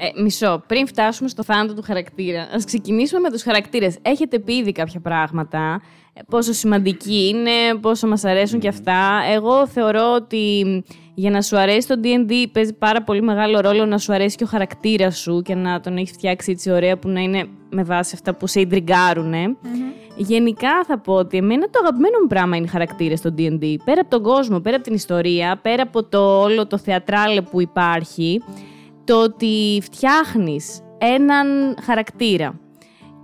Ε, 0.01 0.21
μισό. 0.21 0.63
Πριν 0.67 0.87
φτάσουμε 0.87 1.29
στο 1.29 1.43
θάνατο 1.43 1.73
του 1.73 1.81
χαρακτήρα, 1.81 2.47
ας 2.53 2.65
ξεκινήσουμε 2.65 3.19
με 3.19 3.29
τους 3.31 3.43
χαρακτήρες. 3.43 3.97
Έχετε 4.01 4.39
πει 4.39 4.53
ήδη 4.53 4.71
κάποια 4.71 4.99
πράγματα. 4.99 5.81
ε, 6.13 6.21
Πόσο 6.29 6.53
σημαντικοί 6.53 7.27
είναι, 7.27 7.79
πόσο 7.81 8.07
μας 8.07 8.23
αρέσουν 8.23 8.59
και 8.59 8.67
αυτά. 8.67 9.21
Εγώ 9.33 9.67
θεωρώ 9.67 10.13
ότι 10.13 10.83
για 11.13 11.29
να 11.29 11.41
σου 11.41 11.57
αρέσει 11.57 11.87
το 11.87 11.95
DD 12.03 12.31
παίζει 12.51 12.73
πάρα 12.73 13.03
πολύ 13.03 13.21
μεγάλο 13.21 13.59
ρόλο 13.59 13.85
να 13.85 13.97
σου 13.97 14.13
αρέσει 14.13 14.35
και 14.35 14.43
ο 14.43 14.47
χαρακτήρας 14.47 15.17
σου 15.19 15.41
και 15.41 15.55
να 15.55 15.79
τον 15.79 15.97
έχεις 15.97 16.11
φτιάξει 16.11 16.51
έτσι 16.51 16.71
ωραία 16.71 16.97
που 16.97 17.09
να 17.09 17.19
είναι 17.19 17.47
με 17.69 17.83
βάση 17.83 18.11
αυτά 18.15 18.35
που 18.35 18.47
σε 18.47 18.59
ιντριγκάρουν. 18.59 19.33
Γενικά 20.15 20.83
θα 20.87 20.99
πω 20.99 21.13
ότι 21.13 21.37
εμένα 21.37 21.69
το 21.69 21.79
αγαπημένο 21.81 22.19
μου 22.21 22.27
πράγμα 22.27 22.55
είναι 22.55 22.65
οι 22.65 22.69
χαρακτήρες 22.69 23.19
στο 23.19 23.33
DD. 23.37 23.75
Πέρα 23.85 24.01
από 24.01 24.09
τον 24.09 24.23
κόσμο, 24.23 24.59
πέρα 24.59 24.75
από 24.75 24.85
την 24.85 24.93
ιστορία, 24.93 25.59
πέρα 25.61 25.83
από 25.83 26.03
το 26.03 26.41
όλο 26.41 26.67
το 26.67 26.77
θεατράλε 26.77 27.41
που 27.41 27.61
υπάρχει, 27.61 28.41
το 29.09 29.21
ότι 29.21 29.81
φτιάχνεις 29.83 30.81
έναν 30.97 31.77
χαρακτήρα 31.83 32.59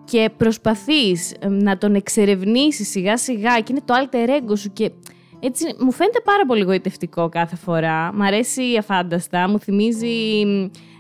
και 0.04 0.30
προσπαθείς 0.38 1.34
ε, 1.40 1.48
να 1.48 1.78
τον 1.78 1.96
εξερευνήσεις 1.96 2.90
σιγά 2.90 3.18
σιγά 3.18 3.60
και 3.60 3.72
είναι 3.72 3.82
το 3.86 3.94
alter 3.94 4.30
ego 4.30 4.58
σου 4.58 4.74
και 4.74 4.92
έτσι 5.40 5.76
μου 5.80 5.92
φαίνεται 5.92 6.20
πάρα 6.24 6.46
πολύ 6.46 6.64
γοητευτικό 6.64 7.30
κάθε 7.30 7.56
φορά. 7.56 8.14
Μ' 8.14 8.22
αρέσει 8.22 8.62
αφάνταστα, 8.80 9.50
μου 9.50 9.60
θυμίζει 9.60 10.42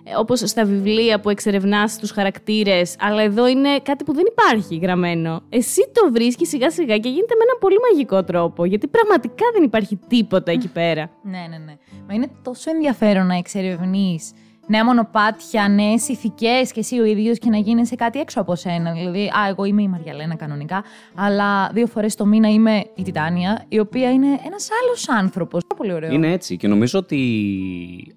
ε, 0.03 0.15
όπως 0.17 0.39
στα 0.39 0.65
βιβλία 0.65 1.19
που 1.19 1.29
εξερευνάς 1.29 1.97
τους 1.97 2.11
χαρακτήρες, 2.11 2.95
αλλά 2.99 3.21
εδώ 3.21 3.47
είναι 3.47 3.79
κάτι 3.79 4.03
που 4.03 4.13
δεν 4.13 4.23
υπάρχει 4.29 4.75
γραμμένο. 4.75 5.41
Εσύ 5.49 5.89
το 5.91 6.11
βρίσκεις 6.11 6.49
σιγά 6.49 6.71
σιγά 6.71 6.97
και 6.97 7.09
γίνεται 7.09 7.35
με 7.35 7.43
έναν 7.43 7.57
πολύ 7.59 7.77
μαγικό 7.91 8.23
τρόπο, 8.23 8.65
γιατί 8.65 8.87
πραγματικά 8.87 9.45
δεν 9.53 9.63
υπάρχει 9.63 9.99
τίποτα 10.07 10.51
εκεί 10.51 10.67
πέρα. 10.67 11.09
Ναι, 11.23 11.45
ναι, 11.49 11.57
ναι. 11.57 11.77
Μα 12.07 12.13
είναι 12.13 12.29
τόσο 12.43 12.71
ενδιαφέρον 12.71 13.27
να 13.27 13.35
εξερευνείς 13.35 14.31
νέα 14.67 14.85
μονοπάτια, 14.85 15.67
νέες 15.69 16.07
ηθικές 16.07 16.71
και 16.71 16.79
εσύ 16.79 16.99
ο 16.99 17.05
ίδιος 17.05 17.37
και 17.37 17.49
να 17.49 17.57
γίνει 17.57 17.85
σε 17.85 17.95
κάτι 17.95 18.19
έξω 18.19 18.41
από 18.41 18.55
σένα. 18.55 18.91
Δηλαδή, 18.93 19.25
Α, 19.25 19.47
εγώ 19.49 19.65
είμαι 19.65 19.81
η 19.81 19.87
Μαριαλένα 19.87 20.35
κανονικά, 20.35 20.83
αλλά 21.15 21.69
δύο 21.73 21.87
φορές 21.87 22.15
το 22.15 22.25
μήνα 22.25 22.49
είμαι 22.49 22.83
η 22.95 23.03
Τιτάνια, 23.03 23.65
η 23.67 23.79
οποία 23.79 24.11
είναι 24.11 24.27
ένας 24.27 24.69
άλλος 24.83 25.09
άνθρωπος. 25.09 25.61
Πολύ 25.77 25.93
ωραίο. 25.93 26.11
Είναι 26.11 26.31
έτσι 26.31 26.57
και 26.57 26.67
νομίζω 26.67 26.99
ότι 26.99 28.15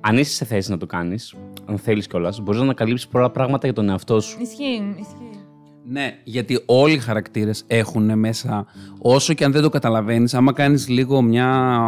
αν 0.00 0.18
είσαι 0.18 0.34
σε 0.34 0.44
θέση 0.44 0.70
να 0.70 0.76
το 0.76 0.86
κάνεις, 0.86 1.34
αν 1.66 1.78
θέλεις 1.78 2.06
κιόλας, 2.06 2.40
μπορείς 2.40 2.58
να 2.58 2.64
ανακαλύψεις 2.64 3.08
πολλά 3.08 3.30
πράγματα 3.30 3.66
για 3.66 3.74
τον 3.74 3.88
εαυτό 3.88 4.20
σου. 4.20 4.38
Ισχύει, 4.40 4.94
ισχύει. 5.00 5.33
Ναι, 5.86 6.18
γιατί 6.24 6.62
όλοι 6.66 6.94
οι 6.94 6.98
χαρακτήρες 6.98 7.64
έχουν 7.66 8.18
μέσα, 8.18 8.66
όσο 8.98 9.32
και 9.34 9.44
αν 9.44 9.52
δεν 9.52 9.62
το 9.62 9.68
καταλαβαίνεις, 9.68 10.34
άμα 10.34 10.52
κάνεις 10.52 10.88
λίγο 10.88 11.22
μια. 11.22 11.80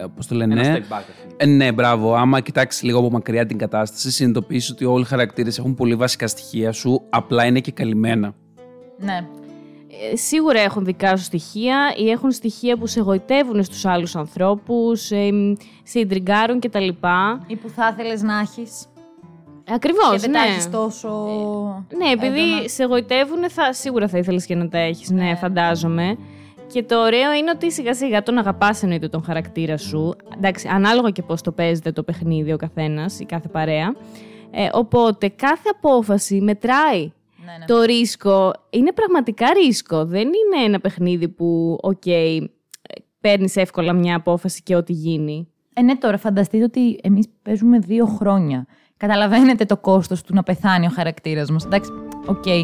Ε, 0.00 0.04
Πώς 0.16 0.26
το 0.26 0.34
λένε, 0.34 0.60
Ένα 0.60 0.68
ναι. 0.68 0.76
step 0.78 0.92
back, 0.92 0.96
ας 0.96 1.04
πούμε. 1.22 1.34
Ε, 1.36 1.46
ναι, 1.46 1.72
μπράβο. 1.72 2.14
Άμα 2.14 2.40
κοιτάξεις 2.40 2.82
λίγο 2.82 2.98
από 2.98 3.10
μακριά 3.10 3.46
την 3.46 3.58
κατάσταση, 3.58 4.10
συνειδητοποιήσει 4.10 4.72
ότι 4.72 4.84
όλοι 4.84 5.02
οι 5.02 5.06
χαρακτήρες 5.06 5.58
έχουν 5.58 5.74
πολύ 5.74 5.94
βασικά 5.94 6.26
στοιχεία 6.26 6.72
σου, 6.72 7.02
απλά 7.10 7.44
είναι 7.44 7.60
και 7.60 7.72
καλυμμένα. 7.72 8.34
Ναι. 8.98 9.26
Ε, 10.12 10.16
σίγουρα 10.16 10.60
έχουν 10.60 10.84
δικά 10.84 11.16
σου 11.16 11.24
στοιχεία 11.24 11.94
ή 11.96 12.10
έχουν 12.10 12.32
στοιχεία 12.32 12.76
που 12.76 12.86
σε 12.86 12.98
εγωιτεύουν 13.00 13.64
στους 13.64 13.84
άλλους 13.84 14.16
ανθρώπους, 14.16 15.10
ε, 15.10 15.30
σε 15.82 15.98
ιντριγκάρουν 15.98 16.60
κτλ. 16.60 16.88
Ή 17.46 17.56
που 17.56 17.68
θα 17.68 17.96
ήθελε 17.98 18.14
να 18.22 18.38
έχεις. 18.38 18.86
Ακριβώς, 19.68 20.10
Και 20.10 20.18
δεν 20.18 20.32
τα 20.32 20.44
ναι. 20.44 20.50
έχεις 20.52 20.70
τόσο. 20.70 21.08
Ναι, 21.96 22.10
επειδή 22.10 22.52
έντονα. 22.52 22.68
σε 22.68 22.82
γοητεύουν, 22.82 23.50
θα, 23.50 23.72
σίγουρα 23.72 24.08
θα 24.08 24.18
ήθελες 24.18 24.46
και 24.46 24.54
να 24.54 24.68
τα 24.68 24.78
έχεις, 24.78 25.10
ναι, 25.10 25.22
Ναι. 25.24 25.34
φαντάζομαι. 25.34 26.16
Και 26.72 26.82
το 26.82 27.00
ωραίο 27.00 27.32
είναι 27.32 27.50
ότι 27.54 27.72
σιγά 27.72 27.94
σιγά 27.94 28.22
τον 28.22 28.38
αγαπάς 28.38 28.82
εννοείται 28.82 29.08
τον 29.08 29.22
χαρακτήρα 29.24 29.76
σου. 29.76 30.16
Εντάξει, 30.36 30.68
ανάλογα 30.68 31.10
και 31.10 31.22
πώς 31.22 31.40
το 31.42 31.52
παίζετε 31.52 31.92
το 31.92 32.02
παιχνίδι 32.02 32.52
ο 32.52 32.56
καθένας, 32.56 33.20
η 33.20 33.24
κάθε 33.24 33.48
παρέα. 33.48 33.94
Ε, 34.50 34.68
οπότε 34.72 35.28
κάθε 35.28 35.68
απόφαση 35.76 36.40
μετράει. 36.40 37.12
Ναι, 37.44 37.52
ναι. 37.58 37.64
Το 37.66 37.80
ρίσκο 37.82 38.52
είναι 38.70 38.92
πραγματικά 38.92 39.46
ρίσκο. 39.64 40.04
Δεν 40.04 40.22
είναι 40.28 40.64
ένα 40.64 40.80
παιχνίδι 40.80 41.28
που, 41.28 41.78
οκ, 41.82 42.06
ε, 42.06 42.38
παίρνεις 43.20 43.56
εύκολα 43.56 43.92
μια 43.92 44.16
απόφαση 44.16 44.62
και 44.62 44.76
ό,τι 44.76 44.92
γίνει. 44.92 45.48
Ε, 45.74 45.82
ναι, 45.82 45.96
τώρα 45.96 46.18
φανταστείτε 46.18 46.64
ότι 46.64 46.98
εμείς 47.02 47.26
παίζουμε 47.42 47.78
δύο 47.78 48.06
χρόνια. 48.06 48.66
Καταλαβαίνετε 49.06 49.64
το 49.64 49.76
κόστος 49.76 50.22
του 50.22 50.34
να 50.34 50.42
πεθάνει 50.42 50.86
ο 50.86 50.90
χαρακτήρας 50.94 51.50
μας. 51.50 51.64
Εντάξει, 51.64 51.90
οκ. 52.26 52.46
Ε, 52.46 52.62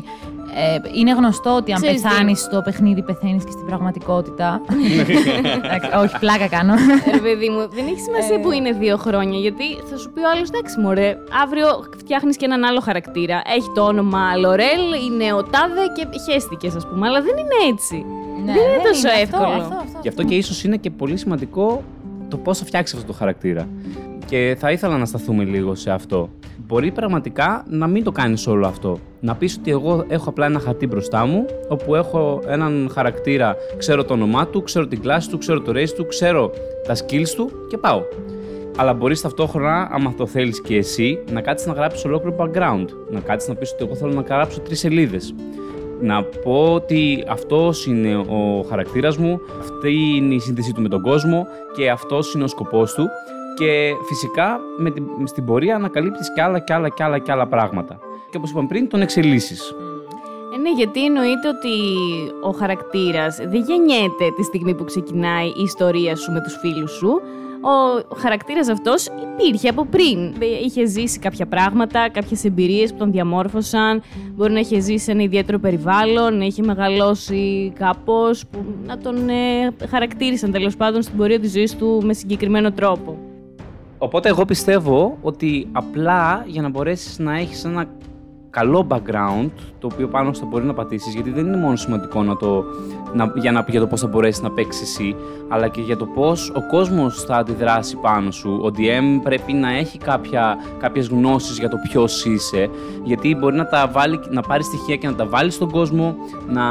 είναι 0.95 1.13
γνωστό 1.13 1.57
ότι 1.57 1.73
αν 1.73 1.81
Ξέρεις 1.81 2.01
τι; 2.01 2.09
πεθάνεις 2.09 2.41
στο 2.41 2.63
παιχνίδι, 2.65 3.03
πεθαίνεις 3.03 3.45
και 3.45 3.51
στην 3.51 3.67
πραγματικότητα. 3.67 4.61
Εντάξει, 5.65 5.91
όχι, 5.97 6.19
πλάκα 6.19 6.49
κάνω. 6.49 6.75
Ρε 7.13 7.19
παιδί 7.19 7.49
μου, 7.49 7.69
δεν 7.71 7.85
έχει 7.87 8.01
σημασία 8.01 8.41
που 8.41 8.51
είναι 8.51 8.73
δύο 8.73 8.97
χρόνια, 8.97 9.39
γιατί 9.39 9.65
θα 9.91 9.97
σου 9.97 10.11
πει 10.13 10.21
ο 10.21 10.31
άλλος, 10.35 10.49
εντάξει, 10.49 10.81
μωρέ, 10.81 11.17
αύριο 11.43 11.67
φτιάχνεις 11.99 12.37
και 12.37 12.45
έναν 12.45 12.65
άλλο 12.65 12.81
χαρακτήρα. 12.81 13.43
Έχει 13.57 13.71
το 13.75 13.83
όνομα 13.83 14.37
Λορέλ, 14.37 14.83
είναι 15.07 15.33
ο 15.33 15.43
Τάδε 15.43 15.85
και 15.97 16.33
χέστηκε, 16.33 16.67
ας 16.67 16.87
πούμε. 16.89 17.07
Αλλά 17.07 17.23
δεν 17.23 17.37
είναι 17.37 17.73
έτσι. 17.73 18.05
Ναι, 18.45 18.53
Δεν 18.53 18.63
είναι 18.63 18.83
τόσο 18.89 19.09
αυτό, 19.09 19.21
εύκολο. 19.21 19.63
Αυτό, 19.63 19.75
αυτό, 19.75 19.99
Γι' 20.03 20.09
αυτό 20.09 20.23
και 20.23 20.35
ίσως 20.35 20.65
είναι 20.65 20.77
και 20.77 20.91
πολύ 20.91 21.17
σημαντικό 21.17 21.83
το 22.29 22.37
πώς 22.37 22.59
θα 22.59 22.65
φτιάξεις 22.65 22.95
αυτό 22.95 23.07
το 23.13 23.19
χαρακτήρα. 23.19 23.69
Και 24.31 24.57
θα 24.59 24.71
ήθελα 24.71 24.99
να 24.99 25.05
σταθούμε 25.05 25.45
λίγο 25.45 25.75
σε 25.75 25.91
αυτό. 25.91 26.29
Μπορεί 26.67 26.91
πραγματικά 26.91 27.65
να 27.69 27.87
μην 27.87 28.05
το 28.05 28.13
κάνεις 28.13 28.47
όλο 28.47 28.67
αυτό. 28.67 28.99
Να 29.21 29.35
πεις 29.35 29.57
ότι 29.59 29.71
εγώ 29.71 30.05
έχω 30.09 30.29
απλά 30.29 30.47
ένα 30.47 30.59
χαρτί 30.61 30.87
μπροστά 30.87 31.27
μου, 31.27 31.47
όπου 31.69 31.95
έχω 31.95 32.43
έναν 32.47 32.91
χαρακτήρα, 32.95 33.57
ξέρω 33.79 34.05
το 34.05 34.13
όνομά 34.13 34.47
του, 34.47 34.63
ξέρω 34.63 34.87
την 34.87 35.01
κλάση 35.01 35.31
του, 35.31 35.39
ξέρω 35.39 35.61
το 35.61 35.73
race 35.75 35.93
του, 35.97 36.07
ξέρω 36.07 36.51
τα 36.87 36.95
skills 36.95 37.29
του 37.37 37.51
και 37.69 37.79
πάω. 37.79 38.03
Αλλά 38.77 38.95
μπορείς 38.95 39.21
ταυτόχρονα, 39.21 39.89
άμα 39.93 40.15
το 40.15 40.27
θέλεις 40.27 40.61
και 40.61 40.77
εσύ, 40.77 41.19
να 41.31 41.41
κάτσεις 41.41 41.67
να 41.67 41.73
γράψεις 41.73 42.05
ολόκληρο 42.05 42.37
background. 42.39 42.87
Να 43.11 43.21
κάτσεις 43.21 43.49
να 43.49 43.55
πεις 43.55 43.73
ότι 43.73 43.85
εγώ 43.85 43.95
θέλω 43.95 44.13
να 44.13 44.23
γράψω 44.23 44.61
τρεις 44.61 44.79
σελίδες. 44.79 45.35
Να 46.01 46.23
πω 46.23 46.73
ότι 46.73 47.25
αυτός 47.29 47.87
είναι 47.87 48.17
ο 48.17 48.65
χαρακτήρας 48.69 49.17
μου, 49.17 49.41
αυτή 49.61 49.93
είναι 50.17 50.35
η 50.35 50.39
σύνδεσή 50.39 50.73
του 50.73 50.83
με 50.83 50.89
τον 50.89 51.03
κόσμο 51.03 51.47
και 51.77 51.91
αυτός 51.91 52.35
είναι 52.35 52.45
ο 52.45 52.49
σκοπός 52.49 52.95
του 52.95 53.09
και 53.55 53.93
φυσικά 54.09 54.61
με 54.79 54.91
την, 54.91 55.05
στην 55.25 55.45
πορεία 55.45 55.75
ανακαλύπτεις 55.75 56.33
και 56.35 56.43
άλλα 56.43 56.59
και 56.59 56.73
άλλα 56.73 56.89
και 56.89 57.03
άλλα 57.03 57.19
και 57.19 57.33
άλλα 57.33 57.47
πράγματα. 57.47 57.99
Και 58.31 58.37
όπως 58.37 58.51
είπαμε 58.51 58.67
πριν, 58.67 58.89
τον 58.89 59.01
εξελίσσεις. 59.01 59.75
Ε, 60.55 60.59
ναι, 60.59 60.71
γιατί 60.71 61.05
εννοείται 61.05 61.49
ότι 61.49 61.71
ο 62.43 62.51
χαρακτήρας 62.51 63.37
δεν 63.37 63.63
γεννιέται 63.63 64.31
τη 64.37 64.43
στιγμή 64.43 64.75
που 64.75 64.85
ξεκινάει 64.85 65.47
η 65.47 65.63
ιστορία 65.63 66.17
σου 66.17 66.33
με 66.33 66.41
τους 66.41 66.57
φίλους 66.61 66.91
σου. 66.91 67.21
Ο 67.63 68.17
χαρακτήρας 68.17 68.69
αυτός 68.69 69.07
υπήρχε 69.07 69.69
από 69.69 69.85
πριν. 69.85 70.35
Είχε 70.65 70.87
ζήσει 70.87 71.19
κάποια 71.19 71.47
πράγματα, 71.47 72.09
κάποιες 72.09 72.45
εμπειρίες 72.45 72.91
που 72.93 72.99
τον 72.99 73.11
διαμόρφωσαν. 73.11 74.03
Μπορεί 74.35 74.53
να 74.53 74.59
είχε 74.59 74.81
ζήσει 74.81 75.05
σε 75.05 75.11
ένα 75.11 75.23
ιδιαίτερο 75.23 75.59
περιβάλλον, 75.59 76.37
να 76.37 76.45
είχε 76.45 76.63
μεγαλώσει 76.63 77.73
κάπως, 77.79 78.47
που 78.47 78.65
να 78.87 78.99
τον 78.99 79.29
ε, 79.29 79.87
χαρακτήρισαν 79.89 80.53
τέλος 80.53 80.77
πάντων 80.77 81.03
στην 81.03 81.17
πορεία 81.17 81.41
της 81.41 81.53
ζωής 81.53 81.77
του 81.77 82.01
με 82.05 82.13
συγκεκριμένο 82.13 82.73
τρόπο. 82.73 83.30
Οπότε 84.03 84.29
εγώ 84.29 84.45
πιστεύω 84.45 85.19
ότι 85.23 85.69
απλά 85.73 86.45
για 86.47 86.63
να 86.63 86.69
μπορέσεις 86.69 87.19
να 87.19 87.39
έχεις 87.39 87.65
ένα 87.65 87.87
καλό 88.51 88.87
background, 88.91 89.51
το 89.79 89.89
οποίο 89.93 90.09
πάνω 90.09 90.33
στο 90.33 90.47
μπορεί 90.47 90.65
να 90.65 90.75
πατήσεις, 90.75 91.15
γιατί 91.15 91.31
δεν 91.31 91.47
είναι 91.47 91.57
μόνο 91.57 91.77
σημαντικό 91.77 92.23
να 92.23 92.37
το, 92.37 92.65
να, 93.15 93.33
για, 93.35 93.53
να, 93.53 93.65
για 93.69 93.81
το 93.81 93.87
πώς 93.87 94.01
θα 94.01 94.07
μπορέσεις 94.07 94.43
να 94.43 94.51
παίξεις 94.51 94.83
εσύ, 94.83 95.17
αλλά 95.49 95.69
και 95.69 95.81
για 95.81 95.97
το 95.97 96.07
πώς 96.07 96.53
ο 96.57 96.67
κόσμος 96.71 97.25
θα 97.25 97.37
αντιδράσει 97.37 97.97
πάνω 97.97 98.31
σου. 98.31 98.61
Ο 98.63 98.67
DM 98.77 99.21
πρέπει 99.23 99.53
να 99.53 99.77
έχει 99.77 99.99
κάποια, 99.99 100.57
κάποιες 100.79 101.09
γνώσεις 101.09 101.59
για 101.59 101.69
το 101.69 101.77
ποιος 101.89 102.25
είσαι, 102.25 102.71
γιατί 103.05 103.35
μπορεί 103.35 103.57
να, 103.57 103.69
τα 103.69 103.89
βάλει, 103.93 104.21
να 104.31 104.41
πάρει 104.41 104.63
στοιχεία 104.63 104.97
και 104.97 105.07
να 105.07 105.15
τα 105.15 105.27
βάλει 105.27 105.51
στον 105.51 105.71
κόσμο, 105.71 106.15
να, 106.49 106.65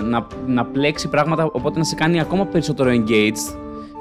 να, 0.00 0.26
να 0.46 0.64
πλέξει 0.64 1.08
πράγματα, 1.08 1.44
οπότε 1.44 1.78
να 1.78 1.84
σε 1.84 1.94
κάνει 1.94 2.20
ακόμα 2.20 2.46
περισσότερο 2.46 2.90
engaged 2.90 3.56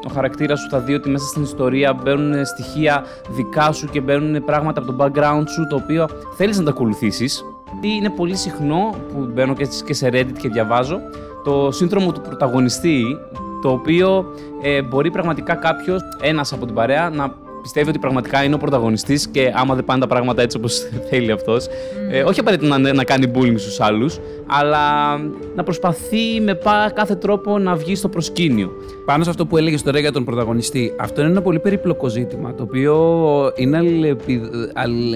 ο 0.06 0.14
χαρακτήρας 0.14 0.60
σου 0.60 0.70
θα 0.70 0.80
δει 0.80 0.93
ότι 0.93 1.10
μέσα 1.10 1.26
στην 1.26 1.43
ιστορία 1.43 1.93
μπαίνουν 1.93 2.45
στοιχεία 2.45 3.06
δικά 3.30 3.72
σου 3.72 3.88
και 3.88 4.02
μπαίνουν 4.02 4.43
πράγματα 4.43 4.82
από 4.82 4.93
το 4.93 5.06
background 5.06 5.43
σου 5.47 5.68
το 5.70 5.76
οποίο 5.76 6.10
θέλεις 6.36 6.58
να 6.58 6.64
τα 6.64 6.70
ακολουθήσεις. 6.70 7.43
Είναι 7.82 8.10
πολύ 8.10 8.36
συχνό 8.36 8.95
που 9.14 9.30
μπαίνω 9.34 9.54
και 9.86 9.93
σε 9.93 10.10
Reddit 10.14 10.38
και 10.39 10.49
διαβάζω 10.49 10.99
το 11.43 11.72
σύνδρομο 11.72 12.12
του 12.12 12.22
πρωταγωνιστή 12.22 13.18
το 13.62 13.72
οποίο 13.72 14.26
ε, 14.62 14.82
μπορεί 14.82 15.12
πραγματικά 15.12 15.56
κάποιος, 15.56 16.02
ένας 16.22 16.54
από 16.54 16.66
την 16.66 16.76
παρέα, 16.76 17.10
να 17.10 17.34
πιστεύει 17.62 17.89
ότι 17.89 17.99
πραγματικά 17.99 18.43
είναι 18.43 18.55
ο 18.55 18.57
πρωταγωνιστής 18.57 19.28
και 19.28 19.51
άμα 19.55 19.76
δεν 19.76 19.86
πάνε 19.86 19.99
τα 19.99 20.07
πράγματα 20.07 20.41
έτσι 20.41 20.57
όπως 20.57 20.80
θέλει 21.09 21.32
αυτός, 21.32 21.68
ε, 22.09 22.24
όχι 22.24 22.39
απαραίτητα 22.39 22.78
να, 22.78 22.93
να 22.93 23.03
κάνει 23.03 23.32
bullying 23.36 23.55
στους 23.57 23.80
άλλους, 23.80 24.20
αλλά 24.47 25.18
να 25.55 25.64
προσπαθεί 25.64 26.41
με 26.41 26.59
κάθε 26.93 27.16
τρόπο 27.16 27.57
να 27.57 27.76
βγει 27.76 27.95
στο 27.95 28.09
προσκήνιο. 28.09 28.72
Πάνω 29.05 29.24
σε 29.24 29.30
αυτό 29.30 29.45
που 29.45 29.57
έλεγες 29.57 29.82
τώρα 29.82 29.99
για 29.99 30.12
τον 30.12 30.26
πρωταγωνιστή, 30.26 30.93
αυτό 30.99 31.22
είναι 31.22 31.30
ένα 31.30 31.41
πολύ 31.41 31.59
περίπλοκο 31.59 32.07
ζήτημα, 32.07 32.53
το 32.53 32.64
οποίο 32.64 33.51
είναι 33.55 33.78
αλληλεπι... 33.78 34.41
αλλ... 34.74 35.16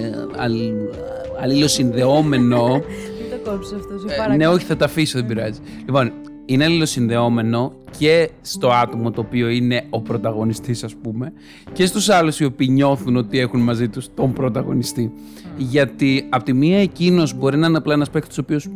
αλληλοσυνδεόμενο. 1.41 2.67
Μην 3.19 3.43
το 3.43 3.51
κόψεις 3.51 3.73
αυτό, 3.73 3.97
σε 3.97 4.31
ε, 4.31 4.35
Ναι, 4.35 4.47
όχι, 4.47 4.65
θα 4.65 4.75
τα 4.75 4.85
αφήσω, 4.85 5.17
δεν 5.19 5.27
πειράζει. 5.27 5.59
Λοιπόν, 5.85 6.11
είναι 6.45 6.63
αλληλοσυνδεόμενο 6.63 7.73
και 7.97 8.29
στο 8.41 8.69
άτομο 8.69 9.11
το 9.11 9.21
οποίο 9.21 9.49
είναι 9.49 9.85
ο 9.89 10.01
πρωταγωνιστής 10.01 10.83
ας 10.83 10.95
πούμε 10.95 11.33
και 11.73 11.85
στους 11.85 12.09
άλλους 12.09 12.39
οι 12.39 12.45
οποίοι 12.45 12.67
νιώθουν 12.71 13.15
ότι 13.15 13.39
έχουν 13.39 13.59
μαζί 13.59 13.89
τους 13.89 14.07
τον 14.13 14.33
πρωταγωνιστή. 14.33 15.11
Γιατί 15.57 16.25
από 16.29 16.43
τη 16.43 16.53
μία 16.53 16.81
εκείνος 16.81 17.33
μπορεί 17.33 17.57
να 17.57 17.67
είναι 17.67 17.77
απλά 17.77 17.93
ένας 17.93 18.09
παίκτης 18.09 18.37
ο 18.37 18.41
οποίος 18.41 18.69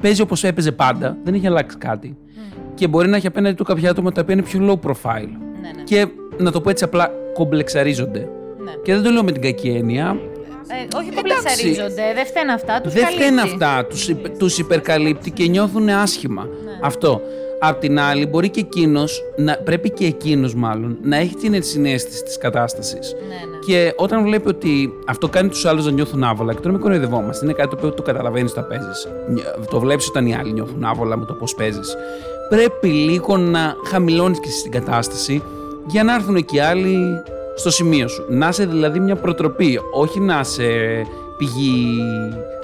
παίζει 0.00 0.22
όπως 0.22 0.44
έπαιζε 0.44 0.72
πάντα, 0.72 1.16
δεν 1.24 1.34
έχει 1.34 1.46
αλλάξει 1.46 1.76
κάτι 1.78 2.16
και 2.74 2.88
μπορεί 2.88 3.08
να 3.08 3.16
έχει 3.16 3.26
απέναντι 3.26 3.54
του 3.54 3.64
κάποια 3.64 3.90
άτομα 3.90 4.12
τα 4.12 4.20
οποία 4.20 4.34
είναι 4.34 4.42
πιο 4.42 4.60
low 4.82 4.88
profile 4.88 5.28
Ναι, 5.62 5.70
ναι. 5.76 5.82
και 5.84 6.06
να 6.38 6.50
το 6.50 6.60
πω 6.60 6.70
έτσι 6.70 6.84
απλά 6.84 7.10
κομπλεξαρίζονται. 7.34 8.28
Ναι. 8.64 8.72
Και 8.82 8.94
δεν 8.94 9.02
το 9.02 9.10
λέω 9.10 9.24
με 9.24 9.32
την 9.32 9.42
κακή 9.42 9.68
έννοια, 9.68 10.16
Ε, 10.72 10.96
όχι 10.96 11.10
κομπλεξαρίζονται, 11.14 12.02
δεν 12.14 12.26
φταίνουν 12.26 12.50
αυτά. 12.54 12.80
Τους 12.80 12.92
δεν 12.92 13.02
καλύπτει. 13.02 13.24
φταίνουν 13.24 13.38
αυτά. 13.38 13.86
Τους, 13.86 14.08
υπε- 14.08 14.36
τους 14.38 14.58
υπερκαλύπτει 14.58 15.30
και 15.30 15.46
νιώθουν 15.46 15.88
άσχημα. 15.88 16.42
Ναι. 16.42 16.70
Αυτό. 16.82 17.20
Απ' 17.62 17.80
την 17.80 17.98
άλλη, 18.00 18.26
μπορεί 18.26 18.48
και 18.48 18.60
εκείνος, 18.60 19.22
πρέπει 19.64 19.90
και 19.90 20.06
εκείνος 20.06 20.54
μάλλον, 20.54 20.96
να 21.02 21.16
έχει 21.16 21.34
την 21.34 21.54
ενσυναίσθηση 21.54 22.22
της 22.22 22.38
κατάστασης. 22.38 23.14
Ναι, 23.28 23.34
ναι. 23.34 23.58
Και 23.66 23.92
όταν 23.96 24.22
βλέπει 24.22 24.48
ότι 24.48 24.92
αυτό 25.06 25.28
κάνει 25.28 25.48
τους 25.48 25.64
άλλους 25.64 25.84
να 25.84 25.90
νιώθουν 25.90 26.24
άβολα, 26.24 26.52
και 26.52 26.58
τώρα 26.60 26.72
μην 26.72 26.80
κοροϊδευόμαστε, 26.80 27.44
είναι 27.44 27.54
κάτι 27.54 27.68
το 27.68 27.76
οποίο 27.76 27.92
το 27.92 28.02
καταλαβαίνεις 28.02 28.50
όταν 28.50 28.66
παίζεις. 28.66 29.08
Το 29.70 29.80
βλέπεις 29.80 30.08
όταν 30.08 30.26
οι 30.26 30.34
άλλοι 30.34 30.52
νιώθουν 30.52 30.84
άβολα 30.84 31.16
με 31.16 31.24
το 31.24 31.32
πώς 31.32 31.54
παίζεις. 31.54 31.94
Πρέπει 32.48 32.88
λίγο 32.88 33.36
να 33.36 33.74
χαμηλώνεις 33.86 34.40
και 34.40 34.48
εσύ 34.48 34.62
την 34.62 34.70
κατάσταση 34.70 35.42
για 35.86 36.04
να 36.04 36.14
έρθουν 36.14 36.44
και 36.44 36.56
οι 36.56 36.60
άλλοι 36.60 36.98
στο 37.54 37.70
σημείο 37.70 38.08
σου. 38.08 38.24
Να 38.28 38.48
είσαι 38.48 38.66
δηλαδή 38.66 39.00
μια 39.00 39.16
προτροπή, 39.16 39.80
όχι 39.92 40.20
να 40.20 40.40
είσαι 40.40 41.02
πηγή, 41.38 42.02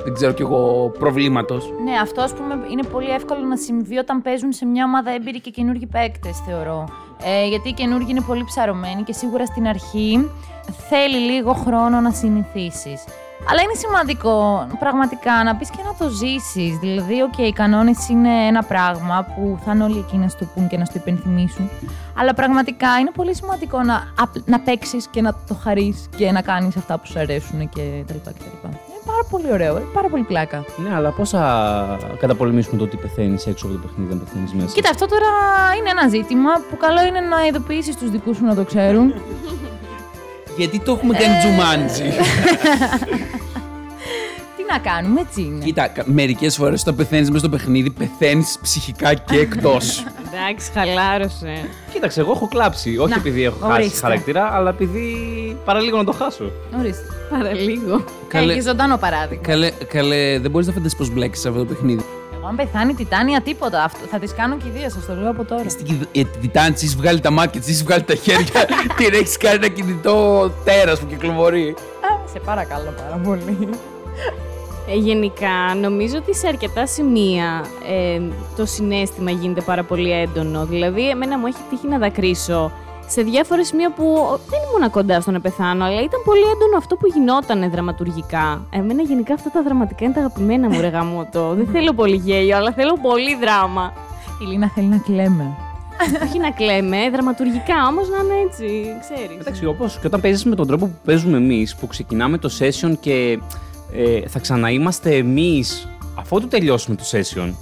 δεν 0.05 0.15
ξέρω 0.15 0.33
κι 0.33 0.43
εγώ, 0.43 0.93
προβλήματος. 0.99 1.73
Ναι, 1.85 1.93
αυτό 2.03 2.21
ας 2.21 2.33
πούμε 2.33 2.55
είναι 2.71 2.83
πολύ 2.93 3.11
εύκολο 3.11 3.41
να 3.41 3.57
συμβεί 3.57 3.97
όταν 3.97 4.23
παίζουν 4.23 4.53
σε 4.53 4.67
μια 4.67 4.85
ομάδα 4.85 5.11
έμπειροι 5.11 5.41
και 5.41 5.51
καινούργιοι 5.51 5.87
παίκτες, 5.87 6.43
θεωρώ. 6.47 6.89
Ε, 7.25 7.47
γιατί 7.49 7.69
οι 7.69 7.73
καινούργιοι 7.73 8.09
είναι 8.11 8.25
πολύ 8.27 8.45
ψαρωμένοι 8.45 9.03
και 9.03 9.13
σίγουρα 9.13 9.47
στην 9.47 9.67
αρχή 9.67 10.31
θέλει 10.89 11.17
λίγο 11.17 11.53
χρόνο 11.53 12.01
να 12.01 12.11
συνηθίσεις. 12.11 13.05
Αλλά 13.51 13.61
είναι 13.63 13.75
σημαντικό 13.85 14.67
πραγματικά 14.79 15.33
να 15.45 15.57
πεις 15.57 15.71
και 15.71 15.83
να 15.85 15.95
το 15.99 16.09
ζήσεις. 16.15 16.79
Δηλαδή, 16.79 17.23
οκ, 17.23 17.39
οι 17.39 17.53
κανόνες 17.53 18.09
είναι 18.09 18.47
ένα 18.47 18.63
πράγμα 18.63 19.27
που 19.35 19.59
θα 19.65 19.73
είναι 19.75 19.85
όλοι 19.85 19.99
εκεί 19.99 20.17
να 20.17 20.29
σου 20.29 20.37
το 20.39 20.47
πούν 20.55 20.69
και 20.69 20.77
να 20.79 20.85
σου 20.85 20.93
το 20.93 20.99
υπενθυμίσουν. 21.03 21.71
Αλλά 22.19 22.35
πραγματικά 22.35 22.89
είναι 23.01 23.11
πολύ 23.15 23.35
σημαντικό 23.35 23.83
να, 23.83 24.03
απ- 24.21 24.49
να 24.49 24.61
παίξεις 24.61 25.07
και 25.07 25.21
να 25.23 25.33
το 25.49 25.55
χαρείς 25.63 26.09
και 26.17 26.33
να 26.33 26.41
κάνεις 26.43 26.77
αυτά 26.77 26.99
που 26.99 27.07
σου 27.07 27.19
αρέσουν 27.19 27.69
και 27.69 27.83
τα 28.07 28.13
λοιπά 28.15 28.31
και 28.33 28.39
τα 28.45 28.51
λοιπά. 28.55 28.69
Είναι 28.69 29.03
πάρα 29.07 29.25
πολύ 29.31 29.53
ωραίο, 29.53 29.77
είναι 29.77 29.91
πάρα 29.95 30.09
πολύ 30.09 30.23
πλάκα. 30.23 30.65
Ναι, 30.89 30.95
αλλά 30.95 31.11
πώς 31.11 31.31
θα 31.31 31.99
καταπολεμήσουμε 32.19 32.77
το 32.79 32.85
ότι 32.85 32.97
πεθαίνεις 32.97 33.47
έξω 33.47 33.67
από 33.67 33.75
το 33.75 33.81
παιχνίδι, 33.87 34.13
αν 34.13 34.19
πεθαίνεις 34.25 34.53
μέσα; 34.53 34.73
Κοίτα, 34.75 34.91
αυτό 34.91 35.07
τώρα 35.07 35.27
είναι 35.79 35.91
ένα 35.91 36.09
ζήτημα 36.09 36.51
που 36.71 36.77
καλό 36.77 37.07
είναι 37.07 37.21
να 37.21 37.47
ειδοποιήσεις 37.47 37.97
τους 37.97 38.11
δικούς 38.11 38.37
σου 38.37 38.45
να 38.45 38.55
το 38.55 38.65
ξέρουν. 38.65 39.15
Γιατί 40.57 40.79
το 40.81 40.93
έχουμε 40.93 41.15
κάνει 41.19 41.35
τζουμάντζι. 41.39 42.03
Τι 44.57 44.63
να 44.73 44.79
κάνουμε, 44.91 45.21
έτσι 45.21 45.41
είναι. 45.43 45.65
Κοίτα, 45.65 45.93
μερικές 46.05 46.57
φορές 46.57 46.81
όταν 46.81 46.95
πεθαίνεις 46.95 47.27
μέσα 47.29 47.39
στο 47.39 47.49
παιχνίδι, 47.49 47.91
πεθαίνεις 47.91 48.59
ψυχικά 48.63 49.15
και 49.15 49.37
εκτός. 49.47 50.05
Εντάξει, 50.33 50.71
χαλάρωσε. 50.75 51.69
Κοίταξε, 51.93 52.21
εγώ 52.21 52.33
έχω 52.33 52.49
κλάψει. 52.49 52.97
Όχι 52.99 53.11
Να, 53.11 53.17
επειδή 53.17 53.43
έχω 53.45 53.59
χάσει 53.67 53.73
ορίστε. 53.81 53.99
χαρακτήρα, 54.01 54.49
αλλά 54.53 54.71
επειδή 54.71 55.17
παραλίγο 55.65 55.97
να 55.97 56.05
το 56.05 56.13
χάσω. 56.13 56.51
Ορίστε. 56.79 57.03
Παραλίγο. 57.31 58.05
Καλέ- 58.29 58.51
Έχει 58.51 58.61
ζωντανό 58.61 58.97
παράδειγμα. 58.97 59.43
καλέ, 59.47 59.71
καλέ, 59.89 60.39
δεν 60.39 60.51
μπορείς 60.51 60.67
να 60.67 60.73
φανταστείς 60.73 60.99
πώς 60.99 61.11
μπλέκεις 61.11 61.41
σε 61.41 61.49
αυτό 61.49 61.61
το 61.61 61.67
παιχνίδι. 61.67 62.05
Εγώ, 62.49 62.55
αν 62.59 62.67
πεθάνει 62.67 62.91
η 62.91 62.95
Τιτάνια, 62.95 63.41
τίποτα. 63.41 63.83
Αυτό, 63.85 64.07
θα 64.11 64.19
τις 64.19 64.35
κάνω 64.35 64.57
και 64.57 64.65
οι 64.69 64.71
δύο, 64.71 64.91
σας 64.91 65.07
το 65.07 65.15
λέω 65.15 65.31
από 65.31 65.45
τώρα. 65.45 65.69
Στην 65.69 65.85
κηδ- 65.87 66.09
ε, 66.17 66.25
τη 66.25 66.39
Τιτάνη, 66.39 66.73
της 66.73 66.83
έχεις 66.83 66.97
βγάλει 66.97 67.21
τα 67.21 67.31
μάτια, 67.31 67.61
της 67.61 67.69
έχεις 67.69 67.83
βγάλει 67.85 68.03
τα 68.03 68.15
χέρια, 68.15 68.65
την 68.97 69.13
έχεις 69.13 69.37
κάνει 69.37 69.55
ένα 69.55 69.69
κινητό 69.69 70.51
τέρας 70.65 70.99
που 70.99 71.07
κυκλοφορεί. 71.07 71.69
Α, 72.01 72.29
σε 72.33 72.39
παρακαλώ 72.39 72.95
πάρα 72.97 73.21
πολύ. 73.25 73.69
Ε, 74.91 74.95
γενικά, 74.97 75.75
νομίζω 75.81 76.17
ότι 76.17 76.35
σε 76.35 76.47
αρκετά 76.49 76.87
σημεία 76.87 77.65
ε, 77.89 78.21
το 78.57 78.67
συνέστημα 78.67 79.31
γίνεται 79.31 79.61
πάρα 79.61 79.83
πολύ 79.83 80.13
έντονο. 80.13 80.65
Δηλαδή, 80.67 81.09
εμένα 81.09 81.39
μου 81.39 81.47
έχει 81.47 81.59
τύχει 81.71 81.87
να 81.89 81.99
δακρύσω 81.99 82.73
σε 83.07 83.23
διάφορα 83.23 83.65
σημεία 83.65 83.93
που 83.93 84.05
δεν 84.51 84.59
ήμουν 84.77 84.91
κοντά 84.91 85.21
στο 85.21 85.31
να 85.31 85.41
πεθάνω, 85.41 85.85
αλλά 85.85 86.03
ήταν 86.03 86.21
πολύ 86.25 86.41
έντονο 86.41 86.77
αυτό 86.77 86.97
που 86.97 87.07
γινόταν 87.15 87.71
δραματουργικά. 87.71 88.67
Εμένα 88.71 89.03
γενικά 89.03 89.35
αυτά 89.35 89.51
τα 89.51 89.63
δραματικά 89.63 90.05
είναι 90.05 90.15
τα 90.15 90.21
αγαπημένα 90.21 90.69
μου, 90.69 90.81
ρε 90.81 90.89
γαμώτο. 90.89 91.53
Δεν 91.59 91.67
θέλω 91.73 91.93
πολύ 91.93 92.17
γέλιο, 92.17 92.57
αλλά 92.57 92.73
θέλω 92.73 92.99
πολύ 93.03 93.37
δράμα. 93.41 93.93
Η 94.43 94.45
Λίνα 94.45 94.71
θέλει 94.75 94.87
να 94.87 94.97
κλαίμε. 94.99 95.57
Όχι 96.29 96.39
να 96.39 96.51
κλαίμε, 96.51 97.11
δραματουργικά 97.11 97.75
όμως 97.91 98.09
να 98.09 98.17
είναι 98.17 98.43
έτσι, 98.47 98.65
ξέρεις. 99.01 99.37
Εντάξει, 99.41 99.67
όπως 99.67 99.99
και 100.01 100.07
όταν 100.07 100.21
παίζεις 100.21 100.45
με 100.45 100.55
τον 100.55 100.67
τρόπο 100.67 100.87
που 100.87 100.99
παίζουμε 101.05 101.37
εμείς, 101.37 101.77
που 101.77 101.87
ξεκινάμε 101.87 102.39
το 102.39 102.51
session 102.59 102.93
και 103.01 103.39
ε, 103.93 104.29
θα 104.29 104.39
ξαναείμαστε 104.39 105.17
εμείς 105.17 105.89
αφού 106.19 106.41
τελειώσουμε 106.49 106.97
το 106.97 107.03
session. 107.11 107.53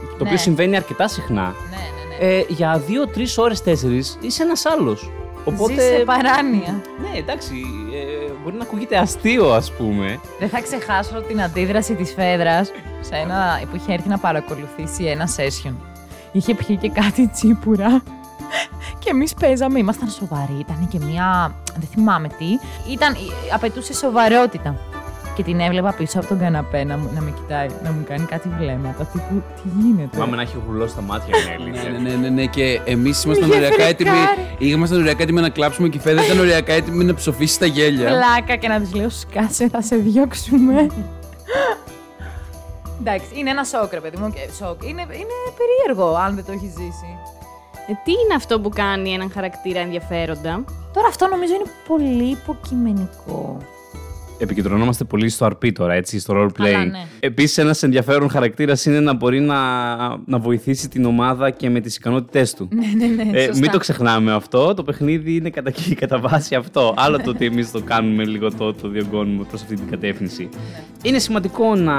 Το 0.00 0.26
οποίο 0.26 0.30
Ναι. 0.30 0.36
συμβαίνει 0.36 0.76
αρκετά 0.76 1.08
συχνά. 1.08 1.42
Ναι, 1.42 1.48
ναι, 1.76 1.76
ναι. 1.76 1.99
Ε, 2.22 2.44
για 2.48 2.82
δύο-τρει 2.86 3.26
ώρες, 3.36 3.62
τέσσερις 3.62 4.18
είσαι 4.20 4.42
ένας 4.42 4.66
άλλος. 4.66 5.10
Οπότε. 5.44 5.72
Ζει 5.72 5.80
σε 5.80 6.04
παράνοια. 6.04 6.82
Ναι, 7.00 7.18
εντάξει. 7.18 7.54
Ε, 7.94 8.32
μπορεί 8.42 8.56
να 8.56 8.62
ακούγεται 8.62 8.96
αστείο, 8.96 9.52
ας 9.52 9.72
πούμε. 9.72 10.20
Δεν 10.38 10.48
θα 10.48 10.60
ξεχάσω 10.60 11.22
την 11.22 11.42
αντίδραση 11.42 11.94
της 11.94 12.12
Φέδρας 12.12 12.70
σε 13.00 13.14
ένα, 13.14 13.60
που 13.70 13.76
είχε 13.76 13.92
έρθει 13.92 14.08
να 14.08 14.18
παρακολουθήσει 14.18 15.04
ένα 15.04 15.28
session. 15.36 15.74
Είχε 16.32 16.54
πιει 16.54 16.76
και 16.76 16.88
κάτι 16.88 17.28
τσίπουρα 17.28 18.02
και 18.98 19.10
εμείς 19.10 19.34
παίζαμε, 19.34 19.78
ήμασταν 19.78 20.08
σοβαροί, 20.08 20.56
ήταν 20.58 20.88
και 20.88 20.98
μία, 20.98 21.54
δεν 21.78 21.88
θυμάμαι 21.92 22.28
τι, 22.28 22.46
ήταν, 22.92 23.16
απαιτούσε 23.54 23.94
σοβαρότητα. 23.94 24.76
Και 25.42 25.46
και 25.46 25.52
την 25.56 25.60
έβλεπα 25.66 25.92
πίσω 25.92 26.18
από 26.18 26.28
τον 26.28 26.38
καναπέ 26.38 26.84
να, 26.84 26.96
μου- 26.98 27.10
να 27.14 27.20
με 27.20 27.30
κοιτάει, 27.30 27.66
να 27.84 27.90
μου 27.92 28.04
κάνει 28.08 28.24
κάτι 28.24 28.48
βλέμματα. 28.58 29.04
Τύπου, 29.04 29.42
τι 29.62 29.68
γίνεται; 29.80 30.16
Πάμε 30.16 30.36
να 30.36 30.42
έχει 30.42 30.56
γουλό 30.66 30.86
στα 30.86 31.00
μάτια, 31.00 31.34
είναι 31.38 31.56
Ναι, 31.56 31.62
αλήθεια. 31.64 31.90
ναι, 31.90 31.98
ναι, 32.10 32.16
ναι, 32.16 32.28
ναι. 32.28 32.46
Και 32.46 32.80
εμείς 32.84 33.24
ήμασταν 33.24 33.48
Είχε 33.48 33.56
ωριακά 33.58 33.82
έτοιμοι. 33.84 34.10
φρικάρει. 34.10 34.70
Ήμασταν 34.70 34.98
ωριακά 34.98 35.22
έτοιμοι 35.22 35.40
να 35.40 35.48
κλάψουμε 35.48 35.88
και 35.88 35.96
η 35.96 36.00
Φέδα 36.00 36.24
ήταν 36.24 36.38
ωριακά 36.38 36.72
έτοιμη 36.72 37.04
να 37.04 37.14
ψοφήσει 37.14 37.58
τα 37.58 37.66
γέλια. 37.66 38.06
Πλάκα 38.08 38.56
και 38.56 38.68
να 38.68 38.80
τη 38.80 38.96
λέω 38.96 39.08
σκάσε, 39.10 39.68
θα 39.68 39.82
σε 39.82 39.96
διώξουμε. 39.96 40.86
Εντάξει, 43.00 43.26
είναι 43.34 43.50
ένα 43.50 43.64
σοκ, 43.64 43.92
ρε 43.92 44.00
παιδί 44.00 44.16
μου. 44.16 44.30
και 44.30 44.38
Σοκ. 44.58 44.82
Είναι, 44.82 45.00
είναι 45.02 45.36
περίεργο 45.60 46.14
αν 46.14 46.34
δεν 46.34 46.44
το 46.44 46.52
έχεις 46.52 46.70
ζήσει. 46.70 47.10
Ε, 47.88 47.92
τι 48.04 48.10
είναι 48.10 48.34
αυτό 48.36 48.60
που 48.60 48.68
κάνει 48.68 49.10
έναν 49.12 49.30
χαρακτήρα 49.34 49.80
ενδιαφέροντα; 49.80 50.64
Τώρα 50.92 51.06
αυτό 51.08 51.26
νομίζω 51.28 51.54
είναι 51.54 51.70
πολύ 51.88 52.30
υποκειμενικό. 52.30 53.58
Επικεντρωνόμαστε 54.42 55.04
πολύ 55.04 55.28
στο 55.28 55.46
RP 55.46 55.72
τώρα, 55.72 55.92
έτσι, 55.92 56.18
στο 56.18 56.34
role 56.36 56.62
playing. 56.62 56.66
Αλλά, 56.66 56.84
ναι. 56.84 57.06
Επίσης, 57.20 57.58
ένας 57.58 57.82
ενδιαφέρον 57.82 58.30
χαρακτήρας 58.30 58.84
είναι 58.84 59.00
να 59.00 59.14
μπορεί 59.14 59.40
να, 59.40 59.56
να 60.26 60.38
βοηθήσει 60.38 60.88
την 60.88 61.04
ομάδα 61.04 61.50
και 61.50 61.70
με 61.70 61.80
τις 61.80 61.96
ικανότητές 61.96 62.54
του. 62.54 62.68
Ναι, 62.80 63.06
ναι, 63.06 63.24
ναι. 63.24 63.38
Ε, 63.38 63.44
σωστά. 63.44 63.60
μην 63.60 63.70
το 63.70 63.78
ξεχνάμε 63.78 64.32
αυτό. 64.32 64.74
Το 64.74 64.82
παιχνίδι 64.82 65.34
είναι 65.34 65.50
κατά, 65.50 65.72
κατά 65.94 66.18
βάση 66.18 66.54
αυτό. 66.54 66.94
Άλλο 66.96 67.18
το 67.18 67.30
ότι 67.30 67.44
εμείς 67.44 67.70
το 67.70 67.82
κάνουμε 67.82 68.24
λίγο 68.24 68.54
το, 68.54 68.74
το 68.74 68.88
διωγγώνουμε 68.88 69.44
προς 69.44 69.62
αυτή 69.62 69.74
την 69.74 69.90
κατεύθυνση. 69.90 70.48
Είναι 71.02 71.18
σημαντικό 71.18 71.74
να 71.74 71.94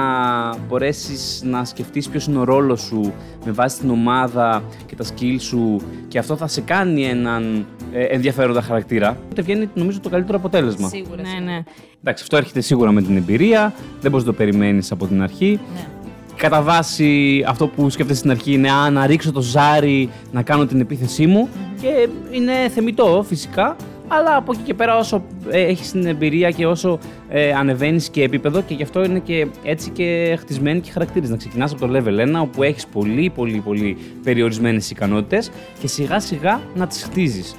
μπορέσεις 0.58 1.42
να 1.46 1.66
σκεφτείς 1.66 2.10
ποιος 2.10 2.26
είναι 2.26 2.38
ο 2.40 2.44
ρόλος 2.44 2.82
σου 2.82 3.14
με 3.46 3.52
βάση 3.52 3.80
την 3.80 3.90
ομάδα 3.90 4.64
και 4.86 4.96
τα 4.96 5.04
skills 5.04 5.40
σου 5.40 5.82
και 6.08 6.18
αυτό 6.18 6.36
θα 6.36 6.48
σε 6.48 6.62
κάνει 6.62 7.06
έναν 7.06 7.66
ε, 7.94 8.04
ενδιαφέροντα 8.04 8.62
χαρακτήρα. 8.62 9.18
Τότε 9.30 9.42
βγαίνει 9.42 9.70
νομίζω 9.74 10.00
το 10.00 10.10
καλύτερο 10.10 10.38
αποτέλεσμα. 10.38 10.88
Σίγουρα. 10.88 11.22
Ναι, 11.22 11.28
σίγουρα. 11.28 11.52
ναι. 11.52 11.64
Εντάξει, 12.04 12.24
αυτό 12.34 12.44
έρχεται 12.44 12.62
σίγουρα 12.62 12.92
με 12.92 13.02
την 13.02 13.18
εμπειρία. 13.18 13.74
Δεν 14.02 14.12
μπορείς 14.12 14.26
να 14.26 14.32
το 14.32 14.38
περιμένεις 14.38 14.92
από 14.92 15.08
την 15.08 15.22
αρχή. 15.22 15.60
Ναι. 15.74 15.88
Κατά 16.36 16.62
βάση, 16.62 17.44
αυτό 17.48 17.68
που 17.68 17.90
σκέφτεσαι 17.90 18.20
στην 18.20 18.32
αρχή 18.32 18.54
είναι 18.54 18.72
«Α, 18.72 18.90
να 18.90 19.06
ρίξω 19.06 19.32
το 19.32 19.42
ζάρι, 19.42 20.10
να 20.32 20.42
κάνω 20.42 20.66
την 20.66 20.80
επίθεσή 20.80 21.28
μου. 21.28 21.50
Και 21.82 22.10
είναι 22.32 22.54
θεμητό 22.74 23.26
φυσικά. 23.28 23.76
Αλλά 24.08 24.36
από 24.36 24.52
εκεί 24.52 24.62
και 24.62 24.74
πέρα, 24.74 24.98
όσο 24.98 25.24
ε, 25.50 25.62
έχεις 25.62 25.92
την 25.92 26.06
εμπειρία 26.06 26.52
και 26.52 26.66
όσο 26.66 27.00
ε, 27.30 27.54
ανεβαίνεις 27.54 28.10
και 28.10 28.24
επίπεδο, 28.24 28.62
και 28.62 28.74
γι' 28.74 28.84
αυτό 28.84 29.04
είναι 29.04 29.20
και 29.20 29.48
έτσι 29.64 29.90
και 29.90 30.38
χτισμένοι 30.40 30.80
και 30.80 30.92
χαρακτήρες. 30.92 31.30
Να 31.30 31.38
ξεκινάς 31.38 31.72
από 31.72 31.88
το 31.88 31.94
level 31.98 32.38
1, 32.38 32.42
όπου 32.42 32.64
έχεις 32.64 32.88
πολύ, 32.88 33.32
πολύ, 33.36 33.60
πολύ 33.60 33.98
περιορισμένες 34.24 34.92
ικανότητες 34.92 35.52
και 35.80 35.88
σιγά 35.88 36.20
σιγά 36.20 36.62
να 36.76 36.88
τις 36.88 37.04
χτίζεις. 37.04 37.56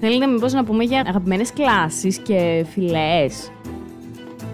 Θέλετε 0.00 0.26
μήπως 0.26 0.52
να 0.52 0.64
πούμε 0.64 0.84
για 0.84 1.00
αγαπημένες 1.00 1.52
κλάσεις 1.52 2.18
και 2.18 2.64
φυλές; 2.72 3.50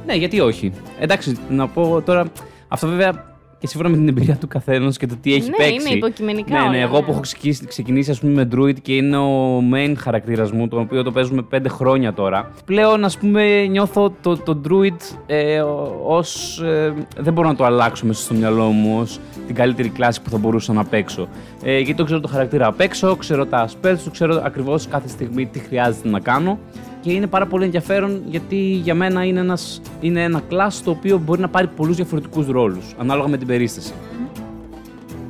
Ναι, 0.06 0.14
γιατί 0.14 0.40
όχι. 0.40 0.72
Εντάξει, 1.00 1.36
να 1.48 1.68
πω 1.68 2.02
τώρα. 2.04 2.26
Αυτό 2.68 2.86
βέβαια 2.88 3.30
και 3.62 3.68
σύμφωνα 3.68 3.90
με 3.90 3.96
την 3.96 4.08
εμπειρία 4.08 4.36
του 4.36 4.48
καθενό 4.48 4.90
και 4.90 5.06
το 5.06 5.14
τι 5.20 5.34
έχει 5.34 5.50
Ναι, 5.50 5.56
παίξει. 5.56 5.72
είναι 5.72 5.96
υποκειμενικά 5.96 6.54
Ναι, 6.54 6.60
ναι, 6.60 6.68
όλα, 6.68 6.76
εγώ 6.76 6.96
ναι. 6.98 7.02
που 7.04 7.10
έχω 7.10 7.20
ξεκινήσει, 7.20 7.66
ξεκινήσει 7.66 8.10
ας 8.10 8.20
πούμε, 8.20 8.32
με 8.32 8.48
Druid 8.56 8.80
και 8.82 8.94
είναι 8.96 9.16
ο 9.16 9.58
main 9.72 9.94
χαρακτήρα 9.96 10.48
μου, 10.52 10.68
τον 10.68 10.80
οποίο 10.80 11.02
το 11.02 11.12
παίζουμε 11.12 11.42
πέντε 11.42 11.68
χρόνια 11.68 12.12
τώρα. 12.12 12.50
Πλέον, 12.64 13.04
ας 13.04 13.18
πούμε, 13.18 13.66
νιώθω 13.66 14.14
το, 14.20 14.36
το 14.36 14.60
Druid 14.68 15.16
ε, 15.26 15.60
ως. 16.06 16.60
Ε, 16.60 16.92
δεν 17.18 17.32
μπορώ 17.32 17.48
να 17.48 17.54
το 17.54 17.64
αλλάξω 17.64 18.06
μέσα 18.06 18.22
στο 18.22 18.34
μυαλό 18.34 18.64
μου 18.64 18.98
ως 19.00 19.20
την 19.46 19.54
καλύτερη 19.54 19.88
κλάση 19.88 20.22
που 20.22 20.30
θα 20.30 20.38
μπορούσα 20.38 20.72
να 20.72 20.84
παίξω. 20.84 21.28
Ε, 21.62 21.76
γιατί 21.76 21.94
το 21.94 22.04
ξέρω 22.04 22.20
το 22.20 22.28
χαρακτήρα 22.28 22.66
απ' 22.66 22.80
έξω, 22.80 23.16
ξέρω 23.16 23.46
τα 23.46 23.68
spells 23.68 23.98
του, 24.04 24.10
ξέρω 24.10 24.42
ακριβώς 24.44 24.86
κάθε 24.86 25.08
στιγμή 25.08 25.46
τι 25.46 25.58
χρειάζεται 25.58 26.08
να 26.08 26.20
κάνω. 26.20 26.58
Και 27.02 27.12
είναι 27.12 27.26
πάρα 27.26 27.46
πολύ 27.46 27.64
ενδιαφέρον 27.64 28.22
γιατί 28.26 28.56
για 28.56 28.94
μένα 28.94 29.24
είναι, 29.24 29.40
ένας, 29.40 29.80
είναι 30.00 30.22
ένα 30.22 30.40
class 30.50 30.80
το 30.84 30.90
οποίο 30.90 31.18
μπορεί 31.18 31.40
να 31.40 31.48
πάρει 31.48 31.66
πολλούς 31.66 31.96
διαφορετικούς 31.96 32.46
ρόλους, 32.46 32.94
ανάλογα 32.98 33.28
με 33.28 33.36
την 33.36 33.46
περίσταση. 33.46 33.92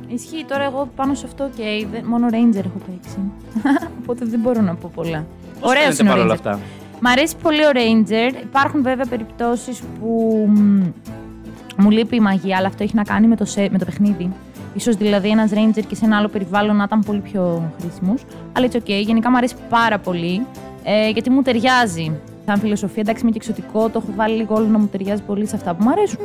Ισχύει 0.07 0.45
τώρα 0.47 0.63
εγώ 0.63 0.89
πάνω 0.95 1.13
σε 1.13 1.25
αυτό 1.25 1.49
και 1.55 1.85
δεν- 1.91 2.03
μόνο 2.05 2.27
Ranger 2.31 2.55
έχω 2.65 2.79
παίξει. 2.85 3.17
Οπότε 4.01 4.25
δεν 4.25 4.39
μπορώ 4.39 4.61
να 4.61 4.75
πω 4.75 4.91
πολλά. 4.95 5.25
Πώς 5.59 5.69
Ωραίος 5.69 5.83
φαίνεται 5.83 6.03
είναι 6.03 6.11
ο 6.11 6.13
παρόλα 6.13 6.33
Ranger. 6.33 6.37
αυτά; 6.37 6.59
Μ' 7.01 7.07
αρέσει 7.07 7.35
πολύ 7.41 7.65
ο 7.65 7.69
Ranger. 7.73 8.43
Υπάρχουν 8.43 8.81
βέβαια 8.83 9.05
περιπτώσεις 9.05 9.81
που 9.99 10.09
μ, 10.49 10.81
μου 11.77 11.89
λείπει 11.89 12.15
η 12.15 12.19
μαγεία, 12.19 12.57
αλλά 12.57 12.67
αυτό 12.67 12.83
έχει 12.83 12.95
να 12.95 13.03
κάνει 13.03 13.27
με 13.27 13.35
το, 13.35 13.45
σε- 13.45 13.69
με 13.71 13.77
το 13.77 13.85
παιχνίδι. 13.85 14.29
Ίσως 14.73 14.95
δηλαδή 14.95 15.29
ένας 15.29 15.51
Ranger 15.53 15.81
και 15.87 15.95
σε 15.95 16.05
ένα 16.05 16.17
άλλο 16.17 16.27
περιβάλλον 16.27 16.75
να 16.75 16.83
ήταν 16.83 16.99
πολύ 16.99 17.19
πιο 17.19 17.71
χρήσιμος. 17.81 18.23
Αλλά 18.53 18.67
it's 18.71 18.75
ok. 18.75 18.89
Γενικά 19.05 19.29
μου 19.29 19.37
αρέσει 19.37 19.55
πάρα 19.69 19.99
πολύ, 19.99 20.45
ε, 20.83 21.09
γιατί 21.09 21.29
μου 21.29 21.41
ταιριάζει. 21.41 22.11
Σαν 22.45 22.59
φιλοσοφία, 22.59 23.01
εντάξει, 23.01 23.21
είμαι 23.21 23.31
και 23.31 23.37
εξωτικό, 23.37 23.89
το 23.89 24.01
έχω 24.03 24.13
βάλει 24.15 24.35
λίγο 24.35 24.55
όλο 24.55 24.65
να 24.67 24.77
μου 24.79 24.87
ταιριάζει 24.91 25.21
πολύ 25.21 25.47
σε 25.47 25.55
αυτά 25.55 25.73
που 25.75 25.83
μου 25.83 25.89
αρέσουν. 25.89 26.19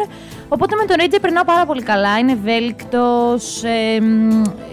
Οπότε 0.48 0.74
με 0.76 0.84
τον 0.84 0.96
Ranger 1.00 1.18
περνάω 1.20 1.44
πάρα 1.44 1.66
πολύ 1.66 1.82
καλά. 1.82 2.18
Είναι 2.18 2.32
ευέλικτος, 2.32 3.62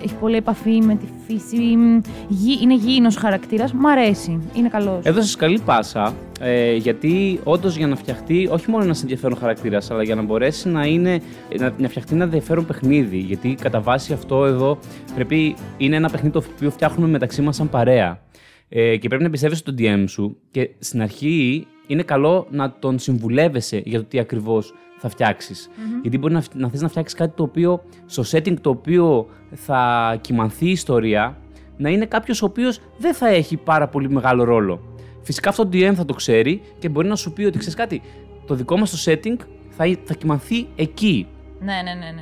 έχει 0.03 0.13
πολλή 0.19 0.35
επαφή 0.35 0.81
με 0.81 0.95
τη 0.95 1.05
φύση. 1.27 1.57
μ, 1.77 1.99
γη- 2.27 2.61
είναι 2.61 2.73
γήινος 2.75 3.15
χαρακτήρας. 3.15 3.73
Μου 3.73 3.89
αρέσει. 3.89 4.39
Είναι 4.53 4.67
καλός. 4.67 4.99
Έδωσε 5.03 5.37
καλή 5.37 5.59
πάσα, 5.65 6.13
ε, 6.39 6.75
γιατί 6.75 7.39
όντως 7.43 7.75
για 7.77 7.87
να 7.87 7.95
φτιαχτεί 7.95 8.47
όχι 8.51 8.69
μόνο 8.71 8.83
ένας 8.83 9.01
ενδιαφέρον 9.01 9.37
χαρακτήρας, 9.37 9.91
αλλά 9.91 10.03
για 10.03 10.15
να 10.15 10.21
μπορέσει 10.21 10.69
να, 10.69 10.85
είναι, 10.85 11.21
να, 11.59 11.73
να 11.77 11.87
φτιαχτεί 11.89 12.13
ένα 12.15 12.23
ενδιαφέρον 12.23 12.65
παιχνίδι. 12.65 13.17
Γιατί 13.17 13.55
κατά 13.61 13.79
βάση 13.81 14.13
αυτό 14.13 14.45
εδώ 14.45 14.77
πρέπει, 15.15 15.55
είναι 15.77 15.95
ένα 15.95 16.09
παιχνίδι 16.09 16.33
το 16.33 16.43
οποίο 16.55 16.71
φτιάχνουμε 16.71 17.07
μεταξύ 17.09 17.41
μας 17.41 17.55
σαν 17.55 17.69
παρέα. 17.69 18.19
Ε, 18.69 18.97
και 18.97 19.07
πρέπει 19.07 19.23
να 19.23 19.29
πιστεύει 19.29 19.55
στον 19.55 19.75
DM 19.79 20.03
σου 20.07 20.37
και 20.51 20.69
στην 20.79 21.01
αρχή 21.01 21.67
είναι 21.87 22.03
καλό 22.03 22.47
να 22.49 22.71
τον 22.79 22.99
συμβουλεύεσαι 22.99 23.81
για 23.85 23.99
το 23.99 24.05
τι 24.05 24.19
ακριβώς 24.19 24.73
θα 24.97 25.09
φτιαξει 25.09 25.53
Γιατί 26.01 26.17
μπορεί 26.17 26.33
να, 26.33 26.41
φ- 26.41 26.55
να 26.55 26.69
θες 26.69 26.81
να 26.81 26.87
φτιάξεις 26.87 27.17
κάτι 27.17 27.33
το 27.35 27.43
οποίο 27.43 27.83
στο 28.05 28.23
setting 28.31 28.59
το 28.61 28.69
οποίο 28.69 29.27
θα 29.51 30.17
κοιμανθεί 30.21 30.65
η 30.65 30.71
ιστορία 30.71 31.37
να 31.77 31.89
είναι 31.89 32.05
κάποιος 32.05 32.41
ο 32.41 32.45
οποίος 32.45 32.79
δεν 32.97 33.13
θα 33.13 33.27
έχει 33.27 33.57
πάρα 33.57 33.87
πολύ 33.87 34.09
μεγάλο 34.09 34.43
ρόλο. 34.43 34.81
Φυσικά 35.21 35.49
αυτό 35.49 35.63
το 35.63 35.69
DM 35.73 35.93
θα 35.95 36.05
το 36.05 36.13
ξέρει 36.13 36.61
και 36.79 36.89
μπορεί 36.89 37.07
να 37.07 37.15
σου 37.15 37.33
πει 37.33 37.43
ότι 37.43 37.57
ξέρεις 37.57 37.75
κάτι, 37.75 38.01
το 38.45 38.55
δικό 38.55 38.77
μας 38.77 38.91
το 39.05 39.11
setting 39.11 39.37
θα, 39.69 39.97
θα 40.03 40.13
κοιμανθεί 40.13 40.67
εκεί. 40.75 41.27
Ναι, 41.59 41.73
ναι, 41.73 41.93
ναι, 41.93 42.05
ναι. 42.05 42.11
ναι. 42.11 42.21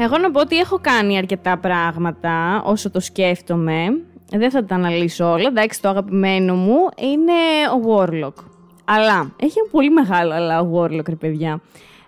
Εγώ 0.00 0.18
να 0.18 0.30
πω 0.30 0.40
ότι 0.40 0.56
έχω 0.56 0.78
κάνει 0.80 1.16
αρκετά 1.18 1.58
πράγματα 1.58 2.62
όσο 2.64 2.90
το 2.90 3.00
σκέφτομαι. 3.00 3.86
Δεν 4.30 4.50
θα 4.50 4.64
τα 4.64 4.74
αναλύσω 4.74 5.32
όλα. 5.32 5.48
Εντάξει, 5.48 5.82
το 5.82 5.88
αγαπημένο 5.88 6.54
μου 6.54 6.76
είναι 6.96 7.32
ο 7.74 7.96
Warlock. 7.96 8.44
Αλλά, 8.84 9.32
έχει 9.36 9.58
ένα 9.58 9.68
πολύ 9.70 9.90
μεγάλο 9.90 10.32
αλλά 10.32 10.60
ο 10.60 10.70
Warlock, 10.74 11.08
ρε 11.08 11.14
παιδιά. 11.14 11.60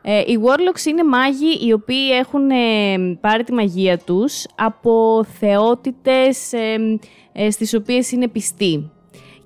Ε, 0.03 0.19
οι 0.19 0.39
Warlocks 0.45 0.85
είναι 0.87 1.05
μάγοι 1.05 1.67
οι 1.67 1.73
οποίοι 1.73 2.09
έχουν 2.19 2.51
ε, 2.51 3.17
πάρει 3.21 3.45
τη 3.45 3.53
μαγεία 3.53 3.99
τους 3.99 4.47
από 4.55 5.25
θεότητες 5.39 6.53
ε, 6.53 6.99
ε, 7.33 7.51
στις 7.51 7.75
οποίες 7.75 8.11
είναι 8.13 8.29
πιστοί. 8.29 8.91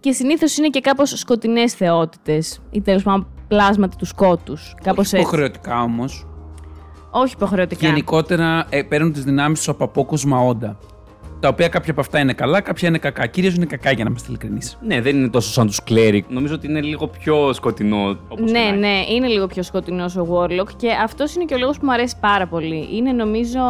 Και 0.01 0.12
συνήθως 0.12 0.57
είναι 0.57 0.68
και 0.68 0.81
κάπως 0.81 1.11
σκοτεινές 1.11 1.75
θεότητες 1.75 2.61
ή 2.70 2.81
τέλος 2.81 3.03
πάντων 3.03 3.27
πλάσματα 3.49 3.97
του 3.97 4.05
σκότους. 4.05 4.75
Κάπως 4.83 5.05
έτσι. 5.05 5.18
Υποχρεωτικά 5.18 5.83
όμως. 5.83 6.27
Όχι 7.11 7.35
υποχρεωτικά. 7.35 7.87
Γενικότερα 7.87 8.66
ε, 8.70 8.83
παίρνουν 8.83 9.12
τις 9.12 9.25
δυνάμεις 9.25 9.59
τους 9.59 9.68
από 9.68 9.85
απόκοσμα 9.85 10.39
όντα. 10.39 10.79
Τα 11.45 11.51
οποία 11.51 11.68
κάποια 11.68 11.90
από 11.90 12.01
αυτά 12.01 12.18
είναι 12.18 12.32
καλά, 12.32 12.61
κάποια 12.61 12.88
είναι 12.88 12.99
κακά. 12.99 13.26
Κυρίως 13.26 13.55
είναι 13.55 13.64
κακά 13.64 13.90
για 13.90 14.05
να 14.05 14.11
είμαστε 14.11 14.28
ειλικρινείς. 14.28 14.78
Ναι, 14.82 15.01
δεν 15.01 15.16
είναι 15.16 15.28
τόσο 15.28 15.53
σαν 15.53 15.66
τους 15.66 15.80
Cleric. 15.88 16.20
Νομίζω 16.28 16.55
ότι 16.55 16.66
είναι 16.66 16.80
λίγο 16.80 17.07
πιο 17.07 17.53
σκοτεινό. 17.53 18.16
Όπως 18.28 18.51
ναι, 18.51 18.59
και 18.59 18.64
να 18.64 18.68
έχει. 18.68 18.76
ναι, 18.78 19.05
είναι 19.09 19.26
λίγο 19.26 19.47
πιο 19.47 19.62
σκοτεινός 19.62 20.16
ο 20.16 20.26
Warlock 20.30 20.68
και 20.76 20.90
αυτός 21.03 21.34
είναι 21.34 21.45
και 21.45 21.55
ο 21.55 21.59
λόγος 21.59 21.78
που 21.78 21.84
μου 21.84 21.92
αρέσει 21.92 22.16
πάρα 22.20 22.47
πολύ. 22.47 22.88
Είναι 22.92 23.12
νομίζω 23.12 23.61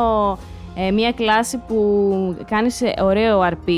ε, 0.75 0.91
μια 0.91 1.13
κλάση 1.13 1.61
που 1.67 2.37
κάνει 2.51 2.71
σε 2.71 2.95
ωραίο 3.01 3.49
RP. 3.51 3.71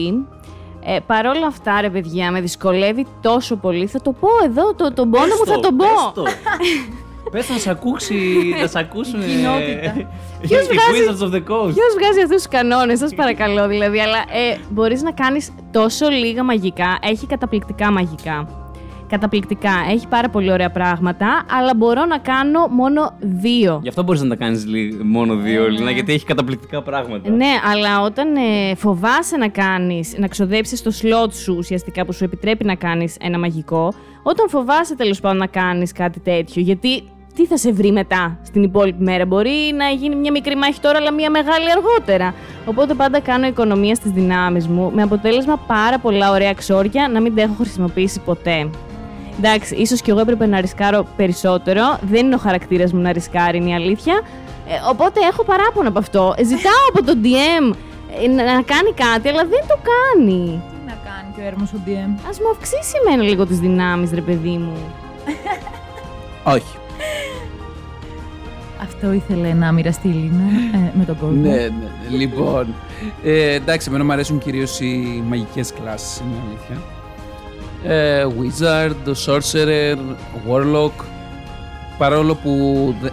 Ε, 0.84 0.98
Παρ' 1.06 1.26
όλα 1.26 1.46
αυτά, 1.46 1.80
ρε 1.80 1.90
παιδιά, 1.90 2.30
με 2.30 2.40
δυσκολεύει 2.40 3.06
τόσο 3.22 3.56
πολύ. 3.56 3.86
Θα 3.86 4.00
το 4.00 4.12
πω 4.12 4.28
εδώ, 4.44 4.74
το, 4.74 4.92
τον 4.92 5.10
πόνο 5.10 5.26
μου 5.26 5.46
θα 5.46 5.60
τον 5.60 5.76
πω. 5.76 5.86
Πες 7.30 7.48
να 7.48 7.56
σε 7.58 7.70
ακούσει, 7.70 8.14
να 8.60 8.66
σε 8.72 8.78
ακούσουν. 8.78 9.20
Κοινότητα. 9.20 9.92
Ποιος 10.46 10.62
Οι 10.62 10.68
βγάζει- 10.72 11.08
Wizards 11.08 11.24
of 11.28 11.30
the 11.34 11.42
Coast. 11.52 11.72
Ποιος 11.74 11.92
βγάζει 11.98 12.20
αυτούς 12.22 12.36
τους 12.36 12.48
κανόνες, 12.48 12.98
σας 12.98 13.14
παρακαλώ 13.14 13.68
δηλαδή. 13.68 14.00
Αλλά 14.00 14.18
ε, 14.18 14.58
μπορείς 14.70 15.02
να 15.02 15.10
κάνεις 15.12 15.50
τόσο 15.72 16.08
λίγα 16.08 16.42
μαγικά. 16.42 16.98
Έχει 17.02 17.26
καταπληκτικά 17.26 17.90
μαγικά. 17.90 18.48
Καταπληκτικά. 19.08 19.70
Έχει 19.90 20.08
πάρα 20.08 20.28
πολύ 20.28 20.52
ωραία 20.52 20.70
πράγματα, 20.70 21.44
αλλά 21.58 21.74
μπορώ 21.76 22.04
να 22.04 22.18
κάνω 22.18 22.66
μόνο 22.70 23.16
δύο. 23.20 23.78
Γι' 23.82 23.88
αυτό 23.88 24.02
μπορείς 24.02 24.22
να 24.22 24.28
τα 24.28 24.36
κάνεις 24.36 24.64
μόνο 25.04 25.34
δύο, 25.34 25.68
Λίνα, 25.70 25.90
γιατί 25.90 26.12
έχει 26.12 26.24
καταπληκτικά 26.24 26.82
πράγματα. 26.82 27.30
Ναι, 27.30 27.52
αλλά 27.72 28.00
όταν 28.02 28.36
ε, 28.36 28.74
φοβάσαι 28.74 29.36
να 29.36 29.48
κάνεις, 29.48 30.14
να 30.18 30.26
ξοδέψεις 30.28 30.82
το 30.82 30.92
slot 31.02 31.32
σου 31.32 31.54
ουσιαστικά 31.58 32.04
που 32.04 32.12
σου 32.12 32.24
επιτρέπει 32.24 32.64
να 32.64 32.74
κάνεις 32.74 33.16
ένα 33.20 33.38
μαγικό, 33.38 33.92
όταν 34.22 34.48
φοβάσαι 34.48 34.96
τέλος 34.96 35.20
πάντων 35.20 35.38
να 35.38 35.46
κάνεις 35.46 35.92
κάτι 35.92 36.20
τέτοιο, 36.20 36.62
γιατί 36.62 37.02
τι 37.36 37.46
θα 37.46 37.56
σε 37.56 37.72
βρει 37.72 37.92
μετά 37.92 38.38
στην 38.42 38.62
υπόλοιπη 38.62 39.02
μέρα; 39.02 39.26
Μπορεί 39.26 39.72
να 39.76 39.88
γίνει 39.88 40.14
μια 40.14 40.30
μικρή 40.30 40.56
μάχη 40.56 40.80
τώρα, 40.80 40.98
αλλά 40.98 41.12
μια 41.12 41.30
μεγάλη 41.30 41.70
αργότερα. 41.70 42.34
Οπότε 42.64 42.94
πάντα 42.94 43.20
κάνω 43.20 43.46
οικονομία 43.46 43.94
στις 43.94 44.10
δυνάμεις 44.10 44.68
μου, 44.68 44.90
με 44.94 45.02
αποτέλεσμα 45.02 45.56
πάρα 45.56 45.98
πολλά 45.98 46.30
ωραία 46.30 46.52
ξόρια 46.54 47.08
να 47.08 47.20
μην 47.20 47.34
τα 47.34 47.42
έχω 47.42 47.54
χρησιμοποιήσει 47.58 48.20
ποτέ. 48.20 48.70
Εντάξει, 49.38 49.74
ίσως 49.74 50.00
και 50.00 50.10
εγώ 50.10 50.20
έπρεπε 50.20 50.46
να 50.46 50.60
ρισκάρω 50.60 51.06
περισσότερο. 51.16 51.98
Δεν 52.00 52.26
είναι 52.26 52.34
ο 52.34 52.38
χαρακτήρας 52.38 52.92
μου 52.92 53.00
να 53.00 53.12
ρισκάρει, 53.12 53.56
είναι 53.56 53.70
η 53.70 53.74
αλήθεια. 53.74 54.20
Ε, 54.68 54.72
οπότε 54.90 55.20
έχω 55.30 55.44
παράπονο 55.44 55.88
από 55.88 55.98
αυτό. 55.98 56.34
Ε, 56.36 56.44
Ζητάω 56.44 56.82
από 56.92 57.04
τον 57.04 57.20
DM 57.24 57.74
ε, 58.22 58.28
να, 58.28 58.44
να 58.44 58.62
κάνει 58.62 58.92
κάτι, 58.94 59.28
αλλά 59.28 59.44
δεν 59.44 59.60
το 59.68 59.76
κάνει. 59.90 60.62
Τι 60.70 60.86
να 60.86 60.98
κάνει 61.04 61.32
και 61.36 61.40
ο 61.40 61.46
έρμος 61.46 61.72
ο 61.72 61.76
DM. 61.86 62.10
Α 62.28 62.30
μου 62.42 62.50
αυξήσει 62.50 62.92
εμένα 63.06 63.22
λίγο 63.22 63.46
τις 63.46 63.58
δυνάμεις, 63.58 64.10
ρε 64.12 64.20
παιδί 64.20 64.56
μου. 64.56 64.76
Όχι. 66.44 66.76
Αυτό 68.82 69.12
ήθελε 69.12 69.52
να 69.52 69.72
μοιραστεί 69.72 70.08
η 70.08 70.12
Λίνα 70.12 70.42
ε, 70.74 70.92
με 70.98 71.04
τον 71.04 71.16
κόσμο. 71.18 71.40
ναι, 71.40 71.48
ναι, 71.48 71.56
ναι. 72.10 72.16
Λοιπόν, 72.16 72.74
ε, 73.24 73.54
εντάξει, 73.54 73.86
εμένα 73.88 74.04
μου 74.04 74.12
αρέσουν 74.12 74.38
κυρίως 74.38 74.80
οι 74.80 75.22
μαγικές 75.28 75.72
κλάσεις, 75.72 76.18
είναι 76.20 76.36
αλήθεια. 76.48 76.82
Ε, 77.84 78.26
Wizard, 78.38 79.12
Sorcerer, 79.26 79.96
Warlock. 80.50 81.04
Παρόλο 81.98 82.34
που 82.34 82.94
δε- 83.02 83.08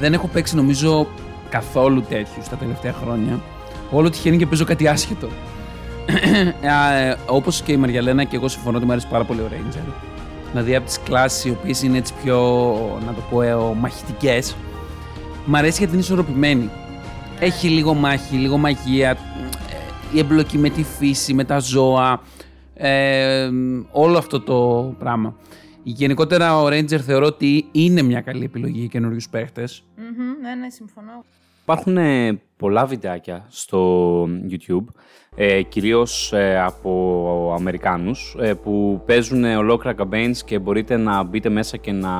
δεν 0.00 0.12
έχω 0.12 0.26
παίξει 0.26 0.56
νομίζω 0.56 1.06
καθόλου 1.48 2.02
τέτοιους 2.02 2.48
τα 2.50 2.56
τελευταία 2.56 2.92
χρόνια. 2.92 3.40
Όλο 3.90 4.10
τυχαίνει 4.10 4.36
και 4.36 4.46
παίζω 4.46 4.64
κάτι 4.64 4.88
άσχετο. 4.88 5.28
ε, 6.60 7.14
όπως 7.26 7.62
και 7.62 7.72
η 7.72 7.76
Μαριαλένα 7.76 8.24
και 8.24 8.36
εγώ 8.36 8.48
συμφωνώ 8.48 8.76
ότι 8.76 8.86
μου 8.86 8.92
αρέσει 8.92 9.08
πάρα 9.08 9.24
πολύ 9.24 9.40
ο 9.40 9.48
Ranger. 9.50 9.92
Δηλαδή 10.50 10.74
από 10.76 10.86
τις 10.86 11.00
κλάσεις 11.04 11.44
οι 11.44 11.50
οποίες 11.50 11.82
είναι 11.82 11.98
έτσι 11.98 12.12
πιο, 12.22 12.38
να 13.06 13.12
το 13.12 13.20
πω, 13.30 13.42
ε, 13.42 13.54
μαχητικές, 13.80 14.56
Μ' 15.46 15.54
αρέσει 15.54 15.78
γιατί 15.78 15.92
είναι 15.92 16.02
ισορροπημένη. 16.02 16.70
Έχει 17.40 17.68
λίγο 17.68 17.94
μάχη, 17.94 18.36
λίγο 18.36 18.56
μαγεία, 18.56 19.10
ε, 19.10 19.16
η 20.14 20.18
εμπλοκή 20.18 20.58
με 20.58 20.68
τη 20.68 20.82
φύση, 20.82 21.34
με 21.34 21.44
τα 21.44 21.58
ζώα, 21.58 22.20
ε, 22.74 23.50
όλο 23.90 24.18
αυτό 24.18 24.40
το 24.40 24.94
πράγμα. 24.98 25.36
Γενικότερα 25.82 26.60
ο 26.60 26.66
Ranger 26.66 26.98
θεωρώ 26.98 27.26
ότι 27.26 27.66
είναι 27.72 28.02
μια 28.02 28.20
καλή 28.20 28.44
επιλογή 28.44 28.78
για 28.78 28.88
καινούριους 28.88 29.28
παίχτες. 29.28 29.84
Μμμ, 29.96 30.40
ναι, 30.42 30.54
ναι, 30.54 30.70
συμφωνώ. 30.70 31.24
Υπάρχουν 31.62 31.96
ε, 31.96 32.40
πολλά 32.56 32.86
βιντεάκια 32.86 33.46
στο 33.48 34.22
YouTube, 34.24 34.84
ε, 35.36 35.62
κυρίως 35.62 36.32
ε, 36.32 36.60
από 36.60 37.54
Αμερικάνους, 37.58 38.36
ε, 38.40 38.54
που 38.54 39.02
παίζουν 39.06 39.44
ολόκληρα 39.44 39.96
campaigns 39.98 40.36
και 40.44 40.58
μπορείτε 40.58 40.96
να 40.96 41.22
μπείτε 41.22 41.48
μέσα 41.48 41.76
και 41.76 41.92
να 41.92 42.10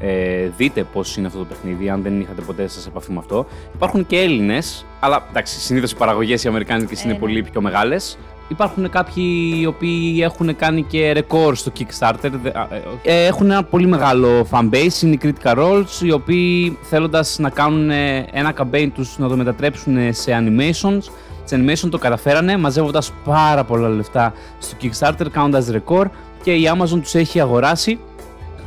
ε, 0.00 0.48
δείτε 0.56 0.82
πώς 0.92 1.16
είναι 1.16 1.26
αυτό 1.26 1.38
το 1.38 1.44
παιχνίδι, 1.44 1.88
αν 1.90 2.02
δεν 2.02 2.20
είχατε 2.20 2.42
ποτέ 2.42 2.68
σε 2.68 2.88
επαφή 2.88 3.12
με 3.12 3.18
αυτό. 3.18 3.46
Υπάρχουν 3.74 4.06
και 4.06 4.16
Έλληνες, 4.18 4.84
αλλά 5.00 5.26
εντάξει, 5.30 5.60
συνήθως 5.60 5.90
οι 5.92 5.96
παραγωγές 5.96 6.44
οι 6.44 6.48
Αμερικάνικες 6.48 7.02
είναι 7.02 7.10
Ε, 7.10 7.14
ναι. 7.14 7.20
πολύ 7.20 7.42
πιο 7.42 7.60
μεγάλες. 7.60 8.18
Υπάρχουν 8.48 8.90
κάποιοι 8.90 9.52
οι 9.60 9.66
οποίοι 9.66 10.20
έχουν 10.22 10.56
κάνει 10.56 10.82
και 10.82 11.12
ρεκόρ 11.12 11.54
στο 11.56 11.72
Kickstarter. 11.78 12.30
δε- 12.42 12.50
α, 12.58 12.68
ε, 12.70 12.82
ε, 13.02 13.26
Έχουν 13.26 13.50
ένα 13.50 13.64
πολύ 13.64 13.86
μεγάλο 13.86 14.46
fanbase, 14.50 15.02
είναι 15.02 15.12
οι 15.14 15.18
Critical 15.22 15.54
Roles, 15.58 16.02
οι 16.02 16.12
οποίοι 16.12 16.78
θέλοντας 16.82 17.38
να 17.38 17.50
κάνουν 17.50 17.90
ε, 17.90 18.26
ένα 18.32 18.52
campaign 18.58 18.88
τους 18.94 19.18
να 19.18 19.28
το 19.28 19.36
μετατρέψουν 19.36 19.96
ε, 19.96 20.12
σε 20.12 20.32
animations. 20.42 20.98
Σε 21.44 21.56
animation 21.56 21.88
το 21.90 21.98
καταφέρανε, 21.98 22.56
μαζεύοντας 22.56 23.12
πάρα 23.24 23.64
πολλά 23.64 23.88
λεφτά 23.88 24.32
στο 24.58 24.76
Kickstarter, 24.82 25.26
κάνοντας 25.30 25.68
ρεκόρ 25.68 26.08
και 26.42 26.52
η 26.54 26.70
Amazon 26.76 26.98
τους 27.02 27.14
έχει 27.14 27.40
αγοράσει 27.40 27.98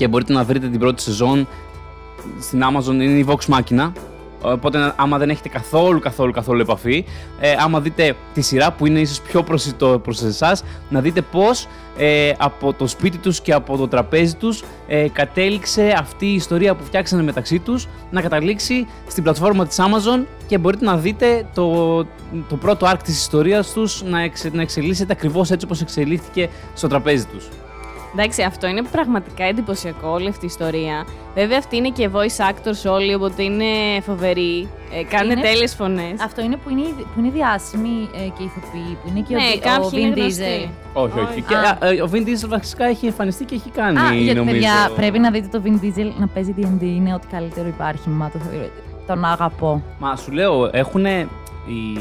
και 0.03 0.09
μπορείτε 0.09 0.33
να 0.33 0.43
βρείτε 0.43 0.67
την 0.67 0.79
πρώτη 0.79 1.01
σεζόν 1.01 1.47
στην 2.39 2.63
Amazon, 2.63 2.93
είναι 2.93 3.03
η 3.03 3.25
Vox 3.27 3.55
Machina. 3.55 3.91
Οπότε, 4.41 4.93
άμα 4.95 5.17
δεν 5.17 5.29
έχετε 5.29 5.49
καθόλου, 5.49 5.99
καθόλου, 5.99 6.31
καθόλου 6.31 6.61
επαφή, 6.61 7.05
ε, 7.39 7.55
άμα 7.59 7.79
δείτε 7.79 8.15
τη 8.33 8.41
σειρά 8.41 8.71
που 8.71 8.85
είναι 8.85 8.99
ίσως 8.99 9.21
πιο 9.21 9.43
προσιτό 9.43 9.99
προς 10.03 10.21
εσάς, 10.21 10.63
να 10.89 11.01
δείτε 11.01 11.21
πώς 11.21 11.67
ε, 11.97 12.31
από 12.37 12.73
το 12.73 12.87
σπίτι 12.87 13.17
τους 13.17 13.41
και 13.41 13.53
από 13.53 13.77
το 13.77 13.87
τραπέζι 13.87 14.35
τους 14.35 14.63
ε, 14.87 15.07
κατέληξε 15.09 15.95
αυτή 15.99 16.25
η 16.25 16.33
ιστορία 16.33 16.75
που 16.75 16.83
φτιάξανε 16.83 17.23
μεταξύ 17.23 17.59
τους 17.59 17.87
να 18.11 18.21
καταλήξει 18.21 18.87
στην 19.07 19.23
πλατφόρμα 19.23 19.65
της 19.67 19.77
Amazon 19.79 20.25
και 20.47 20.57
μπορείτε 20.57 20.85
να 20.85 20.97
δείτε 20.97 21.45
το, 21.53 21.97
το 22.49 22.55
πρώτο 22.59 22.87
arc 22.91 22.99
της 23.03 23.19
ιστορίας 23.19 23.71
τους 23.73 24.03
να, 24.03 24.21
εξε, 24.21 24.49
να 24.53 24.61
εξελίσσεται 24.61 25.13
ακριβώς 25.13 25.51
έτσι 25.51 25.65
όπως 25.65 25.81
εξελίχθηκε 25.81 26.49
στο 26.73 26.87
τραπέζι 26.87 27.25
τους. 27.25 27.47
Εντάξει, 28.13 28.41
αυτό 28.41 28.67
είναι 28.67 28.81
πραγματικά 28.91 29.43
εντυπωσιακό 29.43 30.09
όλη 30.09 30.27
αυτή 30.27 30.45
η 30.45 30.47
ιστορία. 30.47 31.05
Βέβαια, 31.35 31.57
αυτοί 31.57 31.75
είναι 31.77 31.89
και 31.89 32.09
voice 32.13 32.51
actors 32.51 32.91
όλοι, 32.91 33.13
οπότε 33.13 33.43
είναι 33.43 33.65
φοβεροί. 34.01 34.67
Ε, 34.99 35.03
κάνουν 35.03 35.31
Είναι- 35.31 35.41
τέλειες 35.41 35.75
φωνές. 35.75 36.21
Αυτό 36.23 36.41
είναι 36.41 36.55
που 36.57 36.69
είναι, 36.69 36.81
που 36.81 37.19
είναι 37.19 37.29
διάσημοι 37.29 38.09
ε, 38.15 38.17
και 38.37 38.43
ηθοποιοί, 38.43 38.97
που 39.03 39.09
είναι 39.09 39.19
και 39.27 39.35
Ναι, 39.35 39.41
ο, 39.41 39.51
Βι- 39.51 39.65
ο 39.65 39.69
κάποιοι 39.69 39.99
είναι 40.03 40.13
Vin 40.13 40.17
γνωστοί. 40.19 40.43
Diesel. 40.65 40.69
Όχι, 40.93 41.19
όχι. 41.19 41.27
Όχι. 41.29 41.41
Και, 41.41 41.55
Α. 41.55 41.77
α, 41.81 41.87
ε, 41.89 42.01
ο 42.01 42.09
Vin 42.13 42.27
Diesel 42.27 42.47
βασικά 42.47 42.85
έχει 42.85 43.05
εμφανιστεί 43.05 43.45
και 43.45 43.55
έχει 43.55 43.69
κάνει, 43.69 43.99
Α, 43.99 44.13
γιατί 44.13 44.37
νομίζω. 44.39 44.53
παιδιά, 44.55 44.91
πρέπει 44.95 45.19
να 45.19 45.31
δείτε 45.31 45.47
το 45.57 45.61
Vin 45.65 45.85
Diesel 45.85 46.11
να 46.17 46.27
παίζει 46.27 46.53
D&D, 46.57 46.81
είναι 46.81 47.13
ό,τι 47.13 47.27
καλύτερο 47.27 47.67
υπάρχει, 47.67 48.09
μα 48.09 48.29
το 48.29 48.39
θεωρώ. 48.39 48.65
Τον 49.07 49.25
αγαπώ. 49.25 49.83
Μα 49.99 50.15
σου 50.15 50.31
λέω, 50.31 50.69
έχουν 50.73 51.05
οι, 51.67 51.91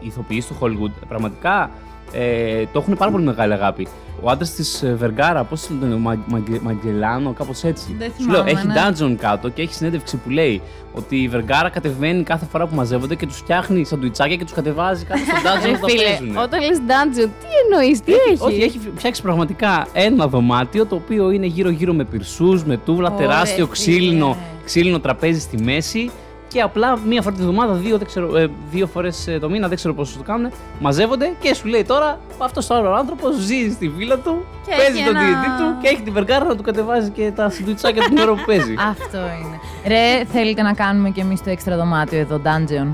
οι 0.00 0.06
ηθοποιοί 0.06 0.42
του 0.48 0.56
Hollywood 0.60 0.92
πραγματικά 1.08 1.70
ε, 2.12 2.64
το 2.72 2.78
έχουν 2.78 2.94
πάρα 2.96 3.10
πολύ 3.10 3.24
μεγάλη 3.24 3.52
αγάπη. 3.52 3.88
Ο 4.22 4.30
άντρας 4.30 4.50
της 4.50 4.84
Βεργάρα, 4.96 5.44
πώς 5.44 5.66
το 5.66 5.74
λένε, 5.80 5.94
Μα- 5.96 6.24
Μαγγε- 6.26 6.60
Μαγγελάνο, 6.62 7.32
κάπως 7.32 7.64
έτσι. 7.64 7.94
Δεν 7.98 8.12
Σου 8.20 8.30
λέω, 8.30 8.44
θυμάμαι, 8.44 8.50
έχει 8.50 8.66
ναι. 8.66 8.74
dungeon 9.14 9.16
κάτω 9.20 9.48
και 9.48 9.62
έχει 9.62 9.74
συνέντευξη 9.74 10.16
που 10.16 10.30
λέει 10.30 10.60
ότι 10.94 11.16
η 11.16 11.28
Βεργάρα 11.28 11.68
κατεβαίνει 11.68 12.22
κάθε 12.22 12.46
φορά 12.50 12.66
που 12.66 12.74
μαζεύονται 12.74 13.14
και 13.14 13.26
τους 13.26 13.36
φτιάχνει 13.36 13.84
σαντουιτσάκια 13.84 14.36
και 14.36 14.44
τους 14.44 14.52
κατεβάζει 14.52 15.04
κάτω 15.04 15.20
στο 15.24 15.34
dungeon 15.36 15.64
Ρε 15.64 15.70
να 15.72 15.78
τα 15.78 15.86
φίλε, 15.88 16.02
παίζουν. 16.02 16.36
όταν 16.36 16.60
λες 16.60 16.78
dungeon, 16.86 17.28
τι 17.40 17.46
εννοείς, 17.72 18.00
τι 18.00 18.12
έχει. 18.12 18.36
Όχι, 18.44 18.60
έχει 18.62 18.80
φτιάξει 18.96 19.22
πραγματικά 19.22 19.86
ένα 19.92 20.26
δωμάτιο 20.28 20.86
το 20.86 20.94
οποίο 20.94 21.30
είναι 21.30 21.46
γύρω-γύρω 21.46 21.92
με 21.92 22.04
πυρσούς, 22.04 22.64
με 22.64 22.76
τούβλα, 22.76 23.12
Ωρε, 23.12 23.22
τεράστιο 23.24 23.64
φίλε. 23.66 23.72
ξύλινο, 23.72 24.36
ξύλινο 24.64 25.00
τραπέζι 25.00 25.40
στη 25.40 25.62
μέση 25.62 26.10
και 26.48 26.60
απλά 26.60 26.98
μία 26.98 27.22
φορά 27.22 27.34
τη 27.36 27.42
βδομάδα, 27.42 27.72
δύο, 27.74 27.98
δεν 27.98 28.06
ξέρω, 28.06 28.36
ε, 28.36 28.48
δύο 28.70 28.86
φορές 28.86 29.28
το 29.40 29.50
μήνα, 29.50 29.68
δεν 29.68 29.76
ξέρω 29.76 29.94
πόσο 29.94 30.16
το 30.18 30.22
κάνουν, 30.22 30.50
μαζεύονται 30.80 31.32
και 31.40 31.54
σου 31.54 31.66
λέει 31.68 31.84
τώρα 31.84 32.18
αυτός 32.38 32.70
ο 32.70 32.74
άλλος 32.74 32.98
άνθρωπος 32.98 33.34
ζει 33.36 33.70
στη 33.70 33.88
βίλα 33.88 34.18
του, 34.18 34.44
Και 34.66 34.72
παίζει 34.76 34.98
έχει 34.98 35.06
τον 35.06 35.16
ένα- 35.16 35.42
D&D 35.42 35.60
του 35.60 35.76
και 35.82 35.88
έχει 35.88 36.02
την 36.02 36.12
βεργάρα 36.12 36.44
να 36.44 36.56
του 36.56 36.62
κατεβάζει 36.62 37.10
και 37.10 37.32
τα 37.34 37.50
σιντουιτσάκια 37.50 38.02
την 38.04 38.18
ώρα 38.18 38.32
που 38.34 38.42
παίζει. 38.46 38.74
Αυτό 38.92 39.18
είναι. 39.18 39.58
Ρε, 39.86 40.24
θέλετε 40.24 40.62
να 40.62 40.72
κάνουμε 40.72 41.10
κι 41.10 41.20
εμείς 41.20 41.42
το 41.42 41.50
έξτρα 41.50 41.76
δωμάτιο 41.76 42.18
εδώ, 42.18 42.40
dungeon; 42.44 42.92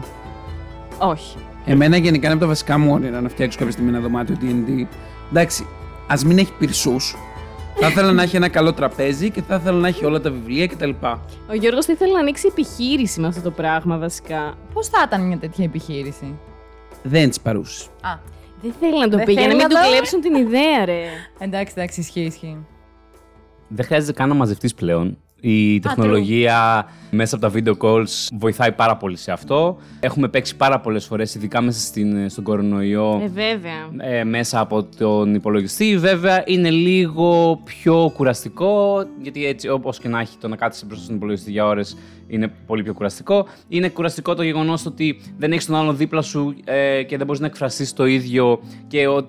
Όχι. 0.99 1.37
Εμένα 1.67 1.97
γενικά 1.97 2.25
είναι 2.27 2.33
από 2.35 2.43
τα 2.43 2.47
βασικά 2.49 2.79
μου 2.79 2.93
όνειρα 2.93 3.21
να 3.21 3.29
φτιάξω 3.29 3.59
κάποια 3.59 3.73
στιγμή 3.73 3.91
ένα 3.91 4.01
δωμάτιο 4.01 4.37
D&D. 4.41 4.87
Εντάξει, 5.31 5.67
ας 6.07 6.25
μην 6.25 6.39
έχει 6.39 6.53
πυρσούς. 6.59 7.17
Θα 7.81 7.87
ήθελα 7.89 8.13
να 8.13 8.23
έχει 8.23 8.37
ένα 8.37 8.49
καλό 8.49 8.73
τραπέζι 8.73 9.31
και 9.31 9.43
θα 9.43 9.55
ήθελα 9.55 9.79
να 9.79 9.89
έχει 9.89 10.05
όλα 10.05 10.21
τα 10.21 10.31
βιβλία 10.31 10.67
κτλ. 10.67 10.91
Ο 11.51 11.55
Γιώργος 11.55 11.85
θα 11.85 11.93
ήθελε 11.93 12.13
να 12.13 12.19
ανοίξει 12.19 12.47
επιχείρηση 12.51 13.21
με 13.21 13.27
αυτό 13.27 13.41
το 13.41 13.51
πράγμα 13.51 13.99
βασικά. 13.99 14.55
Πώς 14.75 14.89
θα 14.89 15.03
ήταν 15.07 15.27
μια 15.27 15.39
τέτοια 15.39 15.65
επιχείρηση; 15.65 16.39
Δεν 17.03 17.31
τι 17.31 17.41
παρούσες. 17.43 17.87
Α, 18.01 18.11
Δεν 18.63 18.75
θέλει 18.81 18.99
να 19.01 19.09
το 19.09 19.17
Δεν 19.17 19.25
πει 19.27 19.33
για 19.33 19.41
να 19.41 19.47
θέλει 19.49 19.57
μην 19.59 19.67
να 19.69 19.75
του 19.75 19.83
το- 19.83 19.91
κλέψουν 19.91 20.21
την 20.21 20.35
ιδέα, 20.35 20.85
ρε. 20.85 21.03
εντάξει, 21.39 21.75
εντάξει, 21.77 22.01
ισχύει, 22.01 22.21
ισχύει. 22.21 22.67
Δεν 23.69 23.85
χρειάζεται 23.85 24.13
καν 24.13 24.29
να 24.29 24.35
μαζευτείς 24.35 24.75
πλέον. 24.75 25.19
Η 25.47 25.79
τεχνολογία 25.81 26.87
μέσα 27.11 27.37
από 27.37 27.51
τα 27.51 27.53
video 27.59 27.87
calls 27.87 28.29
βοηθάει 28.39 28.73
πάρα 28.73 28.97
πολύ 28.97 29.17
σε 29.17 29.33
αυτό. 29.33 29.77
Έχουμε 30.01 30.29
παίξει 30.29 30.57
πάρα 30.57 30.81
πολλές 30.81 31.05
φορές, 31.07 31.35
ειδικά 31.35 31.61
μέσα 31.61 31.79
στην, 31.81 32.29
στον 32.31 32.45
κορονοϊό. 32.45 33.21
Ε, 33.25 33.29
βέβαια. 33.29 34.09
ε, 34.19 34.25
μέσα 34.25 34.61
από 34.61 34.83
τον 34.99 35.35
υπολογιστή. 35.35 35.97
Βέβαια 35.99 36.43
είναι 36.47 36.71
λίγο 36.71 37.61
πιο 37.65 38.13
κουραστικό, 38.17 39.05
γιατί 39.23 39.47
έτσι 39.47 39.69
όπως 39.69 39.99
και 39.99 40.09
να 40.09 40.21
έχει 40.21 40.37
το 40.41 40.49
να 40.49 40.57
κάτσεις 40.57 40.87
μπροστά 40.87 41.05
στον 41.05 41.17
υπολογιστή 41.17 41.51
για 41.51 41.67
ώρες 41.67 41.97
είναι 42.27 42.53
πολύ 42.67 42.83
πιο 42.83 42.95
κουραστικό. 42.95 43.47
Είναι 43.69 43.89
κουραστικό 43.89 44.35
το 44.35 44.43
γεγονός 44.43 44.87
ότι 44.87 45.21
δεν 45.39 45.53
έχεις 45.53 45.67
τον 45.67 45.75
άλλον 45.77 45.97
δίπλα 45.97 46.23
σου 46.23 46.55
ε, 46.65 47.03
και 47.03 47.17
δεν 47.17 47.27
μπορείς 47.27 47.41
να 47.41 47.47
εκφραστείς 47.47 47.93
το 47.93 48.07
ίδιο 48.07 48.61
και 48.87 49.07
ο- 49.09 49.29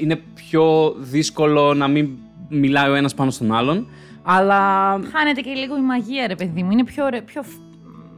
είναι 0.00 0.20
πιο 0.34 0.94
δύσκολο 0.98 1.74
να 1.74 1.88
μην 1.88 2.08
μιλάει 2.48 2.90
ο 2.90 2.94
ένας 2.94 3.14
πάνω 3.14 3.30
στον 3.30 3.52
άλλον. 3.54 3.86
Αλλά 4.26 4.90
Χάνεται 5.12 5.40
και 5.40 5.50
λίγο 5.50 5.76
η 5.76 5.80
μαγεία, 5.80 6.26
ρε 6.26 6.34
παιδί 6.34 6.62
μου. 6.62 6.70
Είναι 6.70 6.84
πιο, 6.84 7.04
ωραίο- 7.04 7.22
πιο... 7.22 7.42
φ- 7.42 7.60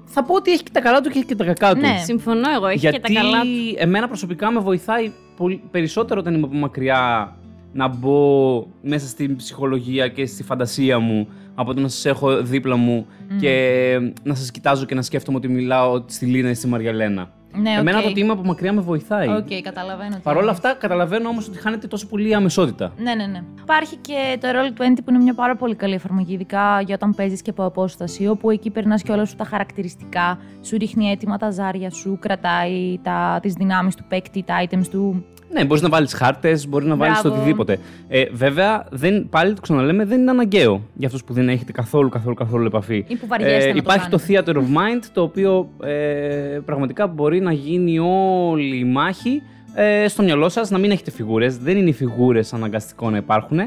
θα 0.05 0.25
πω 0.25 0.35
ότι 0.35 0.51
έχει 0.53 0.63
και 0.63 0.71
τα 0.73 0.81
καλά 0.81 1.01
του 1.01 1.11
και 1.11 1.19
έχει 1.19 1.27
και 1.27 1.35
τα 1.35 1.45
κακά 1.45 1.75
του. 1.75 1.81
Ναι. 1.81 1.97
Συμφωνώ 2.05 2.51
εγώ, 2.57 2.67
έχει 2.67 2.79
Γιατί 2.79 2.97
και 3.01 3.13
τα 3.13 3.21
καλά 3.21 3.41
του. 3.41 3.49
εμένα 3.77 4.07
προσωπικά 4.07 4.51
με 4.51 4.61
βοηθάει 4.61 5.13
πολύ, 5.37 5.63
περισσότερο 5.71 6.21
όταν 6.21 6.35
είμαι 6.35 6.45
από 6.47 6.55
μακριά 6.57 7.33
να 7.73 7.89
μπω 7.89 8.67
μέσα 8.83 9.07
στην 9.07 9.37
ψυχολογία 9.37 10.09
και 10.09 10.27
στη 10.27 10.43
φαντασία 10.43 10.99
μου 10.99 11.29
από 11.55 11.75
το 11.75 11.81
να 11.81 11.89
σας 11.89 12.05
έχω 12.05 12.43
δίπλα 12.43 12.77
μου 12.77 13.07
και 13.41 13.81
να 14.23 14.35
σας 14.35 14.51
κοιτάζω 14.51 14.85
και 14.85 14.95
να 14.95 15.03
σκέφτομαι 15.03 15.37
ότι 15.37 15.49
μιλάω 15.49 16.03
στη 16.07 16.27
Λίνα 16.27 16.51
ή 16.51 16.55
στη 16.55 16.67
Μαριαλένα. 16.69 17.31
Ναι, 17.61 17.71
Εμένα 17.71 17.97
οκ. 17.99 18.03
το 18.05 18.09
ότι 18.11 18.21
είμαι 18.21 18.33
από 18.33 18.43
μακριά 18.43 18.73
με 18.73 18.81
βοηθάει. 18.81 19.29
Οκ, 19.29 19.47
καταλαβαίνω. 19.63 20.15
τι 20.15 20.21
Παρ' 20.23 20.37
όλα 20.37 20.41
εννοείς. 20.49 20.57
αυτά 20.65 20.75
καταλαβαίνω 20.81 21.29
όμως 21.29 21.49
ότι 21.49 21.59
χάνεται 21.59 21.87
τόσο 21.87 22.07
πολύ 22.07 22.29
η 22.29 22.35
αμεσότητα. 22.35 22.93
Ναι, 22.99 23.15
ναι, 23.15 23.27
ναι. 23.27 23.43
Υπάρχει 23.63 23.97
και 23.97 24.39
το 24.41 24.49
Roll20 24.49 24.97
που 25.05 25.11
είναι 25.11 25.19
μια 25.19 25.35
πάρα 25.35 25.57
πολύ 25.57 25.75
καλή 25.75 25.95
εφαρμογή, 25.95 26.35
ειδικά 26.35 26.81
για 26.81 26.95
όταν 26.95 27.15
παίζεις 27.15 27.43
και 27.43 27.51
από 27.51 27.65
απόσταση, 27.65 28.27
όπου 28.29 28.51
εκεί 28.51 28.71
περνάς 28.71 29.03
και 29.03 29.13
όλα 29.13 29.25
σου 29.25 29.37
τα 29.37 29.45
χαρακτηριστικά, 29.45 30.39
σου 30.63 30.77
ρίχνει 30.77 31.11
έτοιμα 31.11 31.37
τα 31.37 31.51
ζάρια 31.51 31.91
σου, 31.91 32.19
κρατάει 32.21 32.99
τα, 33.03 33.39
τις 33.43 33.53
δυνάμεις 33.53 33.95
του 33.95 34.05
παίκτη, 34.09 34.43
τα 34.43 34.55
items 34.69 34.87
του, 34.91 35.25
Ναι, 35.53 35.65
μπορείς 35.65 35.83
να 35.83 35.89
βάλεις 35.89 36.13
χάρτες, 36.13 36.69
μπορεί 36.69 36.87
να 36.87 36.97
βάλεις 36.97 37.21
το 37.21 37.23
Μπράβο. 37.23 37.37
οτιδήποτε. 37.43 37.79
Ε, 38.09 38.25
βέβαια, 38.33 38.87
δεν, 38.91 39.29
πάλι 39.29 39.55
το 39.55 39.61
ξαναλέμε, 39.61 40.05
δεν 40.05 40.21
είναι 40.21 40.31
αναγκαίο 40.31 40.83
για 40.95 41.07
αυτούς 41.07 41.25
που 41.25 41.33
δεν 41.33 41.49
έχετε 41.49 41.73
καθόλου, 41.73 42.09
καθόλου, 42.09 42.35
καθόλου 42.35 42.67
επαφή. 42.67 43.05
Ή 43.09 43.17
που 43.17 43.27
βαριέστε 43.27 43.67
να 43.67 43.73
το 43.73 43.79
υπάρχει 43.79 44.09
το 44.09 44.19
κάνετε. 44.27 44.53
Theater 44.53 44.57
of 44.57 44.77
Mind, 44.77 45.05
το 45.13 45.23
οποίο 45.23 45.69
ε, 45.83 46.59
πραγματικά 46.65 47.07
μπορεί 47.07 47.41
να 47.41 47.53
γίνει 47.53 47.99
όλη 47.99 48.79
η 48.79 48.85
μάχη 48.85 49.43
ε, 49.79 50.09
στο 50.09 50.23
μυαλό 50.23 50.49
σας, 50.49 50.71
να 50.71 50.79
μην 50.79 50.91
έχετε 50.91 51.11
φιγούρες. 51.11 51.59
Δεν 51.59 51.77
είναι 51.77 51.89
οι 51.89 51.93
φιγούρες 51.93 52.53
αναγκαστικό 52.53 53.11
να 53.11 53.17
υπάρχουν. 53.17 53.59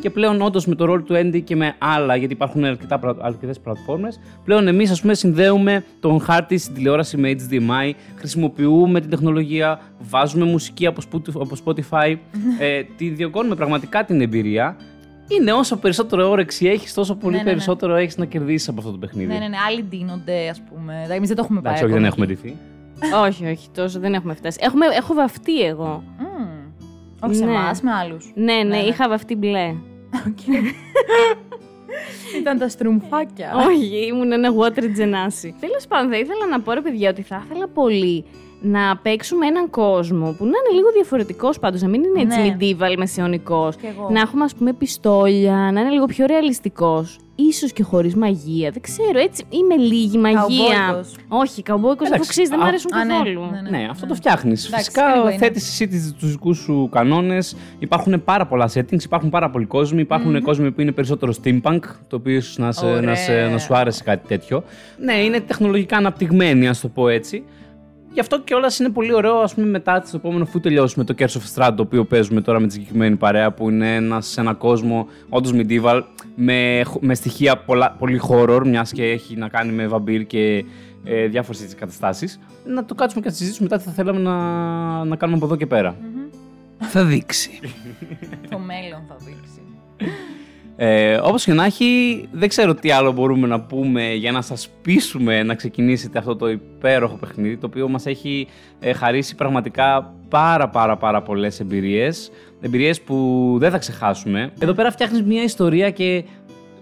Και 0.00 0.10
πλέον, 0.10 0.40
όντως 0.42 0.66
με 0.66 0.74
το 0.74 0.84
ρόλο 0.84 1.02
του 1.02 1.14
Andy 1.14 1.40
και 1.44 1.56
με 1.56 1.74
άλλα, 1.78 2.16
γιατί 2.16 2.32
υπάρχουν 2.32 2.64
αρκετές 3.20 3.58
πλατφόρμες, 3.60 4.20
πλέον 4.44 4.68
εμείς, 4.68 4.90
ας 4.90 5.00
πούμε, 5.00 5.14
συνδέουμε 5.14 5.84
τον 6.00 6.20
χάρτη 6.20 6.58
στην 6.58 6.74
τηλεόραση 6.74 7.16
με 7.16 7.30
HDMI, 7.30 7.92
χρησιμοποιούμε 8.14 9.00
την 9.00 9.10
τεχνολογία, 9.10 9.80
βάζουμε 9.98 10.44
μουσική 10.44 10.86
από 10.86 11.00
Spotify- 11.12 11.40
από 11.40 11.56
Spotify, 11.64 12.16
ε, 12.58 12.82
τη 12.96 13.08
διωγγώνουμε 13.08 13.54
πραγματικά 13.54 14.04
την 14.04 14.20
εμπειρία. 14.20 14.76
Είναι 15.40 15.52
όσο 15.52 15.76
περισσότερο 15.76 16.30
όρεξη 16.30 16.66
έχεις, 16.66 16.94
τόσο 16.94 17.14
πολύ 17.14 17.32
Ναι, 17.32 17.38
ναι, 17.38 17.44
ναι. 17.44 17.50
περισσότερο 17.50 17.94
έχεις 17.94 18.16
να 18.16 18.24
κερδίσεις 18.24 18.68
από 18.68 18.78
αυτό 18.80 18.90
το 18.92 18.98
παιχνίδι. 18.98 19.32
Ναι, 19.32 19.38
ναι, 19.38 19.48
ναι. 19.48 19.56
Άλλοι 19.68 19.82
ντύνονται, 19.82 20.48
ας 20.48 20.60
πούμε. 20.60 21.06
Εμείς 21.10 21.28
δεν 21.28 21.36
το 21.36 21.42
έχουμε 21.44 21.60
πάει. 21.60 21.72
Εντάξει, 21.74 21.84
όχι, 21.84 21.92
δεν 22.02 22.04
ακόμη 22.04 22.06
έχουμε 22.06 22.26
εκεί. 22.26 22.34
ντυθεί. 22.42 22.56
Όχι, 23.26 23.46
όχι, 23.46 23.68
τόσο 23.74 23.98
δεν 24.00 24.14
έχουμε 24.14 24.34
φτάσει. 24.34 24.58
Έχουμε, 24.62 24.86
έχω 24.86 25.14
βαφτεί 25.14 25.60
εγώ. 25.60 26.02
Μμμ. 26.18 26.48
Όχι 27.22 27.34
σε 27.34 27.44
Ναι. 27.44 27.50
εμάς, 27.50 27.80
με 27.82 27.90
άλλους. 27.92 28.32
Ναι, 28.34 28.44
ναι, 28.52 28.62
Ναι, 28.62 28.76
ναι. 28.76 28.82
είχα 28.82 29.08
βαφτεί 29.08 29.34
μπλε. 29.36 29.74
Ήταν 32.40 32.58
τα 32.58 32.68
στρουμφάκια. 32.68 33.52
Όχι, 33.68 34.06
ήμουν 34.06 34.32
ένα 34.32 34.48
water 34.54 34.82
genasi. 34.82 35.50
Τέλος 35.60 35.86
πάντων, 35.88 36.10
θα 36.10 36.18
ήθελα 36.18 36.46
να 36.50 36.60
πω 36.60 36.72
ρε 36.72 36.80
παιδιά 36.80 37.10
ότι 37.10 37.22
θα 37.22 37.42
ήθελα 37.44 37.68
πολύ 37.68 38.24
να 38.60 38.96
παίξουμε 38.96 39.46
έναν 39.46 39.70
κόσμο 39.70 40.24
που 40.38 40.44
να 40.44 40.48
είναι 40.50 40.74
λίγο 40.74 40.90
διαφορετικός 40.94 41.58
πάντως, 41.58 41.82
να 41.82 41.88
μην 41.88 42.02
είναι 42.04 42.20
έτσι 42.20 42.38
Ναι. 42.40 42.56
medieval 42.60 42.94
μεσαιωνικός. 42.98 43.76
Κι 43.76 43.86
εγώ. 43.86 44.08
Να 44.10 44.20
έχουμε, 44.20 44.44
ας 44.44 44.54
πούμε, 44.54 44.72
πιστόλια, 44.72 45.54
να 45.72 45.80
είναι 45.80 45.90
λίγο 45.90 46.06
πιο 46.06 46.26
ρεαλιστικό.Ίσως 47.38 47.72
και 47.72 47.82
χωρίς 47.82 48.14
μαγεία. 48.14 48.70
Δεν 48.70 48.82
ξέρω, 48.82 49.18
έτσι 49.18 49.44
ή 49.48 49.58
με 49.68 49.76
λίγη 49.76 50.18
μαγεία. 50.18 50.38
Καουμπόικος. 50.86 51.14
Όχι, 51.28 51.62
καουμπόικος 51.62 51.98
δεν 51.98 52.08
το 52.08 52.14
Εντάξει, 52.14 52.30
ξέρεις, 52.30 52.48
δεν 52.48 52.58
μου 52.60 52.64
α- 52.64 52.68
αρέσουν 52.68 52.92
Α, 52.94 53.04
ναι, 53.04 53.12
καθόλου. 53.12 53.40
ναι, 53.50 53.60
ναι. 53.70 53.78
Ναι, 53.78 53.86
αυτό 53.90 54.06
το 54.06 54.14
φτιάχνεις. 54.14 54.66
Εντάξει, 54.66 54.84
Φυσικά 54.90 55.14
λίγο 55.14 55.28
είναι. 55.28 55.36
θέτεις 55.38 55.68
εσύ 55.68 55.88
τους 56.18 56.30
δικούς 56.30 56.58
σου 56.58 56.88
κανόνες. 56.92 57.56
Υπάρχουν 57.78 58.24
πάρα 58.24 58.46
πολλά 58.46 58.70
settings, 58.74 59.02
υπάρχουν 59.04 59.30
πάρα 59.30 59.50
πολλοί 59.50 59.64
κόσμοι. 59.66 60.00
Υπάρχουν 60.00 60.42
κόσμοι 60.42 60.70
που 60.72 60.80
είναι 60.80 60.92
περισσότερο 60.92 61.32
steampunk, 61.42 61.80
το 62.08 62.16
οποίο 62.16 62.34
ίσως 62.36 62.58
να, 62.58 62.72
σε- 62.72 62.86
Ωραία. 62.86 63.00
να, 63.00 63.14
σε- 63.14 63.48
να 63.52 63.58
σου 63.58 63.74
άρεσε 63.76 64.02
κάτι 64.04 64.26
τέτοιο. 64.28 64.64
Ναι, 64.98 65.14
είναι 65.14 65.40
τεχνολογικά 65.40 65.96
αναπτυγμένοι, 65.96 66.68
ας 66.68 66.80
το 66.80 66.88
πω 66.88 67.08
έτσι. 67.08 67.44
Γι' 68.12 68.20
αυτό 68.20 68.40
και 68.40 68.54
όλας 68.54 68.78
είναι 68.78 68.88
πολύ 68.88 69.14
ωραίο, 69.14 69.34
ας 69.36 69.54
πούμε, 69.54 69.66
μετά 69.66 70.00
το 70.00 70.10
επόμενο 70.14 70.42
αφού 70.42 70.60
τελειώσουμε 70.60 71.04
το 71.04 71.14
Curse 71.18 71.24
of 71.24 71.54
Strahd, 71.54 71.72
το 71.76 71.82
οποίο 71.82 72.04
παίζουμε 72.04 72.40
τώρα 72.40 72.60
με 72.60 72.66
τη 72.66 72.72
συγκεκριμένη 72.72 73.16
παρέα, 73.16 73.52
που 73.52 73.70
είναι 73.70 73.94
ένας, 73.94 74.26
σε 74.26 74.40
ένα 74.40 74.54
κόσμο 74.54 75.06
όντως 75.28 75.52
medieval, 75.54 76.02
με, 76.34 76.82
με 77.00 77.14
στοιχεία 77.14 77.56
πολλά, 77.56 77.96
πολύ 77.98 78.20
horror, 78.28 78.60
μιας 78.64 78.92
και 78.92 79.04
έχει 79.04 79.36
να 79.36 79.48
κάνει 79.48 79.72
με 79.72 79.86
βαμπύρ 79.86 80.26
και 80.26 80.64
ε, 81.04 81.26
διάφορες 81.26 81.74
καταστάσεις. 81.74 82.40
Να 82.64 82.84
το 82.84 82.94
κάτσουμε 82.94 83.22
και 83.22 83.28
να 83.28 83.34
συζητήσουμε 83.34 83.68
μετά 83.70 83.82
τι 83.82 83.88
θα 83.88 83.92
θέλαμε 83.94 84.20
να, 84.20 84.34
να 85.04 85.16
κάνουμε 85.16 85.38
από 85.38 85.46
εδώ 85.46 85.56
και 85.56 85.66
πέρα. 85.66 85.96
Θα 86.78 87.04
δείξει. 87.04 87.60
Το 88.50 88.58
μέλλον 88.58 89.02
θα 89.08 89.16
δείξει. 89.18 89.60
Ε, 90.80 91.14
όπως 91.22 91.44
και 91.44 91.52
να 91.52 91.64
έχει, 91.64 92.22
δεν 92.32 92.48
ξέρω 92.48 92.74
τι 92.74 92.90
άλλο 92.90 93.12
μπορούμε 93.12 93.46
να 93.46 93.60
πούμε 93.60 94.12
για 94.12 94.32
να 94.32 94.42
σας 94.42 94.68
πείσουμε 94.82 95.42
να 95.42 95.54
ξεκινήσετε 95.54 96.18
αυτό 96.18 96.36
το 96.36 96.48
υπέροχο 96.48 97.16
παιχνίδι, 97.16 97.56
το 97.56 97.66
οποίο 97.66 97.88
μας 97.88 98.06
έχει 98.06 98.46
ε, 98.78 98.92
χαρίσει 98.92 99.34
πραγματικά 99.34 100.14
πάρα 100.28 100.68
πάρα 100.68 100.96
πάρα 100.96 101.22
πολλές 101.22 101.60
εμπειρίες, 101.60 102.30
εμπειρίες 102.60 103.00
που 103.00 103.56
δεν 103.58 103.70
θα 103.70 103.78
ξεχάσουμε. 103.78 104.52
Εδώ 104.58 104.72
πέρα 104.72 104.90
φτιάχνεις 104.90 105.22
μια 105.22 105.42
ιστορία 105.42 105.90
και 105.90 106.24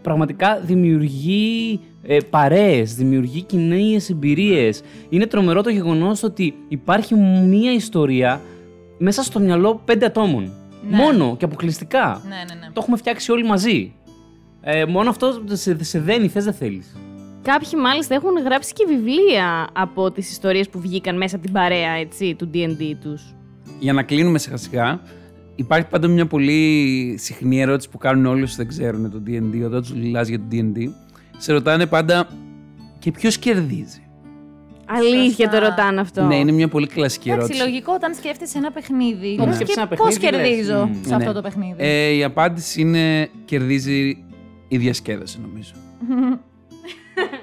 πραγματικά 0.02 0.60
δημιουργεί 0.64 1.80
ε, 2.02 2.16
παρέες, 2.30 2.94
δημιουργεί 2.94 3.42
κοινέ 3.42 3.96
εμπειρίες. 4.10 4.82
Είναι 5.08 5.26
τρομερό 5.26 5.62
το 5.62 5.70
γεγονός 5.70 6.22
ότι 6.22 6.54
υπάρχει 6.68 7.14
μια 7.48 7.72
ιστορία 7.72 8.40
μέσα 8.98 9.22
στο 9.22 9.40
μυαλό 9.40 9.80
πέντε 9.84 10.06
ατόμων. 10.06 10.52
Ναι. 10.90 10.96
Μόνο 10.96 11.36
και 11.36 11.44
αποκλειστικά. 11.44 12.22
Ναι, 12.28 12.34
ναι, 12.34 12.60
ναι. 12.60 12.66
Το 12.66 12.80
έχουμε 12.82 12.96
φτιάξει 12.96 13.32
όλοι 13.32 13.44
μαζί. 13.44 13.94
Ε, 14.60 14.84
μόνο 14.84 15.10
αυτό 15.10 15.42
σε, 15.52 15.84
σε 15.84 16.00
δένει, 16.00 16.28
θες 16.28 16.44
δεν 16.44 16.54
θέλεις. 16.54 16.96
Κάποιοι 17.42 17.68
μάλιστα 17.82 18.14
έχουν 18.14 18.42
γράψει 18.44 18.72
και 18.72 18.84
βιβλία 18.88 19.68
από 19.72 20.10
τις 20.10 20.30
ιστορίες 20.30 20.68
που 20.68 20.80
βγήκαν 20.80 21.16
μέσα 21.16 21.36
από 21.36 21.44
την 21.44 21.54
παρέα, 21.54 21.90
έτσι, 21.90 22.34
του 22.34 22.50
D&D 22.54 22.94
τους. 23.00 23.34
Για 23.78 23.92
να 23.92 24.02
κλείνουμε 24.02 24.38
σιγά 24.38 24.56
σιγά, 24.56 25.00
υπάρχει 25.54 25.86
πάντα 25.86 26.08
μια 26.08 26.26
πολύ 26.26 27.14
συχνή 27.18 27.60
ερώτηση 27.60 27.88
που 27.88 27.98
κάνουν 27.98 28.26
όλοι 28.26 28.42
όσοι 28.42 28.56
δεν 28.56 28.68
ξέρουν 28.68 29.10
το 29.10 29.22
D&D, 29.26 29.64
όταν 29.64 29.80
τους 29.80 29.92
μιλάς 29.92 30.28
για 30.28 30.38
το 30.38 30.44
D&D. 30.52 30.78
Σε 31.36 31.52
ρωτάνε 31.52 31.86
πάντα 31.86 32.28
και 32.98 33.10
ποιος 33.10 33.38
κερδίζει; 33.38 34.05
Αλήθεια 34.88 35.30
Σωστά. 35.44 35.48
το 35.50 35.58
ρωτάνε 35.68 36.00
αυτό. 36.00 36.22
Ναι, 36.22 36.36
είναι 36.36 36.52
μια 36.52 36.68
πολύ 36.68 36.86
κλασική 36.86 37.28
Εντάξει, 37.30 37.44
ερώτηση. 37.52 37.70
λογικό 37.70 37.92
όταν 37.94 38.14
σκέφτεσαι 38.14 38.58
ένα 38.58 38.70
παιχνίδι. 38.70 39.32
Όταν 39.32 39.46
λες 39.46 39.54
σκέφτεσαι 39.54 39.80
και 39.80 39.86
ένα 39.92 40.02
πώς 40.02 40.18
παιχνίδι, 40.18 40.36
λες, 40.36 40.46
κερδίζω 40.56 40.86
«Μμμ». 40.86 41.02
σε 41.02 41.08
Ναι. 41.08 41.16
αυτό 41.16 41.32
το 41.32 41.40
παιχνίδι; 41.40 41.74
Ε, 41.76 42.08
η 42.08 42.24
απάντηση 42.24 42.80
είναι 42.80 43.28
κερδίζει 43.44 44.24
η 44.68 44.76
διασκέδαση 44.76 45.38
νομίζω. 45.40 45.72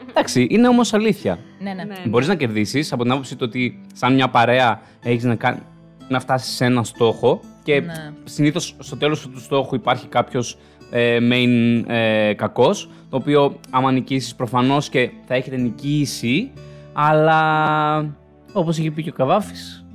Εντάξει, 0.09 0.47
είναι 0.49 0.67
όμως 0.67 0.93
αλήθεια. 0.93 1.39
ναι, 1.59 1.73
ναι. 1.73 1.83
Ναι. 1.83 1.95
Μπορείς 2.07 2.27
να 2.27 2.35
κερδίσεις 2.35 2.91
από 2.93 3.03
την 3.03 3.11
άποψη 3.11 3.35
του 3.35 3.45
ότι 3.47 3.81
σαν 3.93 4.13
μια 4.13 4.29
παρέα 4.29 4.81
έχεις 5.03 5.23
να, 5.23 5.35
κα... 5.35 5.59
να 6.07 6.19
φτάσεις 6.19 6.55
σε 6.55 6.65
ένα 6.65 6.83
στόχο 6.83 7.39
και 7.63 7.79
Ναι. 7.79 7.93
συνήθως 8.23 8.75
στο 8.79 8.97
τέλος 8.97 9.21
του 9.21 9.39
στόχου 9.39 9.75
υπάρχει 9.75 10.07
κάποιος 10.07 10.57
ε, 10.91 11.17
main 11.31 11.83
ε, 11.87 12.33
κακός, 12.33 12.89
το 13.09 13.17
οποίο 13.17 13.59
άμα 13.69 13.91
νικήσεις 13.91 14.35
προφανώς 14.35 14.89
και 14.89 15.09
θα 15.27 15.35
έχετε 15.35 15.57
νικήσει, 15.57 16.51
αλλά 16.93 18.15
όπως 18.53 18.77
είχε 18.77 18.91
πει 18.91 19.03
και 19.03 19.09
ο 19.09 19.13
Καβάφης, 19.13 19.85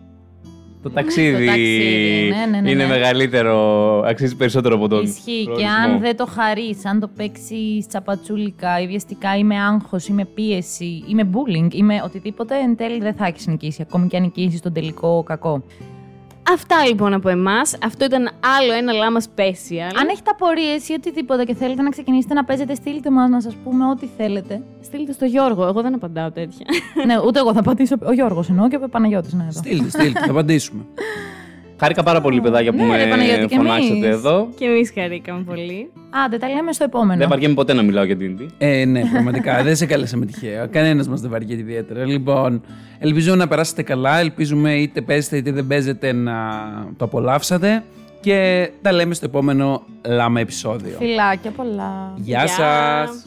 το 0.83 0.91
ταξίδι, 0.91 1.47
ταξίδι, 1.47 2.29
ναι, 2.29 2.47
ναι, 2.47 2.61
ναι, 2.61 2.71
είναι 2.71 2.83
ναι. 2.83 2.89
μεγαλύτερο, 2.89 4.01
αξίζει 4.07 4.37
περισσότερο 4.37 4.75
από 4.75 4.89
τον 4.89 5.05
Ισχύει. 5.05 5.23
Και 5.23 5.45
προορισμό. 5.45 5.71
αν 5.85 6.01
δεν 6.01 6.17
το 6.17 6.27
χαρείς, 6.27 6.85
αν 6.85 7.01
το 7.01 7.09
παίξει 7.17 7.85
τσαπατσούλικα 7.89 8.81
ή 8.81 8.87
βιαστικά 8.87 9.37
ή 9.37 9.45
με 9.45 9.61
άγχος 9.61 10.07
ή 10.09 10.13
με 10.13 10.25
πίεση 10.25 11.05
ή 11.07 11.15
με 11.15 11.31
bullying 11.33 11.75
ή 11.75 11.83
με 11.83 12.03
οτιδήποτε, 12.05 12.55
εν 12.57 12.77
τέλει 12.77 12.99
δεν 12.99 13.15
θα 13.15 13.27
έχεις 13.27 13.47
νικήσει. 13.47 13.83
Ακόμη 13.83 14.07
και 14.07 14.17
αν 14.17 14.23
νικήσεις 14.23 14.61
τον 14.61 14.73
τελικό 14.73 15.23
κακό. 15.23 15.63
Αυτά 16.53 16.87
λοιπόν 16.87 17.15
από 17.15 17.29
εμάς. 17.29 17.77
Αυτό 17.85 18.05
ήταν 18.05 18.31
άλλο 18.59 18.73
ένα 18.73 18.93
λάμα 18.93 19.21
special. 19.21 19.93
Αν 20.01 20.09
έχετε 20.09 20.31
απορίες 20.31 20.89
ή 20.89 20.93
οτιδήποτε 20.93 21.45
και 21.45 21.55
θέλετε 21.55 21.83
να 21.83 21.91
ξεκινήσετε 21.91 22.35
να 22.35 22.45
παίζετε, 22.45 22.75
στείλτε 22.75 23.11
μας 23.11 23.31
να 23.31 23.41
σας 23.41 23.55
πούμε 23.65 23.89
ό,τι 23.89 24.09
θέλετε. 24.17 24.63
Στείλτε 24.81 25.13
στο 25.13 25.25
Γιώργο. 25.25 25.67
Εγώ 25.67 25.83
δεν 25.83 25.95
απαντάω 25.95 26.31
τέτοια. 26.31 26.67
ναι, 27.07 27.15
ούτε 27.27 27.39
εγώ 27.39 27.53
θα 27.53 27.63
πατήσω. 27.63 27.97
Ο 28.05 28.13
Γιώργος 28.13 28.49
εννοώ 28.49 28.69
και 28.69 28.77
ο 28.77 28.89
Παναγιώτης 28.89 29.33
να 29.33 29.43
εδώ. 29.43 29.59
Στείλτε, 29.59 29.89
στείλτε, 29.89 30.21
θα 30.21 30.31
απαντήσουμε. 30.31 30.85
Χάρηκα 31.81 32.03
πάρα 32.03 32.21
πολύ, 32.21 32.41
παιδάκια, 32.41 32.73
που 32.73 32.85
Ναι, 32.85 32.97
ρε, 32.97 33.09
Παναγιώτη, 33.11 33.41
με 33.41 33.47
και 33.47 33.57
φωνάξατε 33.57 33.95
εμείς. 33.95 34.07
εδώ. 34.07 34.49
και 34.59 34.65
εμείς 34.65 34.93
χαρήκαμε 34.95 35.43
πολύ. 35.43 35.91
Άντε, 36.25 36.37
τα 36.39 36.49
λέμε 36.49 36.73
στο 36.73 36.85
επόμενο. 36.85 37.19
Δεν 37.19 37.29
βαριέμαι 37.29 37.55
ποτέ 37.55 37.73
να 37.73 37.83
μιλάω 37.83 38.05
για 38.05 38.17
D&D. 38.21 38.47
Ε, 38.59 38.85
ναι, 38.85 39.01
πραγματικά. 39.13 39.63
δεν 39.63 39.77
σε 39.77 39.87
κάλεσαμε 39.87 40.27
τυχαία. 40.27 40.67
Κανένας 40.67 41.09
μας 41.09 41.21
δεν 41.21 41.31
βαριέται 41.31 41.61
ιδιαίτερα. 41.61 42.05
Λοιπόν, 42.07 42.63
ελπίζω 42.99 43.35
να 43.35 43.49
περάσετε 43.49 43.83
καλά. 43.83 44.19
Ελπίζουμε 44.19 44.75
είτε 44.75 45.01
παίζετε 45.01 45.37
είτε 45.37 45.51
δεν 45.53 45.67
παίζετε 45.67 46.13
να 46.13 46.35
το 46.97 47.05
απολαύσατε. 47.05 47.85
Και 48.21 48.71
τα 48.83 48.93
λέμε 48.93 49.15
στο 49.15 49.25
επόμενο 49.27 49.83
λάμα 50.07 50.41
επεισόδιο. 50.41 50.97
Φιλάκια 50.99 51.51
πολλά. 51.51 52.13
Γεια 52.17 52.45
Γεια. 52.45 52.49
σας! 52.49 53.27